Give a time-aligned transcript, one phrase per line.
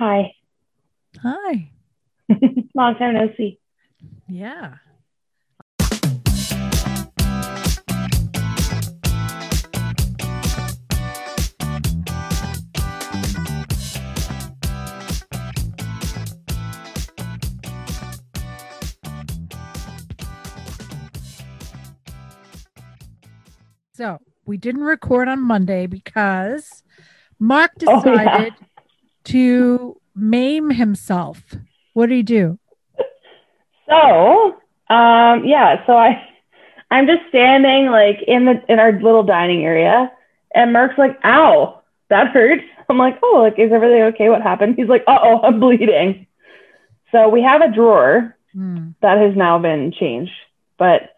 [0.00, 0.32] Hi.
[1.22, 1.70] Hi.
[2.74, 3.58] Long time no see.
[4.26, 4.76] Yeah.
[23.92, 26.82] So we didn't record on Monday because
[27.38, 28.48] Mark Oh, yeah.
[29.30, 31.42] To maim himself.
[31.94, 32.58] What did he do?
[33.88, 34.56] So,
[34.88, 36.22] um, yeah, so I
[36.90, 40.10] I'm just standing like in the in our little dining area
[40.54, 42.64] and Mark's like, ow, that hurts.
[42.88, 44.28] I'm like, oh, like, is everything okay?
[44.28, 44.74] What happened?
[44.76, 46.26] He's like, uh oh, I'm bleeding.
[47.12, 48.90] So we have a drawer Hmm.
[49.00, 50.32] that has now been changed.
[50.76, 51.14] But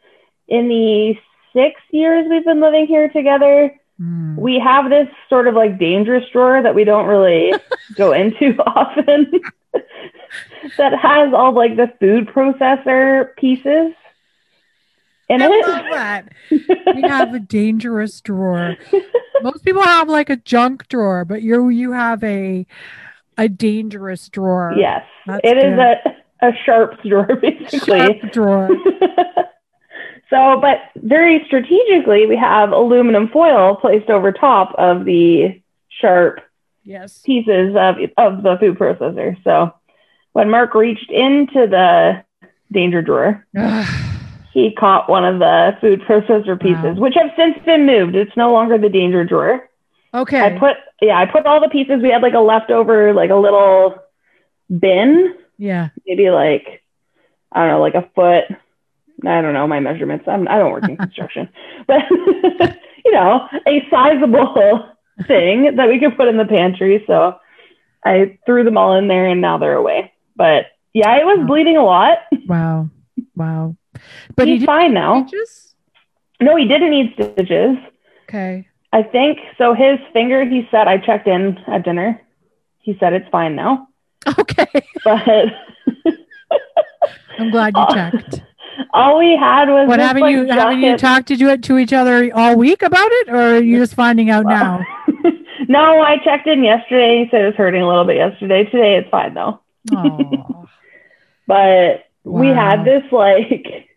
[0.48, 1.15] in the
[1.54, 4.34] six years we've been living here together, Hmm.
[4.37, 7.52] we have this sort of like dangerous drawer that we don't really
[7.95, 9.30] go into often
[10.77, 13.93] that has all like the food processor pieces
[15.29, 15.66] in I it.
[15.68, 16.32] love that.
[16.96, 18.76] We have a dangerous drawer.
[19.43, 22.66] Most people have like a junk drawer, but you you have a
[23.38, 24.74] a dangerous drawer.
[24.76, 25.79] yes, That's it is good.
[26.43, 27.98] a, a sharp drawer basically.
[27.98, 28.69] Sharp drawer.
[30.33, 36.41] So, but very strategically, we have aluminum foil placed over top of the sharp
[36.85, 37.21] Yes.
[37.25, 39.37] pieces of of the food processor.
[39.45, 39.73] So
[40.33, 42.25] when Mark reached into the
[42.73, 43.47] danger drawer,
[44.53, 47.03] he caught one of the food processor pieces, Wow.
[47.03, 48.16] which have since been moved.
[48.16, 49.69] It's no longer the danger drawer.
[50.15, 50.41] okay.
[50.41, 52.03] I put yeah, I put all the pieces.
[52.03, 53.97] We had like a leftover, like a little
[54.77, 55.91] bin, yeah.
[56.07, 56.83] maybe like
[57.53, 58.45] I don't know, like a foot.
[59.24, 60.26] I don't know my measurements.
[60.28, 61.48] I'm I don't work in construction,
[61.87, 62.02] but
[63.04, 64.88] you know, a sizable
[65.26, 67.04] thing that we could put in the pantry.
[67.06, 67.37] So
[68.04, 70.12] I threw them all in there, and now they're away.
[70.37, 71.47] But yeah, it was Wow.
[71.47, 72.19] bleeding a lot.
[72.47, 72.88] Wow.
[73.37, 73.76] Wow.
[74.37, 75.25] But He's did fine now.
[75.31, 75.75] just
[76.41, 77.76] No, he didn't need stitches.
[78.28, 78.66] okay.
[78.94, 79.72] I think so.
[79.74, 82.20] His finger, he said, I checked in at dinner.
[82.80, 83.88] He said it's fine now,
[84.38, 84.66] Okay.
[85.04, 85.22] but
[87.38, 88.42] I'm glad you checked.
[88.92, 91.78] All we had was What haven't like, you haven't you talked to do uh, to
[91.78, 94.84] each other all week about it, or are you just finding out now?
[95.69, 97.25] no, I checked in yesterday.
[97.25, 98.64] He said it was hurting a little bit yesterday.
[98.64, 99.60] Today it's fine though.
[99.94, 100.69] Oh.
[101.44, 103.88] But we had this like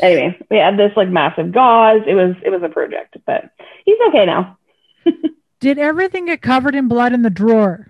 [0.00, 2.02] anyway, we had this like massive gauze.
[2.06, 3.50] It was it was a project, but
[3.84, 4.56] he's okay now.
[5.60, 7.88] Did everything get covered in blood in the drawer?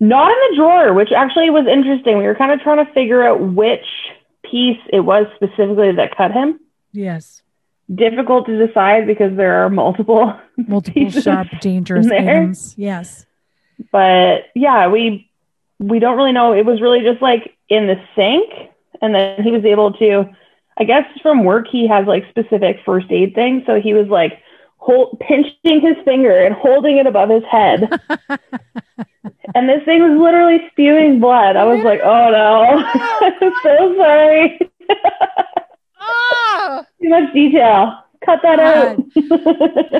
[0.00, 2.18] Not in the drawer, which actually was interesting.
[2.18, 3.86] We were kind of trying to figure out which
[4.54, 6.60] piece it was specifically that cut him.
[6.92, 7.42] Yes.
[7.92, 12.74] Difficult to decide because there are multiple Multiple sharp, dangerous items.
[12.78, 13.26] Yes.
[13.90, 15.28] but yeah, we
[15.80, 16.52] we don't really know.
[16.52, 18.70] It was really just like in the sink,
[19.02, 20.30] and then he was able to,
[20.78, 24.40] I guess from work he has like specific first aid things, so he was like
[24.84, 27.88] hold, pinching his finger and holding it above his head,
[29.54, 31.56] and this thing was literally spewing blood.
[31.56, 34.58] I was like, oh no, oh, I'm so sorry,
[36.00, 38.00] oh, too much detail.
[38.24, 38.96] Cut that out.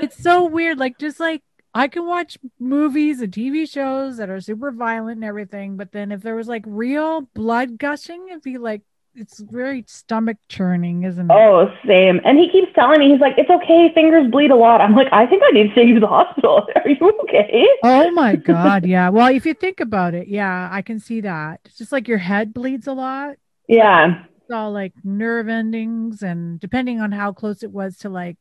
[0.03, 0.79] it's so weird.
[0.79, 1.43] Like, just like
[1.75, 6.13] I can watch movies and TV shows that are super violent and everything, but then
[6.13, 8.83] if there was like real blood gushing, it'd be like
[9.17, 11.35] it's very stomach churning, isn't it?
[11.35, 12.21] Oh, same.
[12.25, 14.81] And he keeps telling me, he's like, it's okay, fingers bleed a lot.
[14.81, 16.67] I'm like, I think I need to take you to the hospital.
[16.77, 17.67] Are you okay?
[17.83, 19.09] Oh my god, yeah.
[19.09, 21.61] Well, if you think about it, yeah, I can see that.
[21.65, 23.37] It's just like your head bleeds a lot.
[23.69, 24.25] Yeah.
[24.41, 28.37] It's all like nerve endings, and depending on how close it was to like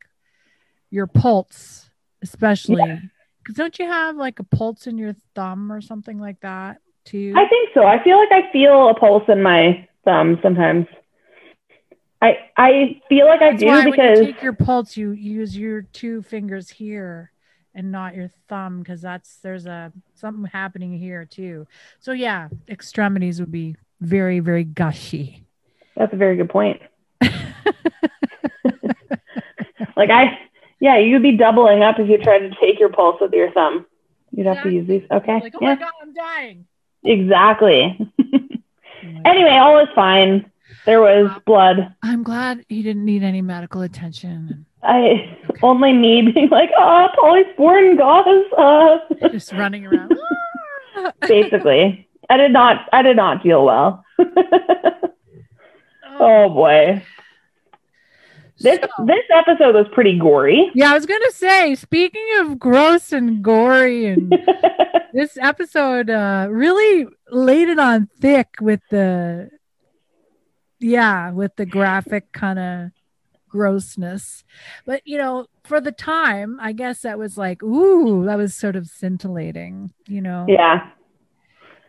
[0.90, 1.90] your pulse,
[2.22, 3.01] especially.
[3.38, 7.34] Because don't you have like a pulse in your thumb or something like that too?
[7.38, 7.85] I think so.
[7.85, 10.88] I feel like I feel a pulse in my thumb sometimes.
[12.22, 15.58] I I feel like I do why because when you take your pulse, you use
[15.58, 17.31] your two fingers here
[17.75, 21.68] and not your thumb because that's there's a something happening here too.
[22.00, 25.46] So yeah, extremities would be very very gushy.
[25.96, 26.82] that's a very good point.
[29.96, 30.38] Like I
[30.79, 33.85] yeah, you'd be doubling up if you tried to take your pulse with your thumb.
[34.32, 35.03] You'd have to use these.
[35.09, 35.40] Okay.
[35.40, 35.76] Like oh yeah.
[35.76, 36.66] my god, I'm dying.
[37.05, 38.00] Exactly.
[39.03, 40.50] Oh anyway, all is fine.
[40.85, 41.94] There was blood.
[42.02, 44.66] I'm glad he didn't need any medical attention.
[44.84, 48.46] I only me being like, oh, polysporin gauze.
[48.58, 49.29] Uh.
[49.29, 50.14] Just running around.
[51.28, 52.88] Basically, I did not.
[52.91, 54.03] I did not feel well.
[56.20, 57.02] oh boy.
[58.64, 60.72] This So- this episode was pretty gory.
[60.74, 64.32] yeah, I was gonna say, speaking of gross and gory, and
[65.14, 69.50] this episode uh, really laid it on thick with the,
[70.80, 72.92] yeah, with the graphic kind of
[73.50, 74.44] grossness.
[74.86, 78.76] But you know, for the time, I guess that was like, ooh, that was sort
[78.76, 79.92] of scintillating.
[80.08, 80.90] You know, yeah.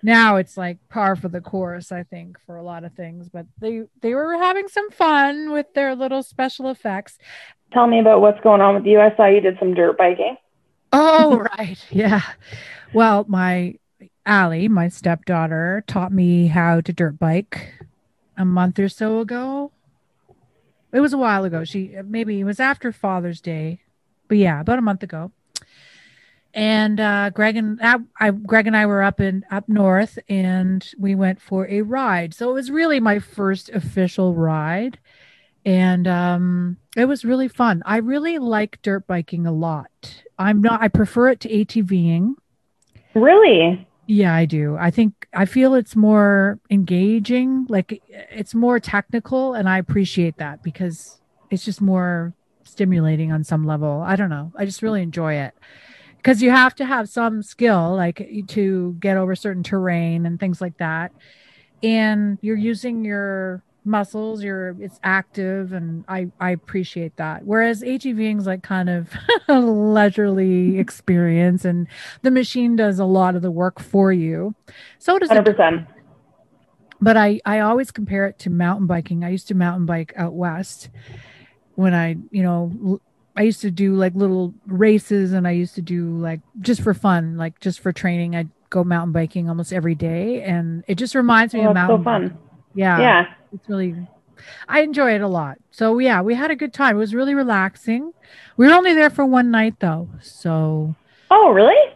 [0.05, 3.47] Now it's like par for the course i think for a lot of things but
[3.59, 7.19] they they were having some fun with their little special effects.
[7.73, 9.01] Tell me about what's going on with you.
[9.01, 10.37] I saw you did some dirt biking.
[10.93, 11.79] oh right.
[11.91, 12.23] Yeah.
[12.93, 13.77] Well my
[14.27, 17.75] Allie, my stepdaughter taught me how to dirt bike
[18.37, 19.73] a month or so ago.
[20.93, 21.65] It was a while ago.
[21.65, 23.81] She maybe it was after father's day.
[24.29, 25.33] But yeah about a month ago
[26.55, 30.89] and uh, Greg and I, I, Greg and I were up in up north, and
[30.97, 32.33] we went for a ride.
[32.33, 35.01] So it was really my first official ride,
[35.65, 37.83] and um, it was really fun.
[37.85, 40.23] I really like dirt biking a lot.
[40.39, 40.81] I'm not.
[40.81, 42.35] I prefer it to ATVing.
[43.15, 43.87] Really?
[44.07, 44.77] Yeah, I do.
[44.79, 47.67] I think I feel it's more engaging.
[47.69, 51.21] Like it's more technical, and I appreciate that because
[51.51, 54.03] it's just more stimulating on some level.
[54.07, 54.53] I don't know.
[54.57, 55.55] I just really enjoy it
[56.25, 60.59] because you have to have some skill, like to get over certain terrain and things
[60.63, 61.13] like that.
[61.83, 64.43] And you're using your muscles.
[64.43, 67.45] You're it's active, and I I appreciate that.
[67.45, 69.11] Whereas ATVing is like kind of
[69.49, 71.89] a leisurely experience, and
[72.23, 74.55] the machine does a lot of the work for you.
[74.99, 75.89] So does Hundred it percent.
[77.01, 79.25] but I I always compare it to mountain biking.
[79.25, 80.89] I used to mountain bike out west
[81.75, 83.01] when I, you know,
[83.37, 86.95] I used to do like little races and I used to do like just for
[86.95, 88.37] fun, like just for training.
[88.37, 91.99] I'd go mountain biking almost every day and it just reminds me Oh, of mountain
[91.99, 92.39] so fun.
[92.75, 93.01] Yeah.
[93.01, 93.35] Yeah.
[93.53, 93.95] It's really
[94.69, 95.59] I enjoy it a lot.
[95.71, 96.97] So yeah, we had a good time.
[96.97, 98.13] It was really relaxing.
[98.57, 100.09] We were only there for one night though.
[100.21, 100.95] So
[101.31, 101.93] Oh, really?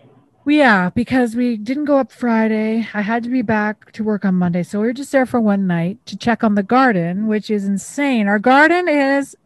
[0.46, 2.88] yeah, because we didn't go up Friday.
[2.94, 4.62] I had to be back to work on Monday.
[4.62, 7.66] So we were just there for one night to check on the garden, which is
[7.66, 8.26] insane.
[8.28, 9.36] Our garden is,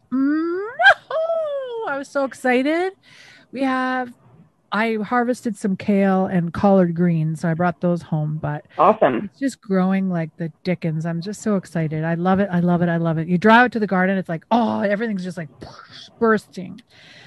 [1.93, 2.93] I was so excited.
[3.51, 4.11] We have,
[4.71, 7.41] I harvested some kale and collard greens.
[7.41, 9.25] So I brought those home, but Awesome.
[9.31, 11.05] it's just growing like the dickens.
[11.05, 12.03] I'm just so excited.
[12.03, 12.49] I love it.
[12.51, 12.89] I love it.
[12.89, 13.27] I love it.
[13.27, 15.49] You drive out to the garden, it's like, oh, everything's just like
[16.19, 16.81] bursting.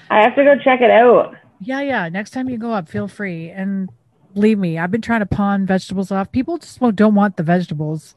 [0.09, 1.35] I have to go check it out.
[1.61, 2.09] Yeah, yeah.
[2.09, 3.49] Next time you go up, feel free.
[3.49, 3.89] And
[4.33, 6.31] believe me, I've been trying to pawn vegetables off.
[6.33, 8.15] People just don't want the vegetables.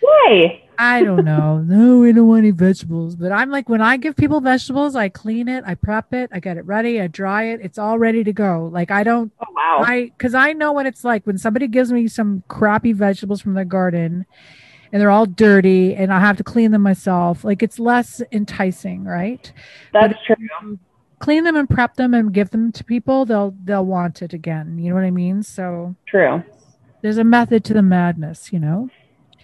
[0.00, 0.62] Why?
[0.80, 1.58] I don't know.
[1.58, 3.14] no, we don't want any vegetables.
[3.14, 6.40] But I'm like, when I give people vegetables, I clean it, I prep it, I
[6.40, 7.60] get it ready, I dry it.
[7.62, 8.70] It's all ready to go.
[8.72, 9.84] Like I don't, Oh wow.
[9.86, 13.52] I, because I know what it's like when somebody gives me some crappy vegetables from
[13.54, 14.24] their garden
[14.90, 17.44] and they're all dirty and I have to clean them myself.
[17.44, 19.52] Like it's less enticing, right?
[19.92, 20.78] That's true.
[21.18, 24.78] clean them and prep them and give them to people, they'll they'll want it again.
[24.78, 25.42] You know what I mean?
[25.42, 26.42] So True.
[27.02, 28.88] there's a method to the madness, you know?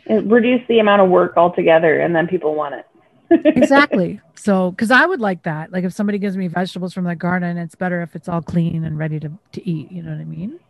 [0.07, 2.87] It reduced the amount of work altogether, and then people want it.
[3.57, 4.21] Exactly.
[4.37, 5.73] so because I would like that.
[5.73, 8.85] Like if somebody gives me vegetables from the garden, it's better if it's all clean
[8.85, 9.91] and ready to, to eat.
[9.91, 10.61] You know what I mean?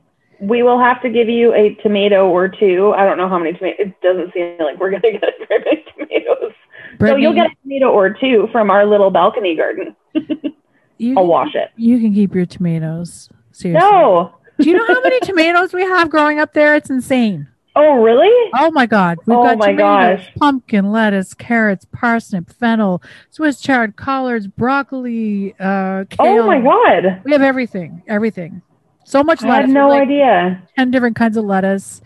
[0.41, 2.95] We will have to give you a tomato or two.
[2.97, 3.89] I don't know how many tomatoes.
[3.89, 6.53] It doesn't seem like we're gonna get very many tomatoes.
[6.99, 9.95] So you'll get a tomato or two from our little balcony garden.
[10.99, 11.71] you I'll wash it.
[11.77, 13.29] You can keep your tomatoes.
[13.53, 13.87] Seriously.
[13.87, 14.35] No.
[14.59, 16.75] Do you know how many tomatoes we have growing up there?
[16.75, 17.49] It's insane.
[17.79, 18.51] Oh really?
[18.55, 19.19] Oh my God.
[19.27, 20.35] We've Oh got my tomatoes, gosh.
[20.39, 26.43] pumpkin, lettuce, carrots, parsnip, fennel, Swiss chard, collards, broccoli, uh, kale.
[26.43, 27.21] Oh my god.
[27.25, 28.63] We have everything, everything.
[29.05, 29.67] So much I lettuce.
[29.69, 30.63] had no like idea.
[30.79, 32.01] 10 different kinds of lettuce.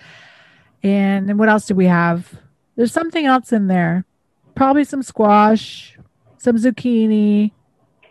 [0.82, 2.34] And then what else do we have?
[2.76, 4.04] There's something else in there.
[4.56, 5.96] Probably some squash,
[6.38, 7.52] some zucchini.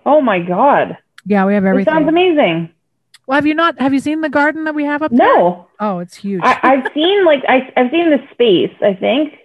[0.06, 0.98] Oh my god.
[1.26, 1.94] Yeah, we have everything.
[1.94, 2.72] sounds amazing.
[3.30, 5.20] Well, have you not have you seen the garden that we have up there?
[5.20, 5.68] No.
[5.80, 6.42] Oh, it's huge.
[6.44, 8.76] I, I've seen like I, I've seen the space.
[8.82, 9.36] I think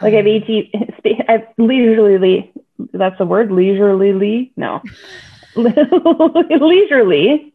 [0.00, 1.20] like I've um, ET space.
[1.28, 2.52] I've leisurely.
[2.92, 3.52] That's the word.
[3.52, 4.50] Leisurely.
[4.56, 4.82] No.
[5.54, 7.52] leisurely.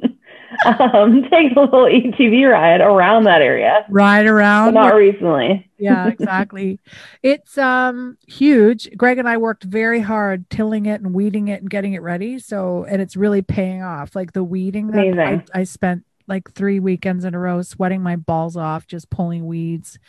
[0.65, 4.73] Um, take a little ATV ride around that area, ride but around.
[4.73, 5.69] not recently.
[5.77, 6.79] yeah, exactly.
[7.23, 8.89] it's um huge.
[8.97, 12.39] Greg and I worked very hard tilling it and weeding it and getting it ready.
[12.39, 14.15] So and it's really paying off.
[14.15, 18.15] Like the weeding that I, I spent like three weekends in a row sweating my
[18.15, 19.99] balls off just pulling weeds.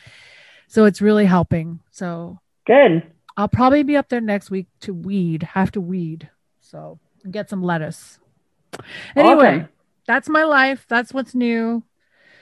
[0.69, 1.81] So it's really helping.
[1.91, 3.03] So Good.
[3.37, 6.29] I'll probably be up there next week to weed, have to weed.
[6.61, 8.19] So get some lettuce.
[9.17, 9.69] Anyway, Awesome.
[10.11, 10.87] That's my life.
[10.89, 11.85] That's what's new.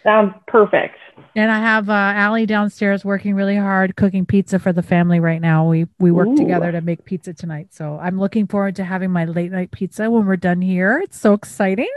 [0.03, 0.97] Sounds perfect.
[1.37, 5.41] And I have uh, Allie downstairs working really hard cooking pizza for the family right
[5.41, 5.69] now.
[5.69, 6.37] We we work Ooh.
[6.37, 7.75] together to make pizza tonight.
[7.75, 10.99] So I'm looking forward to having my late night pizza when we're done here.
[11.05, 11.93] It's so exciting.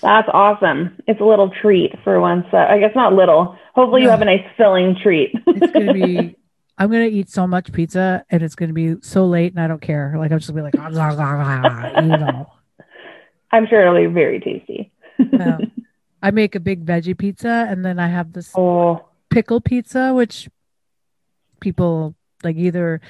[0.00, 0.98] That's awesome.
[1.06, 2.46] It's a little treat for once.
[2.52, 3.56] Uh, I guess not little.
[3.76, 5.30] Hopefully, you have a nice filling treat.
[5.46, 6.36] It's gonna be.
[6.78, 9.80] I'm gonna eat so much pizza, and it's gonna be so late, and I don't
[9.80, 10.16] care.
[10.18, 10.92] Like I'm just gonna be like,
[12.02, 12.50] you know.
[13.52, 14.90] I'm sure it'll be very tasty.
[15.18, 15.70] Um,
[16.22, 20.48] I make a big veggie pizza, and then I have this Oh, pickle pizza, which
[21.60, 23.00] people like either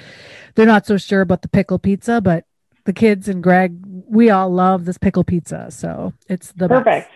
[0.54, 2.44] they're not so sure about the pickle pizza, but
[2.84, 5.70] the kids and Greg, we all love this pickle pizza.
[5.70, 6.84] So it's the best.
[6.84, 7.10] perfect.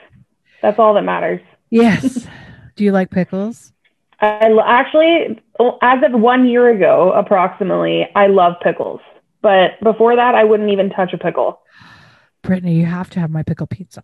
[0.63, 1.41] That's all that matters.
[1.71, 2.27] Yes.
[2.77, 3.73] Do you like pickles?
[4.21, 5.41] I actually,
[5.83, 9.01] as of one year ago, approximately, I love pickles.
[9.43, 11.61] But before that, I wouldn't even touch a pickle.
[12.47, 14.03] Brittany, you have to have my pickle pizza.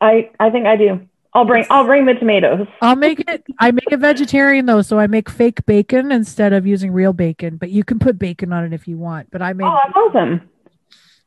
[0.00, 1.08] I, I think I do.
[1.32, 2.68] I'll bring I'll bring the tomatoes.
[2.80, 3.44] I'll make it.
[3.58, 7.56] I make it vegetarian though, so I make fake bacon instead of using real bacon.
[7.56, 9.32] But you can put bacon on it if you want.
[9.32, 10.48] But I make Oh, that's awesome.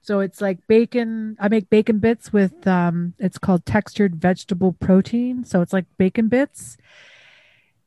[0.02, 1.36] So it's like bacon.
[1.42, 5.44] I make bacon bits with um it's called textured vegetable protein.
[5.44, 6.78] So it's like bacon bits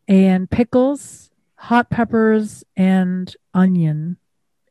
[0.06, 4.18] and pickles, hot peppers and onion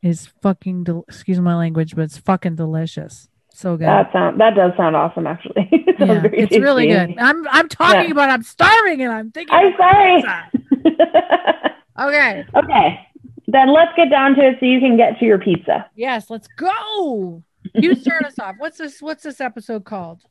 [0.04, 3.28] is fucking del- excuse my language, but it's fucking delicious.
[3.60, 3.86] So good.
[3.86, 5.26] That sound that does sound awesome.
[5.26, 7.14] Actually, It yeah, it's really good.
[7.18, 8.12] I'm I'm talking Yeah.
[8.12, 10.24] about I'm starving and I'm thinking I'm sorry.
[12.00, 12.46] Okay.
[12.56, 13.06] okay,
[13.46, 15.84] then let's get down to it so you can get to your pizza.
[15.94, 17.42] Yes, let's go.
[17.74, 18.54] You start us off.
[18.56, 20.22] What's this what's this episode called?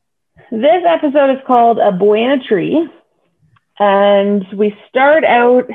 [0.50, 2.90] This episode is called A Boy in a Tree.
[3.78, 5.70] And we start out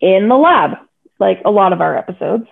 [0.00, 0.72] in the lab,
[1.20, 2.48] like a lot of our episodes.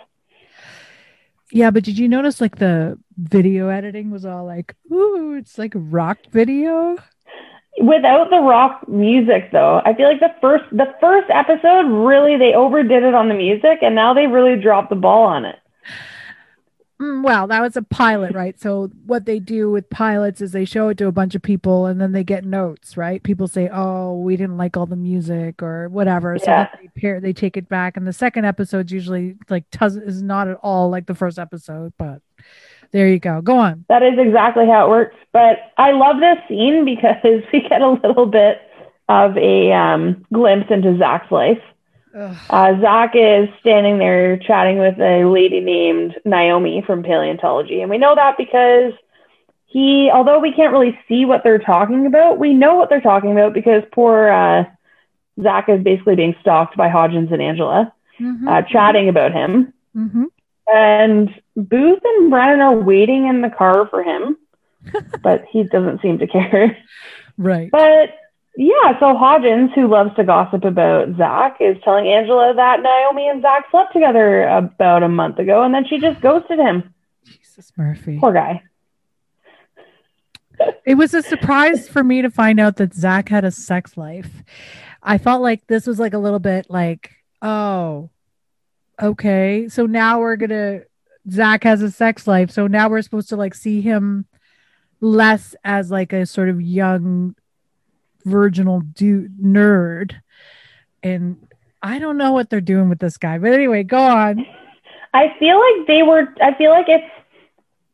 [1.50, 5.72] Yeah, but did you notice like the video editing was all like, ooh, it's like
[5.74, 6.96] rock video?
[7.80, 12.54] Without the rock music though, I feel like the first the first episode really they
[12.54, 15.56] overdid it on the music and now they really dropped the ball on it.
[17.00, 18.58] Mm, well, that was a pilot, right?
[18.58, 21.86] So what they do with pilots is they show it to a bunch of people
[21.86, 23.22] and then they get notes, right?
[23.22, 26.66] People say, "Oh, we didn't like all the music or whatever," so Yeah.
[26.72, 27.96] then they pair, they take it back.
[27.96, 31.92] And the second episode's usually like does is not at all like the first episode,
[31.96, 32.20] but
[32.92, 33.40] there you go.
[33.40, 33.84] Go on.
[33.88, 35.16] That is exactly how it works.
[35.32, 38.60] But I love this scene because we get a little bit
[39.08, 41.60] of a um, glimpse into Zach's life.
[42.50, 47.80] Uh, Zach is standing there chatting with a lady named Naomi from paleontology.
[47.80, 48.92] And we know that because
[49.66, 53.30] he, although we can't really see what they're talking about, we know what they're talking
[53.30, 54.64] about because poor uh,
[55.40, 58.48] Zach is basically being stalked by Hodgins and Angela, Mhm.
[58.48, 59.72] uh, chatting about him.
[59.96, 60.24] Mhm.
[60.72, 64.36] And Booth and Brennan are waiting in the car for him,
[65.22, 66.76] but he doesn't seem to care.
[67.36, 67.70] Right.
[67.70, 68.14] But
[68.56, 73.40] yeah, so Hodgins, who loves to gossip about Zach, is telling Angela that Naomi and
[73.40, 76.92] Zach slept together about a month ago, and then she just ghosted him.
[77.24, 78.18] Jesus Murphy.
[78.18, 78.62] Poor guy.
[80.84, 84.42] It was a surprise for me to find out that Zach had a sex life.
[85.02, 88.10] I felt like this was like a little bit like, oh,
[89.00, 89.68] okay.
[89.68, 90.80] So now we're gonna
[91.30, 92.50] Zach has a sex life.
[92.50, 94.26] So now we're supposed to like see him
[95.00, 97.34] less as like a sort of young
[98.24, 100.14] virginal dude nerd.
[101.02, 101.46] And
[101.82, 103.38] I don't know what they're doing with this guy.
[103.38, 104.46] But anyway, go on.
[105.14, 106.28] I feel like they were.
[106.42, 107.10] I feel like it's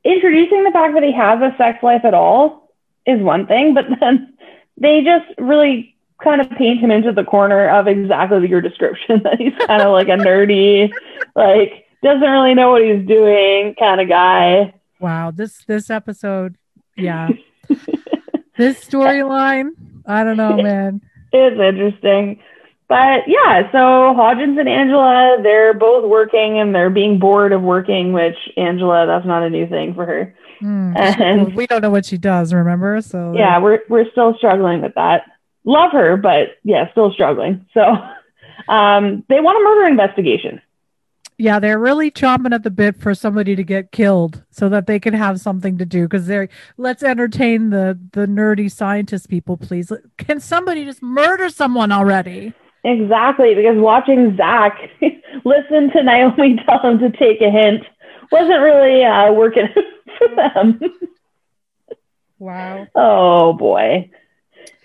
[0.04, 2.72] introducing the fact that he has a sex life at all
[3.06, 4.34] is one thing, but then
[4.76, 5.93] they just really
[6.24, 9.92] kind of paint him into the corner of exactly your description that he's kind of
[9.92, 10.90] like a nerdy,
[11.36, 14.74] like doesn't really know what he's doing kind of guy.
[15.00, 16.56] Wow, this this episode,
[16.96, 17.28] yeah.
[18.56, 19.70] this storyline,
[20.06, 21.00] I don't know, man.
[21.32, 22.40] It's interesting.
[22.88, 28.12] But yeah, so Hodgins and Angela, they're both working and they're being bored of working,
[28.12, 30.34] which Angela, that's not a new thing for her.
[30.60, 30.92] Hmm.
[30.96, 33.00] And we don't know what she does, remember?
[33.00, 35.24] So yeah, we're we're still struggling with that.
[35.64, 37.66] Love her, but yeah, still struggling.
[37.74, 37.82] So
[38.68, 40.60] um, they want a murder investigation.
[41.38, 45.00] yeah, they're really chomping at the bit for somebody to get killed so that they
[45.00, 49.90] can have something to do because they're let's entertain the the nerdy scientist people, please.
[50.18, 52.52] Can somebody just murder someone already?
[52.84, 54.78] Exactly, because watching Zach
[55.44, 57.82] listen to Naomi tell him to take a hint
[58.30, 59.68] wasn't really uh, working
[60.18, 60.80] for them.
[62.38, 62.86] Wow.
[62.94, 64.10] Oh boy.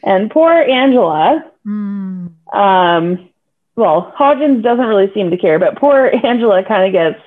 [0.04, 2.28] And poor Angela, Hmm.
[2.54, 3.30] um,
[3.76, 7.20] well, Hodgins doesn't really seem to care, but poor Angela kind of gets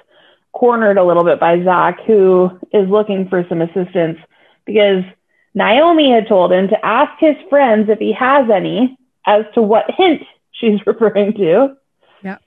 [0.53, 4.19] cornered a little bit by Zach, who is looking for some assistance
[4.65, 5.03] because
[5.55, 9.91] Naomi had told him to ask his friends if he has any as to what
[9.91, 11.77] hint she's referring to.
[12.23, 12.39] Yeah.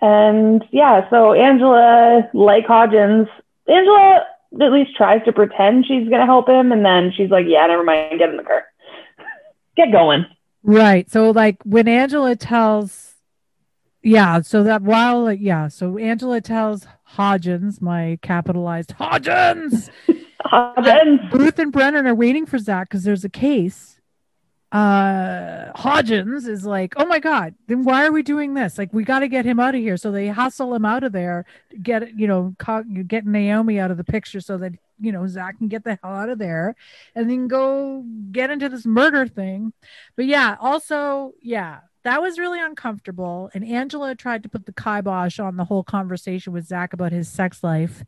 [0.00, 3.28] And yeah, so Angela, like Hodgins,
[3.66, 4.24] Angela
[4.60, 6.72] at least tries to pretend she's going to help him.
[6.72, 8.18] And then she's like, yeah, never mind.
[8.18, 8.64] Get in the car.
[9.78, 10.26] Get going.
[10.64, 11.08] Right.
[11.08, 13.14] So, like, when Angela tells,
[14.02, 16.84] yeah, so that while, yeah, so Angela tells
[17.16, 19.88] Hodgins, my capitalized Hodgins,
[20.44, 21.30] Hodgins.
[21.30, 23.97] Booth and Brennan are waiting for Zach because there's a case.
[24.70, 28.76] Uh, Hodgins is like, oh my God, then why are we doing this?
[28.76, 29.96] Like, we got to get him out of here.
[29.96, 31.46] So they hustle him out of there,
[31.82, 35.56] get, you know, co- get Naomi out of the picture so that, you know, Zach
[35.56, 36.74] can get the hell out of there
[37.14, 39.72] and then go get into this murder thing.
[40.16, 43.50] But yeah, also, yeah, that was really uncomfortable.
[43.54, 47.28] And Angela tried to put the kibosh on the whole conversation with Zach about his
[47.28, 48.04] sex life.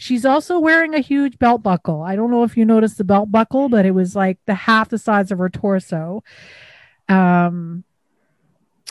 [0.00, 2.02] She's also wearing a huge belt buckle.
[2.02, 4.88] I don't know if you noticed the belt buckle, but it was like the half
[4.88, 6.22] the size of her torso.
[7.08, 7.82] Um,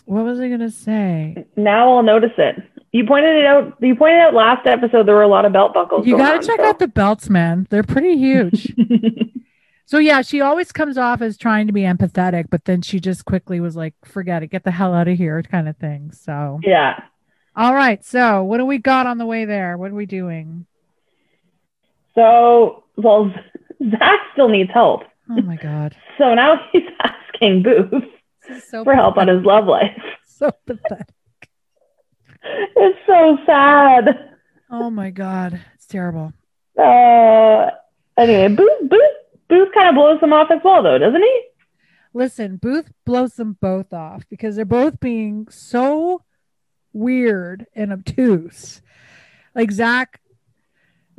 [0.04, 1.46] what was I gonna say?
[1.56, 2.62] Now I'll notice it.
[2.92, 3.78] You pointed it out.
[3.80, 6.06] You pointed out last episode there were a lot of belt buckles.
[6.06, 6.66] You going got on, to check so.
[6.66, 7.68] out the belts, man.
[7.70, 8.76] They're pretty huge.
[9.86, 13.24] so yeah, she always comes off as trying to be empathetic, but then she just
[13.24, 16.12] quickly was like, "Forget it, get the hell out of here," kind of thing.
[16.12, 17.02] So, yeah.
[17.56, 18.04] all right.
[18.04, 19.78] So, what do we got on the way there?
[19.78, 20.66] What are we doing?
[22.18, 23.32] So, well,
[23.92, 25.04] Zach still needs help.
[25.30, 28.04] Oh my god, So now he's asking Booth
[28.70, 30.02] so for help on his love life.
[30.26, 31.08] so pathetic.
[32.78, 34.32] It's so sad.
[34.72, 36.32] Oh my god, it's terrible.
[36.80, 37.72] Uh,
[38.18, 39.02] anyway, Booth, Booth,
[39.50, 41.42] Booth kind of blows them off as well, though, doesn't he?
[42.14, 46.24] Listen, Booth blows them both off because they're both being so
[46.94, 48.82] weird and obtuse.
[49.54, 50.22] Like Zach,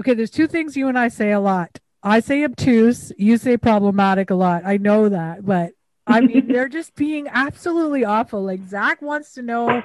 [0.01, 1.79] okay, there's two things you and I say a lot.
[2.03, 4.63] I say obtuse, you say problematic a lot.
[4.65, 5.73] I know that, but
[6.07, 8.43] I mean, they're just being absolutely awful.
[8.45, 9.83] Like Zach wants to know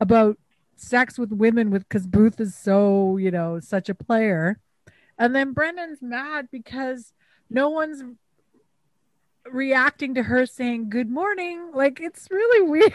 [0.00, 0.38] about
[0.76, 4.60] sex with women with because Booth is so, you know, such a player.
[5.18, 7.12] And then Brennan's mad because
[7.48, 8.02] no one's
[9.50, 11.70] reacting to her saying good morning.
[11.74, 12.92] Like it's really weird.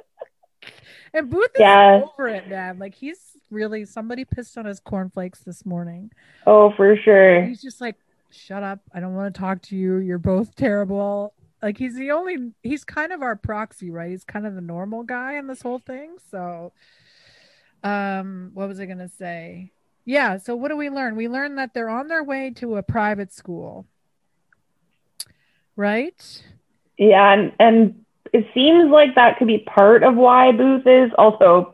[1.14, 2.00] and Booth is Yeah.
[2.04, 2.78] over it, man.
[2.78, 6.10] Like he's really somebody pissed on his cornflakes this morning.
[6.46, 7.44] Oh, for sure.
[7.44, 7.96] He's just like,
[8.30, 8.80] shut up.
[8.92, 9.96] I don't want to talk to you.
[9.96, 11.32] You're both terrible.
[11.62, 14.10] Like he's the only he's kind of our proxy, right?
[14.10, 16.16] He's kind of the normal guy in this whole thing.
[16.30, 16.72] So
[17.82, 19.70] um what was I gonna say?
[20.04, 21.16] Yeah, so what do we learn?
[21.16, 23.86] We learn that they're on their way to a private school.
[25.74, 26.42] Right?
[26.98, 31.10] Yeah, and, and it seems like that could be part of why Booth is.
[31.16, 31.73] Also,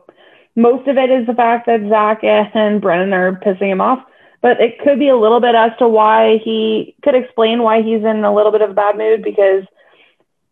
[0.55, 4.05] most of it is the fact that Zach and Brennan are pissing him off.
[4.41, 8.03] But it could be a little bit as to why he could explain why he's
[8.03, 9.65] in a little bit of a bad mood because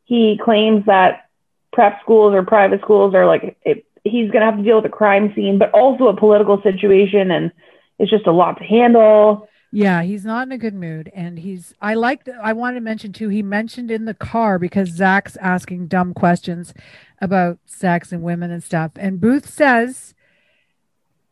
[0.06, 1.28] he claims that
[1.74, 4.86] prep schools or private schools are like it, he's going to have to deal with
[4.86, 7.52] a crime scene, but also a political situation, and
[7.98, 9.49] it's just a lot to handle.
[9.72, 11.12] Yeah, he's not in a good mood.
[11.14, 14.90] And he's, I like, I wanted to mention too, he mentioned in the car because
[14.90, 16.74] Zach's asking dumb questions
[17.22, 18.92] about sex and women and stuff.
[18.96, 20.16] And Booth says,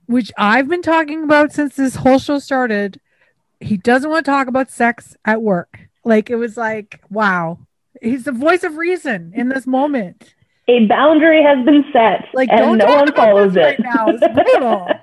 [0.05, 2.99] which I've been talking about since this whole show started,
[3.59, 5.79] he doesn't want to talk about sex at work.
[6.05, 7.59] Like, it was like, wow,
[8.01, 10.35] he's the voice of reason in this moment.
[10.69, 13.61] A boundary has been set, Like, and don't no one follows it.
[13.61, 14.09] right now.
[14.09, 14.87] It's brutal.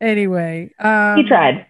[0.00, 1.64] Anyway, um, he tried.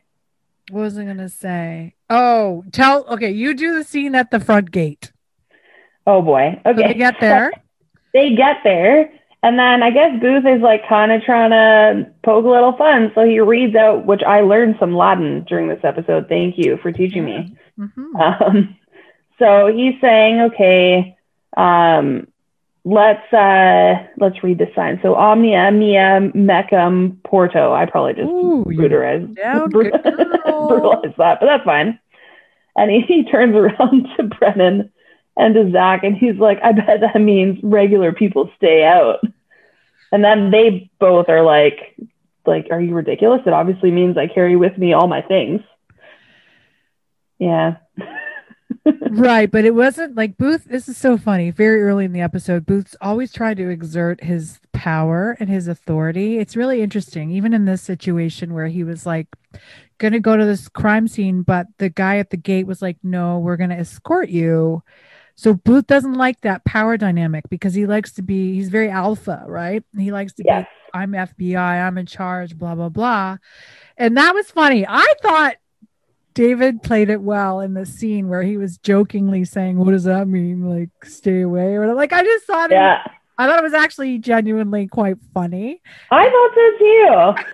[0.70, 1.94] What was I gonna say?
[2.09, 3.05] Oh, tell.
[3.09, 5.12] Okay, you do the scene at the front gate.
[6.07, 6.61] Oh boy.
[6.64, 6.88] So Okay.
[6.88, 7.53] they get there.
[8.12, 9.11] they get there
[9.42, 13.11] and then i guess booth is like kind of trying to poke a little fun
[13.14, 16.92] so he reads out which i learned some latin during this episode thank you for
[16.92, 18.20] teaching me Mhm.
[18.20, 18.77] um,
[19.38, 21.16] so he's saying okay
[21.57, 22.29] um,
[22.85, 28.64] let's uh, let's read the sign so omnia mea mecum porto i probably just Ooh,
[28.64, 30.68] brutalized, down, bru- good girl.
[30.68, 31.99] brutalized that but that's fine
[32.77, 34.90] and he, he turns around to brennan
[35.37, 39.21] and to Zach, and he's like, I bet that means regular people stay out.
[40.12, 41.97] And then they both are like,
[42.45, 43.40] like, are you ridiculous?
[43.47, 45.62] It obviously means I carry with me all my things.
[47.38, 47.77] Yeah.
[49.11, 50.64] Right, but it wasn't like Booth.
[50.64, 51.51] This is so funny.
[51.51, 56.38] Very early in the episode, Booth's always tried to exert his power and his authority.
[56.38, 59.29] It's really interesting, even in this situation where he was like
[59.99, 62.97] going to go to this crime scene, but the guy at the gate was like,
[63.03, 64.83] "No, we're going to escort you."
[65.35, 68.55] So Booth doesn't like that power dynamic because he likes to be.
[68.55, 69.83] He's very alpha, right?
[69.97, 70.64] He likes to Yes.
[70.64, 70.99] be.
[70.99, 71.57] I'm FBI.
[71.87, 72.57] I'm in charge.
[72.59, 73.38] Blah blah blah.
[73.97, 74.85] And that was funny.
[74.87, 75.55] I thought
[76.35, 80.29] David played it well in the scene where he was jokingly saying, "What does that
[80.29, 80.68] mean?
[80.68, 83.03] Like, stay away?" Or like, I just thought, it, Yeah.
[83.38, 85.81] I thought it was actually genuinely quite funny.
[86.11, 87.53] I thought so too.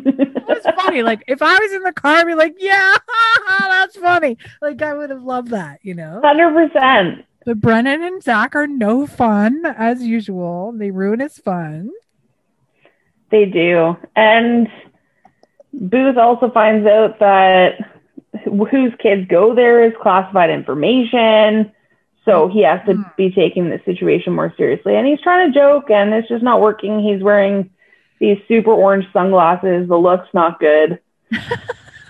[0.46, 1.02] It was funny.
[1.02, 2.94] Like, if I was in the car, I'd be like, "Yeah,
[3.60, 6.20] that's funny." Like, I would have loved that, you know.
[6.22, 7.24] Hundred percent.
[7.46, 10.72] But Brennan and Zach are no fun as usual.
[10.76, 11.90] They ruin his fun.
[13.30, 13.96] They do.
[14.16, 14.68] And
[15.72, 17.93] Booth also finds out that
[18.42, 21.72] whose kids go there is classified information.
[22.24, 24.96] So he has to be taking the situation more seriously.
[24.96, 27.00] And he's trying to joke, and it's just not working.
[27.00, 27.70] He's wearing
[28.18, 29.88] these super orange sunglasses.
[29.88, 31.00] The look's not good.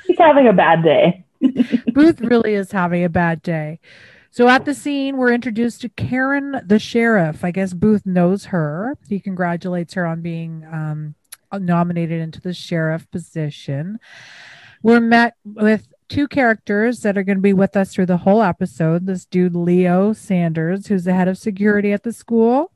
[0.07, 1.25] he's having a bad day.
[1.93, 3.81] Booth really is having a bad day.
[4.31, 7.45] So at the scene, we're introduced to Karen, the sheriff.
[7.45, 8.97] I guess Booth knows her.
[9.09, 11.15] He congratulates her on being um,
[11.53, 13.99] nominated into the sheriff position.
[14.83, 18.43] We're met with two characters that are going to be with us through the whole
[18.43, 22.73] episode this dude, Leo Sanders, who's the head of security at the school,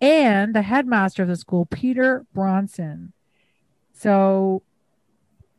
[0.00, 3.12] and the headmaster of the school, Peter Bronson.
[3.92, 4.62] So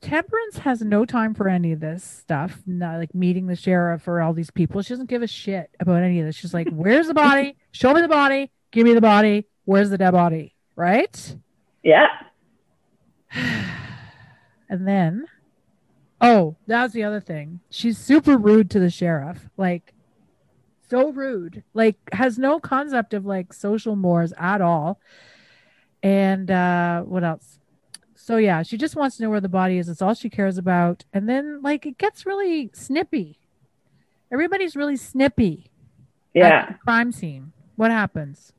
[0.02, 4.20] Temperance has no time for any of this stuff, not like meeting the sheriff or
[4.20, 4.82] all these people.
[4.82, 6.36] She doesn't give a shit about any of this.
[6.36, 7.56] She's like, Where's the body?
[7.72, 8.52] Show me the body.
[8.72, 9.46] Give me the body.
[9.66, 10.56] Where's the dead body?
[10.76, 11.36] Right?
[11.84, 12.08] Yeah.
[14.70, 15.26] And then,
[16.22, 17.60] oh, that was the other thing.
[17.70, 19.50] She's super rude to the sheriff.
[19.58, 19.94] Like,
[20.90, 21.64] so rude.
[21.74, 25.00] Like, has no concept of like social mores at all.
[26.04, 27.60] And uh what else?
[28.16, 29.88] So yeah, she just wants to know where the body is.
[29.88, 31.06] That's all she cares about.
[31.14, 33.40] And then like it gets really snippy.
[34.32, 35.72] Everybody's really snippy
[36.36, 36.66] at Yeah.
[36.74, 37.52] the crime scene.
[37.76, 38.54] What happens?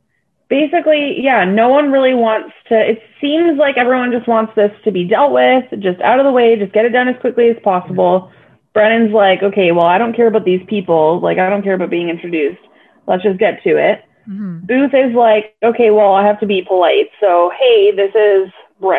[0.52, 2.78] Basically, yeah, no one really wants to.
[2.78, 6.30] It seems like everyone just wants this to be dealt with, just out of the
[6.30, 8.30] way, just get it done as quickly as possible.
[8.74, 11.20] Brennan's like, okay, well, I don't care about these people.
[11.20, 12.60] Like, I don't care about being introduced.
[13.06, 14.04] Let's just get to it.
[14.28, 14.66] Mhm.
[14.66, 17.08] Booth is like, okay, well, I have to be polite.
[17.18, 18.52] So, hey, this is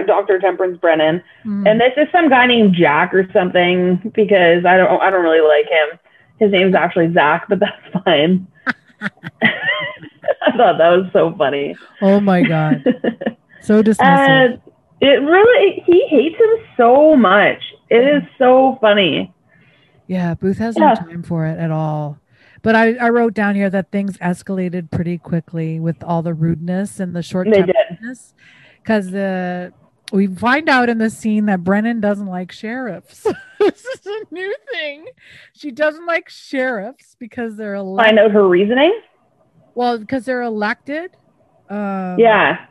[0.07, 0.39] Dr.
[0.39, 1.67] Temperance Brennan, Mhm.
[1.69, 5.47] and this is some guy named Jack or something because I don't, I don't really
[5.47, 5.99] like him.
[6.39, 8.47] His name's actually Zach, but that's fine.
[10.41, 11.75] I thought that was so funny.
[12.01, 12.83] Oh my god.
[13.61, 14.01] So dismissive.
[14.01, 14.61] And
[14.99, 17.63] it really, he hates him so much.
[17.89, 19.33] It is so funny.
[20.07, 20.89] Yeah, Booth has Yeah.
[20.89, 22.19] no time for it at all.
[22.61, 26.99] But I, I wrote down here that things escalated pretty quickly with all the rudeness
[26.99, 28.33] and the short temperedness.
[28.81, 29.77] Because the uh,
[30.11, 33.23] we find out in the scene that Brennan doesn't like sheriffs.
[33.59, 35.05] this is a new thing.
[35.53, 38.09] She doesn't like sheriffs because they're elected.
[38.09, 38.93] Find out her reasoning.
[39.75, 41.11] Well, because they're elected.
[41.69, 42.65] Um, Yeah.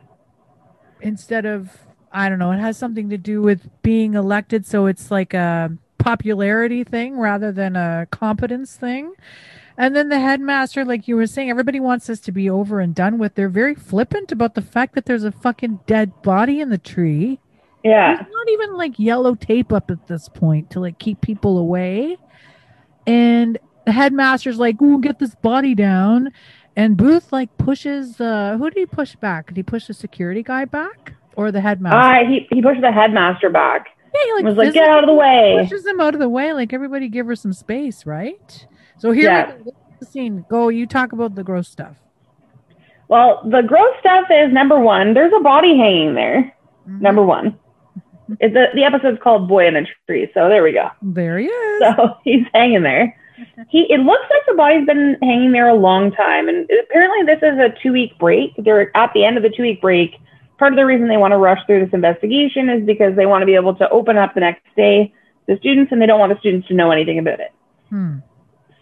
[1.00, 1.78] instead of
[2.14, 5.72] I don't know, it has something to do with being elected, so it's like a
[5.96, 9.12] popularity thing rather than a competence thing.
[9.78, 12.94] And then the headmaster, like you were saying, everybody wants this to be over and
[12.94, 13.34] done with.
[13.34, 17.40] They're very flippant about the fact that there's a fucking dead body in the tree.
[17.82, 18.16] Yeah.
[18.16, 22.18] There's not even like yellow tape up at this point to like keep people away.
[23.06, 26.30] And the headmaster's like, "Ooh, get this body down."
[26.76, 28.20] And Booth like pushes.
[28.20, 29.48] Uh, who did he push back?
[29.48, 31.98] Did he push the security guy back or the headmaster?
[31.98, 33.88] Uh, he, he pushed the headmaster back.
[34.14, 35.56] yeah, he and was like, get out of the way.
[35.60, 36.52] Pushes him out of the way.
[36.54, 38.66] Like everybody, give her some space, right?
[38.98, 39.54] So here Yeah.
[39.56, 39.76] we go.
[40.00, 40.44] The scene.
[40.48, 40.68] Go.
[40.68, 41.96] You talk about the gross stuff.
[43.08, 46.54] Well, the gross stuff is number one, there's a body hanging there.
[46.88, 47.00] Mhm.
[47.00, 47.58] Number one.
[48.40, 50.30] It's the, the episode's called Boy in a Tree.
[50.32, 50.88] So there we go.
[51.02, 51.80] There he is.
[51.82, 53.14] So he's hanging there.
[53.68, 57.42] He it looks like the body's been hanging there a long time, and apparently this
[57.42, 58.52] is a two week break.
[58.58, 60.16] They're at the end of the two week break.
[60.58, 63.42] Part of the reason they want to rush through this investigation is because they want
[63.42, 65.12] to be able to open up the next day
[65.46, 67.52] the students, and they don't want the students to know anything about it.
[67.88, 68.18] Hmm.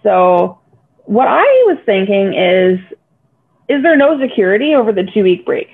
[0.03, 0.61] So
[1.05, 2.79] what I was thinking is,
[3.69, 5.69] is there no security over the two week break?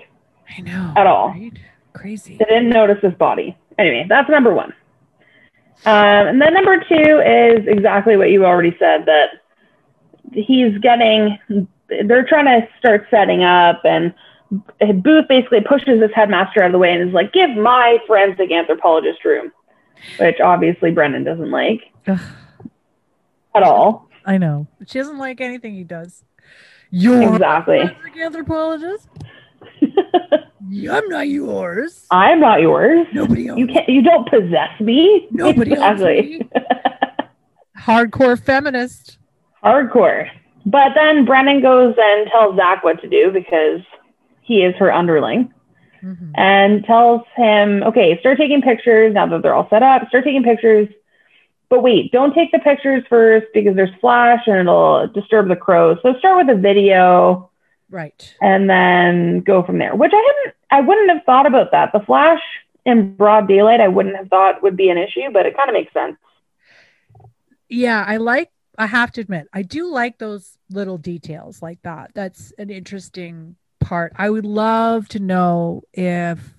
[0.57, 0.93] I know.
[0.97, 1.31] At all.
[1.31, 1.53] right?
[1.93, 2.37] Crazy.
[2.37, 3.57] They didn't notice this body.
[3.79, 4.73] Anyway, that's number one.
[5.85, 9.29] Um, and then number two is exactly what you already said that
[10.33, 11.39] he's getting,
[11.89, 14.12] they're trying to start setting up, and
[15.03, 18.51] Booth basically pushes this headmaster out of the way and is like, give my forensic
[18.51, 19.53] anthropologist room,
[20.19, 22.21] which obviously Brennan doesn't like Ugh.
[23.55, 24.09] at all.
[24.25, 24.67] I know.
[24.87, 26.25] She doesn't like anything he does.
[26.91, 27.79] You're Exactly.
[27.81, 29.09] a forensic anthropologist.
[30.91, 32.07] I'm not yours.
[32.11, 33.07] I'm not yours.
[33.12, 33.59] Nobody else.
[33.59, 33.89] You can't.
[33.89, 35.29] You don't possess me.
[35.31, 36.49] Nobody owns exactly.
[37.79, 39.19] Hardcore feminist.
[39.65, 40.29] Hardcore.
[40.65, 43.81] But then Brennan goes and tells Zach what to do because
[44.43, 45.53] he is her underling,
[46.03, 46.33] mm-hmm.
[46.35, 50.09] and tells him, "Okay, start taking pictures now that they're all set up.
[50.09, 50.89] Start taking pictures.
[51.69, 55.99] but wait, don't take the pictures first because there's flash and it'll disturb the crows.
[56.03, 57.51] So start with a video
[57.90, 58.35] Right.
[58.40, 59.94] and then go from there.
[59.94, 61.92] Which I hadn't, I wouldn't have thought about that.
[61.92, 62.40] The flash
[62.85, 65.75] in broad daylight, I wouldn't have thought would be an issue, but it kind of
[65.75, 66.16] makes sense.
[67.68, 72.11] Yeah, I like I have to admit, I do like those little details like that.
[72.14, 74.12] That's an interesting part.
[74.16, 76.55] I would love to know if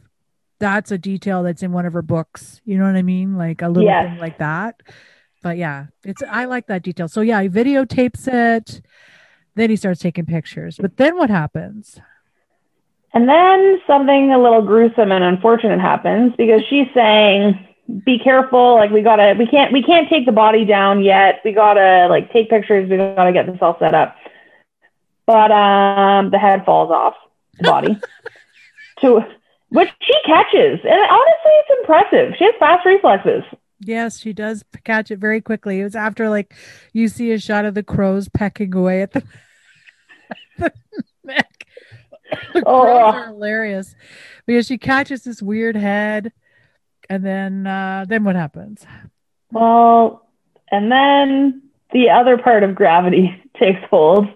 [0.59, 2.59] that's a detail that's in one of her books.
[2.65, 3.37] You know what I mean?
[3.37, 4.03] Like a little Yes.
[4.03, 4.81] thing like that.
[5.43, 7.07] But yeah, it's I like that detail.
[7.07, 8.81] So yeah, he videotapes it.
[9.57, 10.77] Then he starts taking pictures.
[10.79, 11.99] But then what happens?
[13.13, 17.57] And then something a little gruesome and unfortunate happens because she's saying,
[18.05, 18.75] "Be careful!
[18.75, 21.41] Like we gotta, we can't, we can't take the body down yet.
[21.43, 22.87] We gotta like take pictures.
[22.87, 24.15] We gotta get this all set up."
[25.25, 27.15] But um, the head falls off
[27.57, 27.97] the body,
[29.01, 29.25] to
[29.69, 32.35] which she catches, and honestly, it's impressive.
[32.37, 33.43] She has fast reflexes.
[33.79, 35.79] Yes, she does catch it very quickly.
[35.79, 36.53] It was after like
[36.93, 39.23] you see a shot of the crows pecking away at the,
[40.93, 41.65] the neck.
[42.53, 42.87] The Oh.
[42.87, 43.95] are hilarious
[44.45, 46.33] because she catches this weird head,
[47.09, 48.85] and then uh, then what happens?
[49.51, 50.27] Well,
[50.71, 51.61] and then
[51.93, 54.27] the other part of gravity takes hold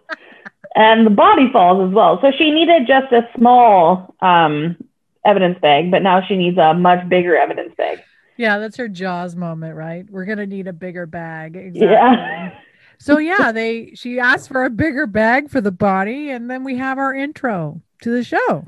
[0.76, 2.20] and the body falls as well.
[2.22, 4.78] So she needed just a small um,
[5.26, 8.00] evidence bag, but now she needs a much bigger evidence bag.
[8.38, 10.10] Yeah, that's her Jaws moment, right?
[10.10, 11.56] We're gonna need a bigger bag.
[11.56, 11.88] Exactly.
[11.88, 12.52] Yeah.
[13.02, 16.78] So yeah, they she asked for a bigger bag for the body, and then we
[16.78, 18.68] have our intro to the show.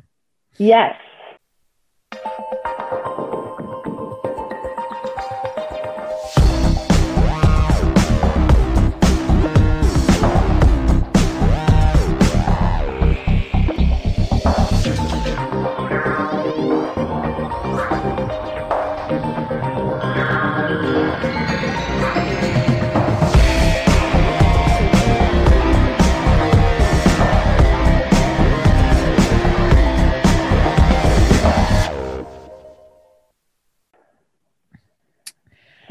[0.57, 0.95] yes.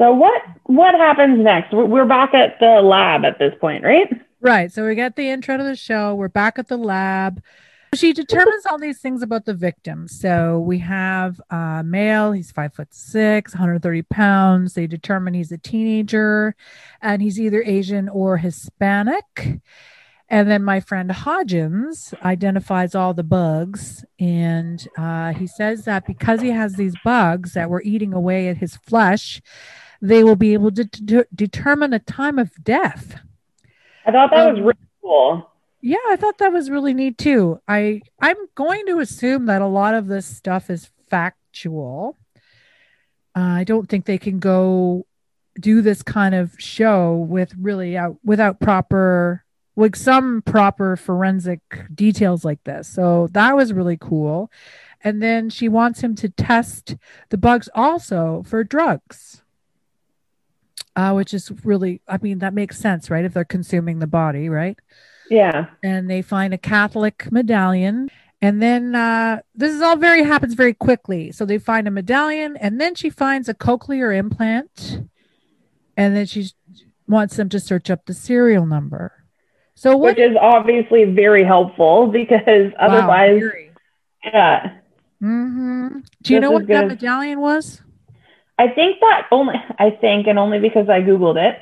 [0.03, 1.71] So what what happens next?
[1.71, 4.09] We're back at the lab at this point, right?
[4.41, 4.69] Right.
[4.69, 6.13] So we get the intro to the show.
[6.13, 7.41] We're back at the lab.
[7.95, 10.09] She determines all these things about the victim.
[10.09, 14.73] So we have a male, he's five foot six, 130 pounds.
[14.73, 16.53] They determine he's a teenager
[17.01, 19.61] and he's either Asian or Hispanic.
[20.27, 24.03] And then my friend Hodgins identifies all the bugs.
[24.19, 28.57] And uh, he says that because he has these bugs that were eating away at
[28.57, 29.41] his flesh,
[30.03, 33.19] they will be able to de- determine a time of death.
[34.05, 35.49] I thought that was Um, really cool.
[35.81, 37.61] Yeah, I thought that was really neat too.
[37.67, 42.17] I I'm going to assume that a lot of this stuff is factual.
[43.35, 45.05] Uh, I don't think they can go
[45.59, 51.61] do this kind of show with really out without proper like some proper forensic
[51.93, 52.87] details like this.
[52.89, 54.51] So that was really cool.
[55.01, 56.95] And then she wants him to test
[57.29, 59.42] the bugs also for drugs.
[60.95, 63.25] Uh, which is really, I mean, that makes sense, right?
[63.25, 64.77] If they're consuming the body, right?
[65.29, 65.67] Yeah.
[65.81, 68.09] and they find a Catholic medallion.
[68.41, 71.31] And then uh, this is all very happens very quickly.
[71.31, 74.99] So they find a medallion, and then she finds a cochlear implant,
[75.95, 76.49] and then she
[77.07, 79.13] wants them to search up the serial number.
[79.75, 80.17] So what?
[80.17, 83.41] Which is obviously very helpful because otherwise,
[84.25, 84.77] yeah.
[85.19, 85.87] hmm
[86.21, 87.81] Do you This know what that medallion was?
[88.57, 91.59] I think that only I think, and only because I googled it.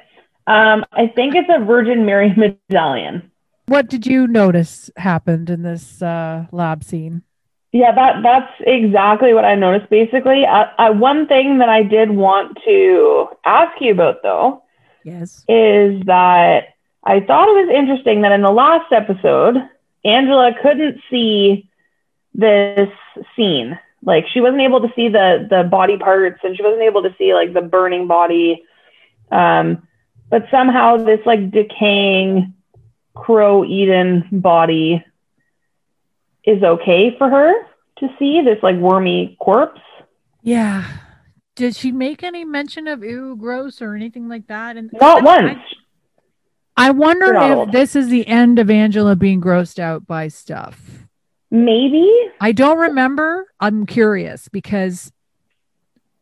[0.48, 2.34] Um, I think it's a Virgin Mary
[2.70, 3.32] medallion.
[3.68, 7.24] What did you notice happened in this uh, lab scene?
[7.72, 9.90] Yeah, that that's exactly what I noticed.
[9.90, 14.64] Basically, uh, uh, one thing that I did want to ask you about though
[15.06, 15.46] Yes.
[15.48, 19.56] is that I thought it was interesting that in the last episode,
[20.04, 21.70] Angela couldn't see
[22.34, 22.90] this
[23.36, 23.80] scene.
[24.04, 27.16] Like she wasn't able to see the the body parts, and she wasn't able to
[27.18, 28.64] see like the burning body.
[29.32, 29.88] Um,
[30.30, 32.54] but somehow this like decaying
[33.14, 35.04] crow eaten body
[36.44, 37.54] is okay for her
[38.00, 39.82] to see this like wormy corpse.
[40.42, 40.86] Yeah.
[41.56, 44.78] Did she make any mention of ew, gross, or anything like that?
[44.78, 45.60] And Not once.
[46.78, 51.01] I wonder if this is the end of Angela being grossed out by stuff.
[51.52, 52.10] Maybe.
[52.40, 53.46] I don't remember.
[53.60, 55.12] I'm curious because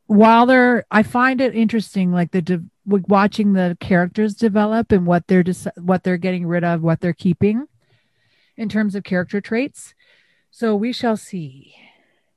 [0.07, 5.27] while they're, I find it interesting, like the de- watching the characters develop and what
[5.27, 7.67] they're dis- what they're getting rid of, what they're keeping
[8.57, 9.93] in terms of character traits.
[10.49, 11.75] So we shall see.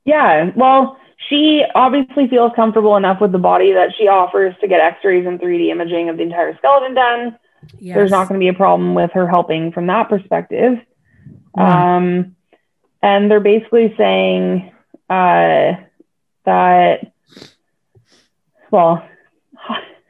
[0.05, 0.51] Yeah.
[0.55, 0.97] Well,
[1.29, 5.39] she obviously feels comfortable enough with the body that she offers to get x-rays and
[5.39, 7.37] 3d imaging of the entire skeleton done
[7.79, 7.95] Yes.
[7.95, 10.79] there's not going to be a problem with her helping from that perspective
[11.55, 11.95] Right.
[11.97, 12.35] um,
[13.03, 14.73] and they're basically saying
[15.09, 15.73] uh,
[16.45, 17.11] that
[18.71, 19.07] well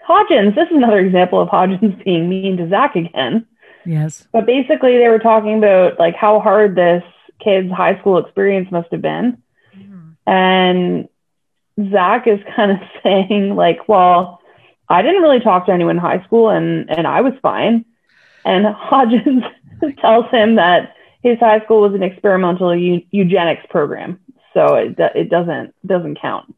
[0.08, 3.45] hodgins this is another example of hodgins being mean to zach again
[3.86, 4.25] yes.
[4.32, 7.03] but basically they were talking about like how hard this
[7.39, 9.38] kid's high school experience must have been
[10.25, 11.10] and
[11.91, 14.41] Zach is kind of saying, like, well,
[14.89, 17.86] I didn't really talk to anyone in high school and, and I was fine.
[18.45, 19.43] And Hodgins
[19.99, 20.92] tells him that
[21.23, 24.19] his high school was an experimental eu- eugenics program.
[24.53, 26.53] So it, it doesn't doesn't count.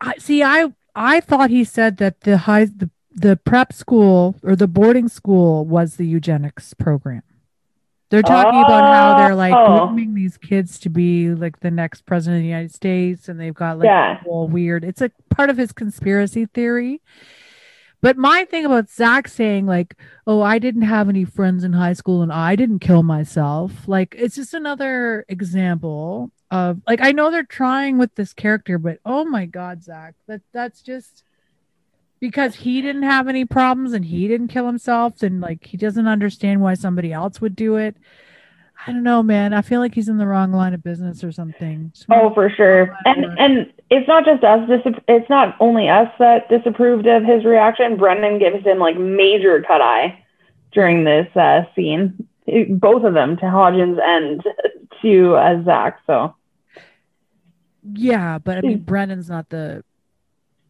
[0.00, 0.42] I see.
[0.42, 5.08] I I thought he said that the high the the prep school or the boarding
[5.08, 7.22] school was the eugenics program.
[8.10, 9.86] They're talking about how they're like Oh.
[9.86, 13.54] grooming these kids to be like the next president of the United States, and they've
[13.54, 14.20] got like Yeah.
[14.26, 14.84] all weird.
[14.84, 17.02] It's a part of his conspiracy theory.
[18.02, 19.94] But my thing about Zach saying like,
[20.26, 24.14] "Oh, I didn't have any friends in high school and I didn't kill myself," like
[24.18, 29.24] it's just another example of like I know they're trying with this character, but oh
[29.24, 31.24] my god, Zach, that that's just
[32.20, 36.08] because he didn't have any problems and he didn't kill himself, and like he doesn't
[36.08, 37.96] understand why somebody else would do it.
[38.86, 39.52] I don't know, man.
[39.52, 41.92] I feel like he's in the wrong line of business or something.
[42.10, 42.96] Oh, for sure.
[43.04, 44.68] And and it's not just us.
[44.68, 47.96] Dis- it's not only us that disapproved of his reaction.
[47.96, 50.22] Brennan gives him like major cut eye
[50.72, 52.26] during this uh, scene.
[52.46, 54.42] It- both of them to Hodgins and
[55.02, 55.98] to uh, Zach.
[56.06, 56.34] So
[57.92, 58.84] Yeah, but I mean, Hmm.
[58.84, 59.84] Brennan's not the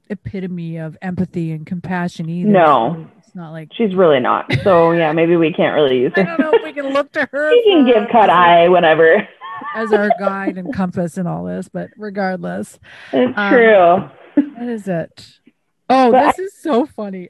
[0.08, 2.50] epitome of empathy and compassion either.
[2.50, 3.06] No.
[3.19, 4.52] so It's not like she's really not.
[4.64, 6.22] So yeah, maybe we can't really use her.
[6.22, 7.52] I don't know if we can look to her.
[7.54, 9.28] She can give cut eye whenever.
[9.76, 12.80] as our guide and compass and all this, but regardless,
[13.12, 14.10] It's Um, true.
[14.56, 15.28] what is it?
[15.88, 17.28] Oh, But this is so funny.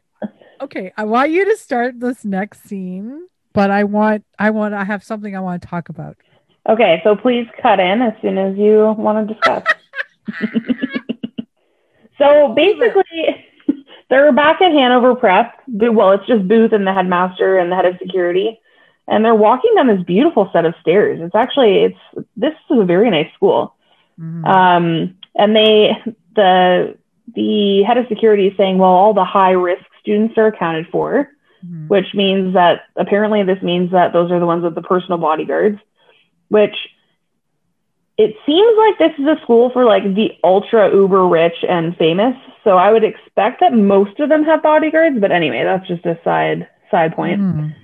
[0.63, 4.85] Okay, I want you to start this next scene, but I want I want I
[4.85, 6.17] have something I want to talk about.
[6.67, 9.65] Okay, so please cut in as soon as you want to discuss.
[12.19, 13.45] so basically,
[14.11, 15.55] they're back at Hanover Prep.
[15.69, 18.61] Well, it's just Booth and the headmaster and the head of security,
[19.09, 21.21] and they're walking down this beautiful set of stairs.
[21.23, 23.75] It's actually it's this is a very nice school.
[24.21, 24.47] Mhm.
[24.47, 25.97] Um, and they
[26.37, 26.99] the
[27.35, 31.31] the head of security is saying, well, all the high risk students are accounted for
[31.65, 31.89] Mhm.
[31.89, 35.79] which means that apparently this means that those are the ones with the personal bodyguards,
[36.49, 36.75] which
[38.17, 42.37] it seems like this is a school for like the ultra uber rich and famous.
[42.65, 46.19] So I would expect that most of them have bodyguards, but anyway, that's just a
[46.25, 47.41] side side point.
[47.41, 47.75] Mhm.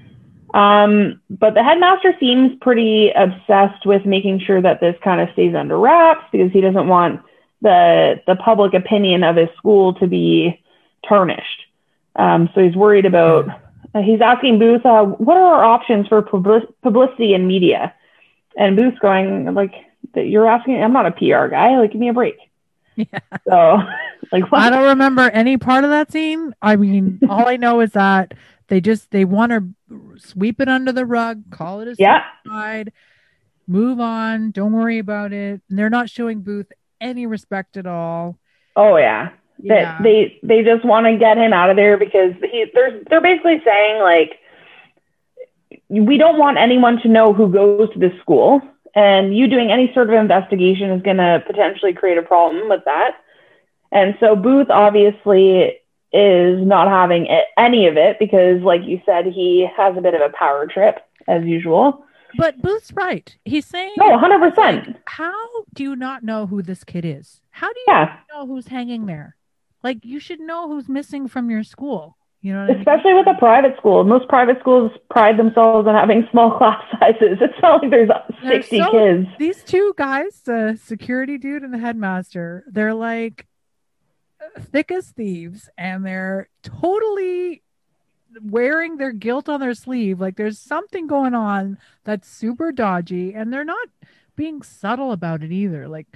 [0.55, 5.55] Um, but the headmaster seems pretty obsessed with making sure that this kind of stays
[5.55, 7.21] under wraps because he doesn't want
[7.63, 10.61] the the public opinion of his school to be
[11.07, 11.63] tarnished.
[12.17, 13.49] Um, so he's worried about.
[13.95, 17.95] uh, he's asking Booth, uh, "What are our options for public, publicity and media?"
[18.57, 19.75] And Booth's going like,
[20.15, 20.83] "That "You're asking.
[20.83, 21.77] I'm not a PR guy.
[21.79, 22.37] Like, give me a break."
[22.97, 23.19] Yeah.
[23.47, 23.83] So,
[24.33, 24.61] like, what?
[24.61, 26.55] I don't remember any part of that scene.
[26.63, 28.35] I mean, all I know is that
[28.69, 32.25] they just they want to sweep it under the rug, call it a yeah.
[32.45, 32.93] suicide,
[33.67, 35.61] move on, don't worry about it.
[35.69, 38.39] And they're not showing Booth any respect at all.
[38.75, 39.31] Oh yeah.
[39.59, 39.97] Yeah.
[39.97, 43.23] that they they just want to get him out of there because he they're they're
[43.23, 44.39] basically saying like
[45.89, 48.61] we don't want anyone to know who goes to this school
[48.95, 52.85] and you doing any sort of investigation is going to potentially create a problem with
[52.85, 53.13] that
[53.93, 55.79] and so booth obviously
[56.13, 60.15] is not having it, any of it because like you said he has a bit
[60.15, 62.05] of a power trip as usual
[62.39, 63.35] But Booth's right.
[63.45, 65.33] He's saying no 100% like, how
[65.75, 67.41] do you not know who this kid is?
[67.51, 69.37] How do you yeah know who's hanging there?
[69.83, 72.17] Like you should know who's missing from your school.
[72.43, 72.79] You know what I mean?
[72.81, 74.05] especially with a private school.
[74.05, 77.39] Most private schools pride themselves on having small class sizes.
[77.41, 78.11] It's not like there's
[78.43, 79.27] They're 60 so- kids.
[79.39, 83.47] These two guys, the security dude and the headmaster, they're like
[84.61, 87.63] thick as thieves and they're totally
[88.43, 90.21] wearing their guilt on their sleeve.
[90.21, 93.89] Like there's something going on that's super dodgy and they're not
[94.37, 95.89] being subtle about it either.
[95.89, 96.07] Like,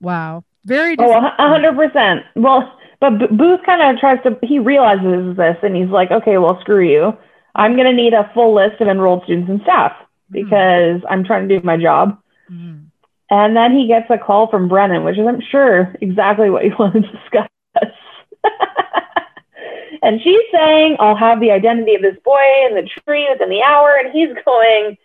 [0.00, 0.44] wow.
[0.64, 2.22] Very Oh, a hundred percent.
[2.36, 4.38] Well, but B- Booth kind of tries to.
[4.42, 7.16] He realizes this, and he's like, "Okay, well, screw you.
[7.54, 9.92] I'm going to need a full list of enrolled students and staff
[10.30, 12.18] because I'm trying to do my job."
[12.52, 12.89] Mhm.
[13.30, 16.74] And then he gets a call from Brennan, which is, I'm sure, exactly what you
[16.78, 17.48] want to discuss.
[20.02, 23.62] and she's saying, I'll have the identity of this boy in the tree within the
[23.62, 23.94] hour.
[24.02, 24.98] And he's going,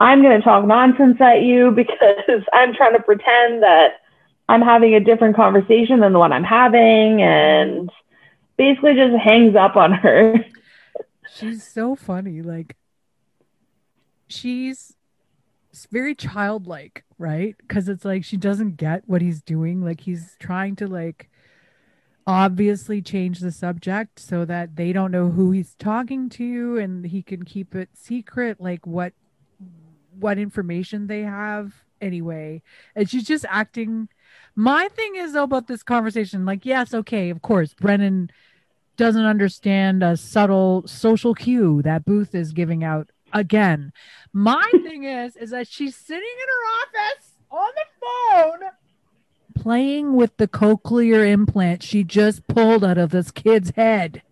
[0.00, 4.00] I'm going to talk nonsense at you because I'm trying to pretend that
[4.48, 7.90] I'm having a different conversation than the one I'm having, and
[8.56, 10.36] basically just hangs up on her.
[11.34, 12.42] She's so funny.
[12.42, 12.76] Like,
[14.28, 14.95] she's
[15.84, 17.54] very childlike, right?
[17.58, 19.84] Because it's like she doesn't get what he's doing.
[19.84, 21.28] Like, he's trying to, like,
[22.26, 27.22] obviously change the subject so that they don't know who he's talking to and he
[27.22, 29.12] can keep it secret like what
[30.18, 32.60] what information they have anyway
[32.96, 34.08] and she's just acting
[34.56, 38.28] my thing is though about this conversation like yes okay of course brennan
[38.96, 43.08] doesn't understand a subtle social cue that booth is giving out
[43.38, 43.92] again
[44.32, 48.70] my thing is is that she's sitting in her office on the phone
[49.56, 54.22] playing with the cochlear implant she just pulled out of this kid's head.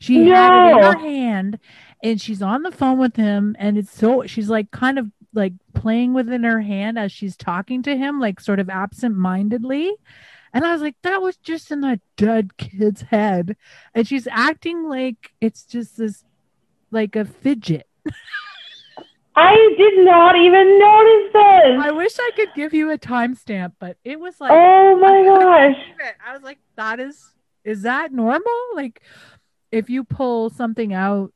[0.00, 0.34] She no.
[0.34, 1.58] had it in her hand
[2.02, 5.52] and she's on the phone with him and it's so she's like kind of like
[5.74, 9.94] playing within her hand as she's talking to him like sort of absent-mindedly
[10.52, 13.56] and i was like that was just in that dead kid's head
[13.94, 16.24] and she's acting like it's just this
[16.90, 17.86] like a fidget
[19.34, 21.80] I did not even notice this.
[21.80, 25.76] I wish I could give you a timestamp, but it was like Oh my gosh.
[26.26, 27.32] I was like, that is
[27.64, 28.52] is that normal?
[28.74, 29.00] Like
[29.70, 31.32] if you pull something out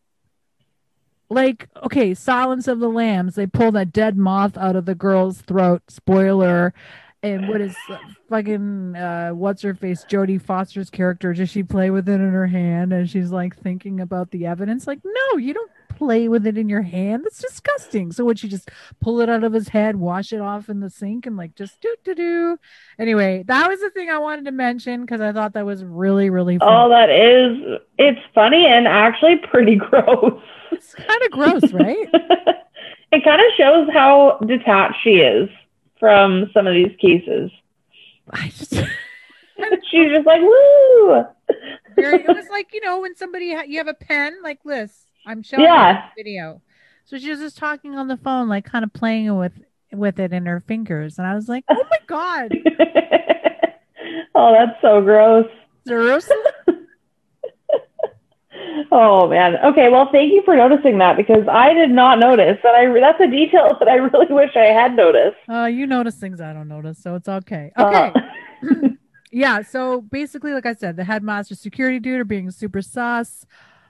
[1.30, 5.40] like okay, Silence of the Lambs, they pull that dead moth out of the girl's
[5.40, 6.74] throat, spoiler.
[7.22, 7.97] And what is uh,
[8.28, 11.32] fucking uh what's her face Jodie Foster's character?
[11.32, 14.86] Does she play with it in her hand and she's like thinking about the evidence?
[14.86, 17.24] Like, no, you don't play with it in your hand.
[17.24, 18.12] That's disgusting.
[18.12, 18.70] So would you just
[19.01, 21.80] pull it out of his head, wash it off in the sink, and like just
[21.80, 22.59] do do do?
[22.99, 26.30] Anyway, that was the thing I wanted to mention because I thought that was really
[26.30, 26.57] really.
[26.57, 26.76] Oh, funny.
[26.76, 30.40] Oh, that is it's funny and actually pretty gross.
[30.70, 32.09] It's kind of gross, right?
[33.12, 35.49] it kind of shows how detached she is
[35.99, 37.51] from some of these cases.
[38.30, 38.74] I just.
[39.90, 41.24] She's just like, woo.
[41.97, 45.42] it was like you know when somebody ha- you have a pen like this I'm
[45.42, 46.08] showing yeah.
[46.16, 46.62] video.
[47.04, 49.52] So she was just talking on the phone, like kind of playing with
[49.92, 52.52] with it in her fingers, and I was like, "Oh my god!"
[54.34, 55.46] oh, that's so gross.
[55.86, 56.28] Gross.
[58.92, 59.56] oh man.
[59.64, 59.88] Okay.
[59.88, 62.74] Well, thank you for noticing that because I did not notice that.
[62.74, 65.36] I that's a detail that I really wish I had noticed.
[65.48, 67.72] Uh, you notice things I don't notice, so it's okay.
[67.78, 68.12] Okay.
[68.14, 68.88] Uh.
[69.32, 69.62] yeah.
[69.62, 73.46] So basically, like I said, the headmaster security dude are being super sus.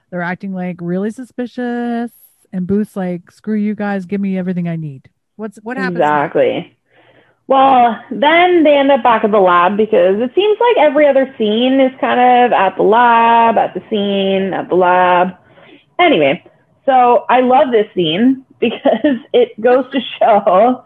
[0.09, 2.11] They're acting like really suspicious,
[2.53, 5.97] and Booth's like, "Screw you guys, give me everything I need." What's what happens?
[5.97, 6.77] Exactly.
[7.47, 11.33] Well, then they end up back at the lab because it seems like every other
[11.37, 15.29] scene is kind of at the lab, at the scene, at the lab.
[15.97, 16.43] Anyway,
[16.85, 20.85] so I love this scene because it goes to show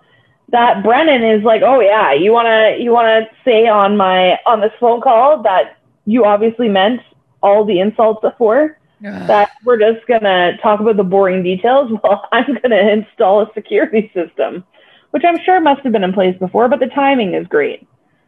[0.50, 4.74] that Brennan is like, "Oh yeah, you wanna you wanna say on my on this
[4.80, 7.02] phone call that you obviously meant
[7.42, 12.28] all the insults before." That we're just going to talk about the boring details while
[12.32, 14.64] I'm going to install a security system,
[15.12, 17.88] which I'm sure must have been in place before, but the timing is great.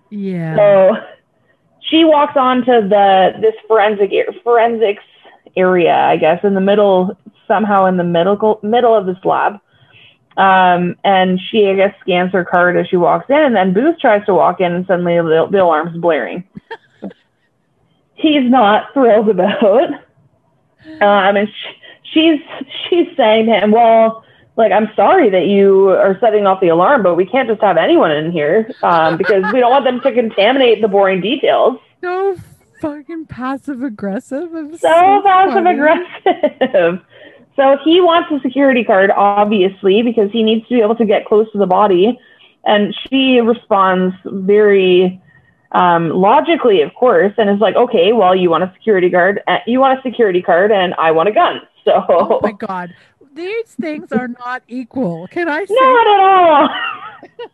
[0.10, 0.56] Yeah.
[0.56, 0.96] So
[1.82, 4.12] she walks on to the this forensic
[4.44, 5.04] forensics
[5.56, 7.18] area, I guess, in the middle,
[7.48, 9.60] somehow in the middle middle of this lab.
[10.36, 14.00] Um, and she, I guess, scans her card as she walks in, and then Booth
[14.00, 16.44] tries to walk in, and suddenly the, the alarm's blaring.
[18.16, 19.92] He's not thrilled about.
[21.02, 21.52] Uh, I mean,
[22.04, 22.40] she's
[22.90, 24.24] she's saying to him, "Well,
[24.56, 27.78] like I'm sorry that you are setting off the alarm, but we can't just have
[27.78, 32.38] anyone in here um, because we don't want them to contaminate the boring details." So
[32.82, 34.50] fucking passive aggressive.
[34.52, 37.02] So, so passive aggressive.
[37.56, 41.26] So he wants a security card, obviously, because he needs to be able to get
[41.26, 42.20] close to the body.
[42.66, 45.22] And she responds very
[45.74, 49.58] um, logically, of course, and it's like, okay, well, you want a security guard, uh,
[49.66, 51.62] you want a security card, and I want a gun.
[51.84, 52.96] So, oh my god,
[53.34, 55.28] these things are not equal.
[55.28, 55.76] Can I say?
[55.78, 56.70] Not at all.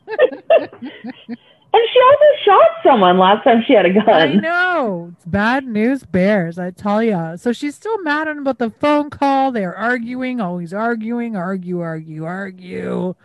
[1.74, 4.07] and she also shot someone last time she had a gun.
[4.09, 5.13] I know.
[5.15, 7.38] It's bad news bears, I tell you.
[7.38, 9.51] So she's still mad about the phone call.
[9.51, 13.15] They're arguing, always arguing, argue, argue, argue.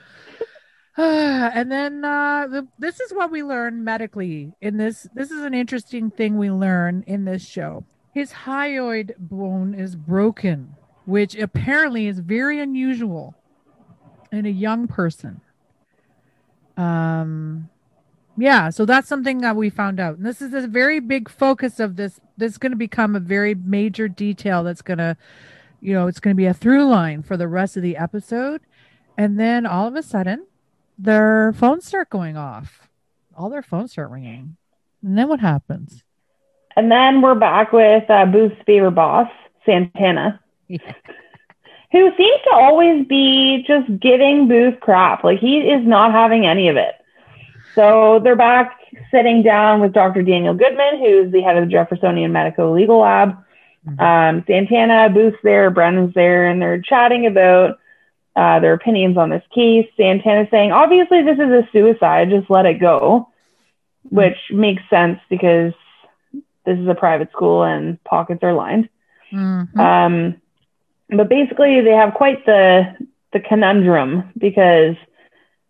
[0.96, 5.08] and then uh, the, this is what we learn medically in this.
[5.12, 7.84] This is an interesting thing we learn in this show.
[8.12, 13.34] His hyoid bone is broken, which apparently is very unusual
[14.30, 15.40] in a young person.
[16.76, 17.68] Um,
[18.36, 20.16] yeah, so that's something that we found out.
[20.16, 22.20] And this is a very big focus of this.
[22.36, 25.16] This is going to become a very major detail that's going to,
[25.80, 28.60] you know, it's going to be a through line for the rest of the episode.
[29.18, 30.46] And then all of a sudden,
[30.98, 32.88] their phones start going off.
[33.36, 34.56] all their phones start ringing.
[35.02, 36.02] And then what happens?
[36.76, 39.28] And then we're back with uh, Booth's favorite boss,
[39.66, 40.78] Santana, Yeah.
[41.92, 45.22] who seems to always be just giving Booth crap.
[45.24, 46.94] Like he is not having any of it.
[47.74, 48.78] So they're back
[49.10, 50.22] sitting down with Dr.
[50.22, 53.36] Daniel Goodman, who's the head of the Jeffersonian Medical Legal Lab.
[53.88, 54.00] Mhm.
[54.00, 57.78] Um, Santana, Booth's there, Brennan's there, and they're chatting about
[58.36, 59.88] uh, their opinions on this case.
[59.96, 63.28] Santana's saying, obviously, this is a suicide, just let it go,
[64.04, 65.72] which makes sense because
[66.64, 68.88] this is a private school and pockets are lined.
[69.32, 69.78] Mhm.
[69.78, 70.36] Um,
[71.10, 72.96] but basically, they have quite the
[73.32, 74.94] the conundrum because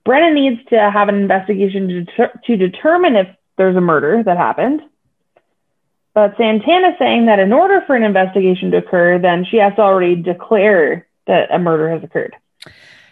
[0.04, 4.36] Brennan needs to have an investigation to, deter- to determine if there's a murder that
[4.36, 4.82] happened.
[6.12, 9.80] But Santana's saying that in order for an investigation to occur, then she has to
[9.82, 12.36] already declare that a murder has occurred.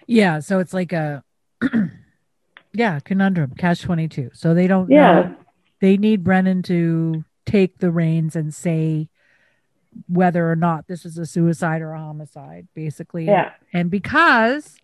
[0.06, 0.40] Yeah.
[0.40, 1.22] So it's like a,
[2.72, 4.30] yeah, conundrum, catch 22.
[4.34, 5.12] So they don't Yeah.
[5.12, 5.36] know.
[5.80, 9.08] They need Brennan to take the reins and say
[10.08, 13.26] whether or not this is a suicide or a homicide, basically.
[13.26, 13.52] Yeah.
[13.72, 14.76] and because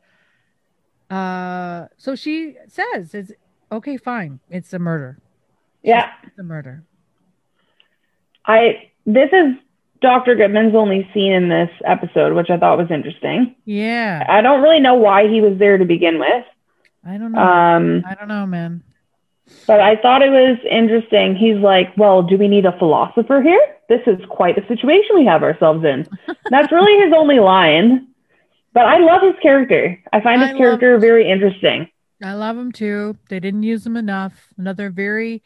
[1.10, 3.32] uh so she says it's
[3.72, 5.18] okay fine it's a murder
[5.82, 6.10] Yeah.
[6.22, 6.84] it's a murder
[8.44, 9.54] I this is
[10.00, 10.34] Dr.
[10.36, 13.54] Goodman's only seen in this episode, which I thought was interesting.
[13.64, 16.44] yeah I don't really know why he was there to begin with.
[17.04, 18.82] i don't know Um, i don't know man
[19.66, 21.34] But I thought it was interesting.
[21.34, 23.64] He's like, well, do we need a philosopher here?
[23.88, 26.06] This is quite a situation we have ourselves in.
[26.50, 28.08] That's really his only line.
[28.74, 29.98] But I love his character.
[30.12, 31.88] I find his love- character very interesting.
[32.22, 35.40] i love him too they didn't use him enough another very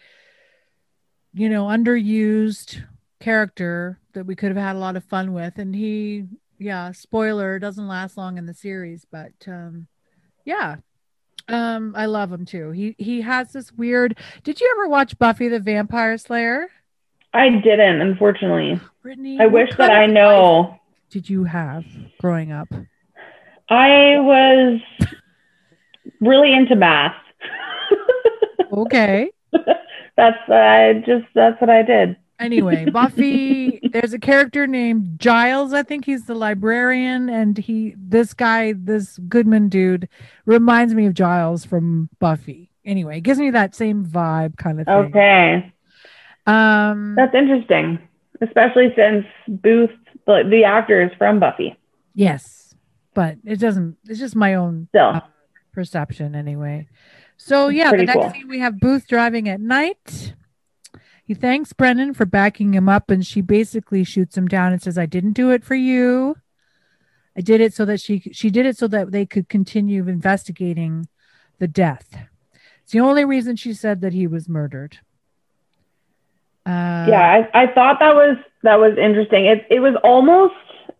[1.34, 2.82] you know underused
[3.22, 6.24] character that we could have had a lot of fun with and he
[6.58, 9.86] yeah spoiler doesn't last long in the series but um
[10.44, 10.74] yeah
[11.48, 15.46] um i love him too he he has this weird did you ever watch buffy
[15.48, 16.66] the vampire slayer
[17.34, 18.78] I didn't, unfortunately.
[19.00, 20.78] brittany I wish that I know.
[21.08, 21.84] did you have
[22.20, 22.68] growing up
[23.68, 24.80] I was
[26.20, 27.14] really into math.
[28.72, 29.30] okay
[30.16, 32.16] that's uh, just that's what I did.
[32.42, 38.34] Anyway buffy there's a character named giles i think he's the librarian and he this
[38.34, 40.08] guy this goodman dude
[40.46, 44.86] reminds me of giles from buffy anyway it gives me that same vibe kind of
[44.86, 45.72] thing Okay,
[46.46, 47.98] um that's interesting,
[48.40, 49.90] especially since Booth,
[50.26, 51.76] the, the actor, is from Buffy.
[52.14, 52.74] yes
[53.14, 55.22] but it doesn't it's just my own Still,
[55.72, 56.88] perception anyway.
[57.36, 58.30] So yeah, pretty the next cool.
[58.32, 60.34] scene we have Booth driving at night.
[61.32, 64.98] He thanks Brennan for backing him up, and she basically shoots him down and says,
[64.98, 66.36] "I didn't do it for you.
[67.34, 71.08] I did it so that she she did it so that they could continue investigating
[71.58, 72.14] the death.
[72.82, 74.98] It's the only reason she said that he was murdered."
[76.66, 79.46] Uh, yeah, I, I thought that was that was interesting.
[79.46, 80.52] It it was almost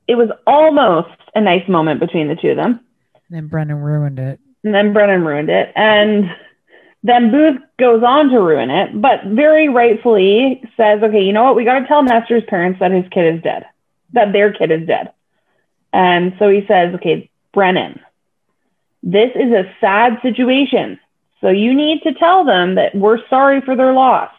[0.09, 2.81] it was almost a nice moment between the two of them.
[3.29, 4.41] And then Brennan ruined it.
[4.65, 5.73] And then Brennan ruined it.
[5.77, 6.31] And
[7.03, 11.57] then Booth goes on to ruin it, but very rightfully says, okay, you know what?
[11.57, 13.67] We got to tell Nestor's parents that his kid is dead,
[14.13, 15.13] that their kid is dead.
[15.93, 18.01] And so he says, okay, Brennan,
[19.03, 21.01] this is a sad situation.
[21.41, 24.31] So you need to tell them that we're sorry for their loss.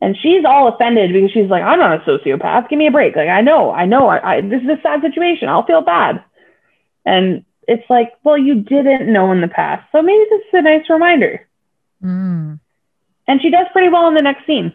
[0.00, 2.68] And she's all offended because she's like, I'm not a sociopath.
[2.68, 3.16] Give me a break.
[3.16, 5.48] Like, I know, I know, I, I, this is a sad situation.
[5.48, 6.22] I'll feel bad.
[7.04, 9.86] And it's like, well, you didn't know in the past.
[9.92, 11.46] So maybe this is a nice reminder.
[12.02, 12.58] Mm.
[13.28, 14.72] And she does pretty well in the next scene.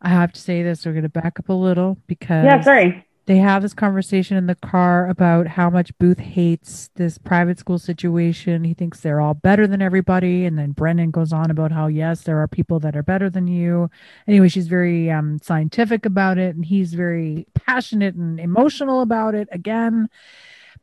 [0.00, 0.84] I have to say this.
[0.84, 3.06] We're going to back up a little because Yeah, sorry.
[3.26, 7.78] they have this conversation in the car about how much Booth hates this private school
[7.78, 8.64] situation.
[8.64, 10.46] He thinks they're all better than everybody.
[10.46, 13.46] And then Brennan goes on about how, yes, there are people that are better than
[13.46, 13.90] you.
[14.26, 16.54] Anyway, she's very um, scientific about it.
[16.54, 20.08] And he's very passionate and emotional about it again.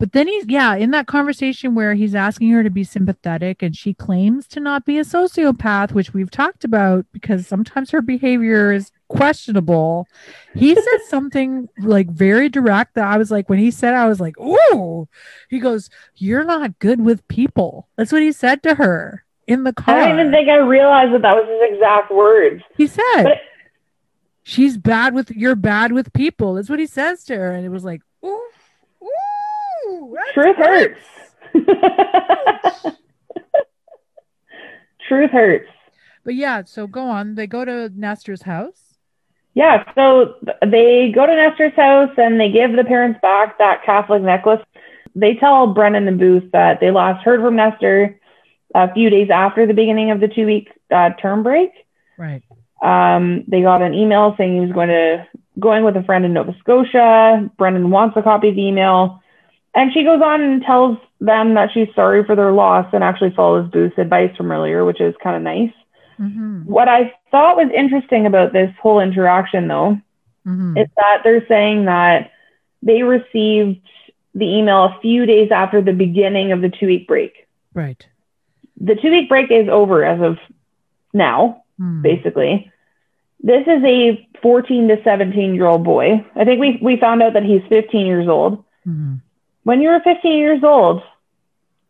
[0.01, 3.75] But then he's, yeah, in that conversation where he's asking her to be sympathetic and
[3.75, 8.71] she claims to not be a sociopath, which we've talked about because sometimes her behavior
[8.71, 10.07] is questionable.
[10.55, 14.19] He said something like very direct that I was like, when he said, I was
[14.19, 15.07] like, ooh,
[15.51, 17.87] he goes, You're not good with people.
[17.95, 19.97] That's what he said to her in the car.
[19.97, 22.63] I don't even think I realized that that was his exact words.
[22.75, 23.37] he said, But-
[24.41, 26.55] She's bad with, you're bad with people.
[26.55, 27.51] That's what he says to her.
[27.53, 28.60] And it was like, ooh, ooh, that's
[30.33, 30.65] Truth good.
[30.65, 30.99] hurts.
[35.07, 35.69] Truth hurts.
[36.23, 37.35] But yeah, so go on.
[37.35, 38.91] They go to Nestor's house.
[39.53, 40.35] Yeah, so
[40.65, 44.61] they go to Nestor's house and they give the parents back that Catholic necklace.
[45.13, 48.17] They tell Brennan and Booth that they last heard from Nestor
[48.73, 51.71] a few days after the beginning of the two week uh, term break.
[52.17, 52.43] Right.
[52.81, 55.27] Um, they got an email saying he was going to
[55.59, 57.49] going with a friend in Nova Scotia.
[57.57, 59.20] Brennan wants a copy of the email.
[59.73, 63.31] And she goes on and tells them that she's sorry for their loss and actually
[63.31, 65.71] follows Booth's advice from earlier, which is kind of nice.
[66.19, 66.63] Mm-hmm.
[66.65, 69.99] What I thought was interesting about this whole interaction, though,
[70.47, 70.75] Mm-hmm.
[70.75, 72.31] is that they're saying that
[72.81, 73.79] they received
[74.33, 77.47] the email a few days after the beginning of the two week break.
[77.75, 78.03] Right.
[78.79, 80.37] The two week break is over as of
[81.13, 82.01] now, Hmm.
[82.01, 82.71] basically.
[83.43, 86.25] This is a 14 to 17 year old boy.
[86.35, 88.63] I think we, we found out that he's 15 years old.
[88.87, 89.21] Mhm.
[89.63, 91.03] When you're 15 years old,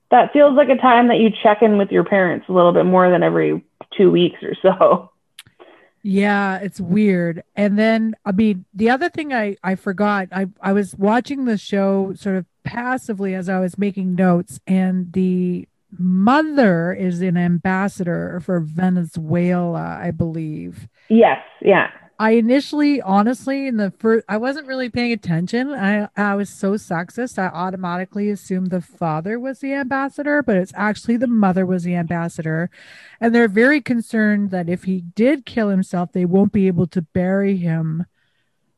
[0.09, 2.85] that feels like a time that you check in with your parents a little bit
[2.85, 3.63] more than every
[3.97, 5.09] two weeks or so.
[6.03, 7.43] Yeah, it's weird.
[7.55, 11.57] And then I mean, the other thing I I forgot, I I was watching the
[11.57, 15.67] show sort of passively as I was making notes and the
[15.97, 20.87] mother is an ambassador for Venezuela, I believe.
[21.09, 21.89] Yes, yeah.
[22.21, 25.73] I initially, honestly, in the first, I wasn't really paying attention.
[25.73, 27.39] I I was so sexist.
[27.39, 31.95] I automatically assumed the father was the ambassador, but it's actually the mother was the
[31.95, 32.69] ambassador,
[33.19, 37.01] and they're very concerned that if he did kill himself, they won't be able to
[37.01, 38.05] bury him,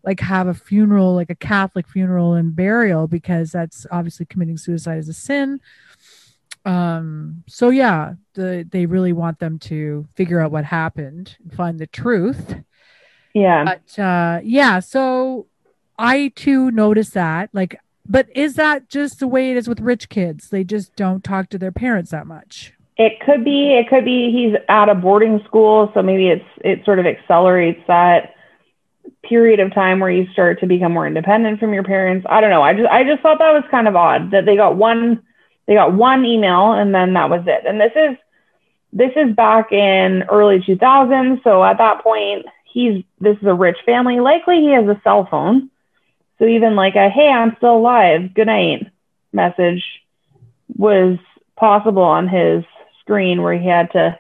[0.06, 5.00] like have a funeral, like a Catholic funeral and burial, because that's obviously committing suicide
[5.00, 5.60] is a sin.
[6.64, 7.44] Um.
[7.50, 11.88] So yeah, the they really want them to figure out what happened, and find the
[11.88, 12.64] truth.
[13.34, 13.64] Yeah.
[13.66, 15.48] But uh, yeah, so
[15.98, 17.50] I too notice that.
[17.54, 20.50] Like, but is that just the way it is with rich kids?
[20.50, 22.74] They just don't talk to their parents that much.
[22.98, 23.74] It could be.
[23.74, 27.82] It could be he's at a boarding school, so maybe it's it sort of accelerates
[27.88, 28.36] that
[29.24, 32.26] period of time where you start to become more independent from your parents.
[32.30, 32.62] I don't know.
[32.62, 35.24] I just I just thought that was kind of odd that they got one
[35.66, 37.66] they got one email and then that was it.
[37.66, 38.18] And this is
[38.92, 43.78] this is back in early 2000s, so at that point he's this is a rich
[43.86, 44.20] family.
[44.20, 45.70] Likely he has a cell phone.
[46.40, 48.34] So even like a hey, I'm still alive.
[48.34, 48.88] Good night
[49.32, 49.84] message
[50.76, 51.18] was
[51.56, 52.64] possible on his
[53.00, 54.18] screen where he had to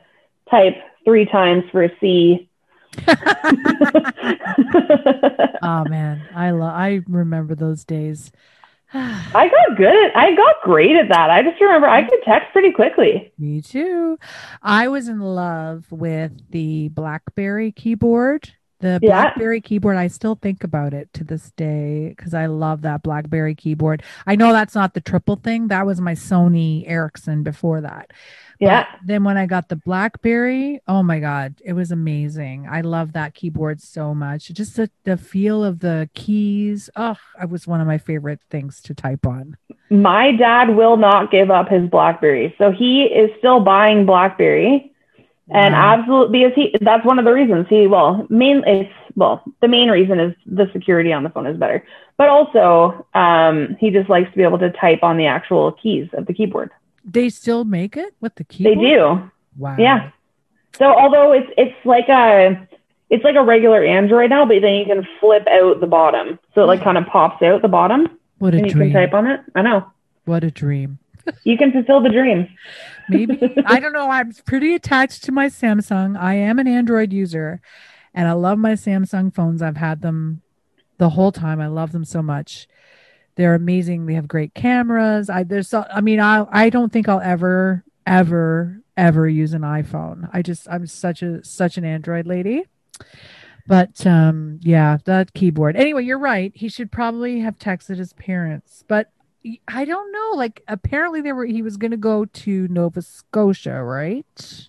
[0.50, 2.50] type three times for a C.
[5.66, 6.74] Oh man, I love.
[6.74, 8.32] I remember those days.
[8.96, 11.32] I got good at I got great at that.
[11.32, 13.34] I just remember I could text pretty quickly.
[13.40, 14.20] Me too.
[14.62, 18.54] I was in love with the BlackBerry keyboard.
[18.84, 19.10] The Yeah.
[19.24, 23.56] BlackBerry keyboard, I still think about it to this day because I love that BlackBerry
[23.56, 24.04] keyboard.
[24.28, 25.70] I know that's not the triple thing.
[25.70, 28.08] That was my Sony Ericsson before that.
[28.60, 28.86] But Yeah.
[29.06, 32.68] then when I got the BlackBerry, oh my God, it was amazing.
[32.70, 34.50] I love that keyboard so much.
[34.50, 36.90] Just the, the feel of the keys.
[36.98, 39.56] Oh, it was one of my favorite things to type on.
[39.90, 42.54] My dad will not give up his Blackberry.
[42.58, 44.90] So he is still buying Blackberry.
[45.50, 45.94] And Wow.
[45.98, 49.90] absolutely because he that's one of the reasons he well main it's well the main
[49.90, 51.86] reason is the security on the phone is better.
[52.18, 56.08] But also um he just likes to be able to type on the actual keys
[56.14, 56.72] of the keyboard.
[57.04, 58.78] they still make it with the keyboard?
[58.78, 59.32] They do.
[59.58, 59.76] Wow.
[59.78, 60.12] Yeah.
[60.78, 62.68] So although it's it's like a
[63.10, 66.40] it's like a regular Android now, but then you can flip out the bottom.
[66.56, 69.14] So it like kind of pops out the bottom What a and you can type
[69.14, 69.42] on it.
[69.56, 69.92] I know.
[70.26, 71.00] What a dream.
[71.44, 72.48] You can fulfill the dream.
[73.10, 74.10] Maybe I don't know.
[74.10, 76.18] I'm pretty attached to my Samsung.
[76.18, 77.62] I am an Android user
[78.14, 79.62] and I love my Samsung phones.
[79.62, 80.42] I've had them
[80.98, 81.60] the whole time.
[81.60, 82.68] I love them so much.
[83.36, 84.06] They're amazing.
[84.06, 85.30] They have great cameras.
[85.30, 89.62] I there's so I mean I I don't think I'll ever ever ever use an
[89.62, 90.30] iPhone.
[90.32, 92.66] I just I'm such a such an Android lady.
[93.66, 95.76] But um yeah, that keyboard.
[95.76, 96.52] Anyway, you're right.
[96.56, 98.84] He should probably have texted his parents.
[98.88, 99.10] But
[99.68, 100.32] I don't know.
[100.38, 104.68] Like apparently there were he was gonna go to Nova Scotia, right?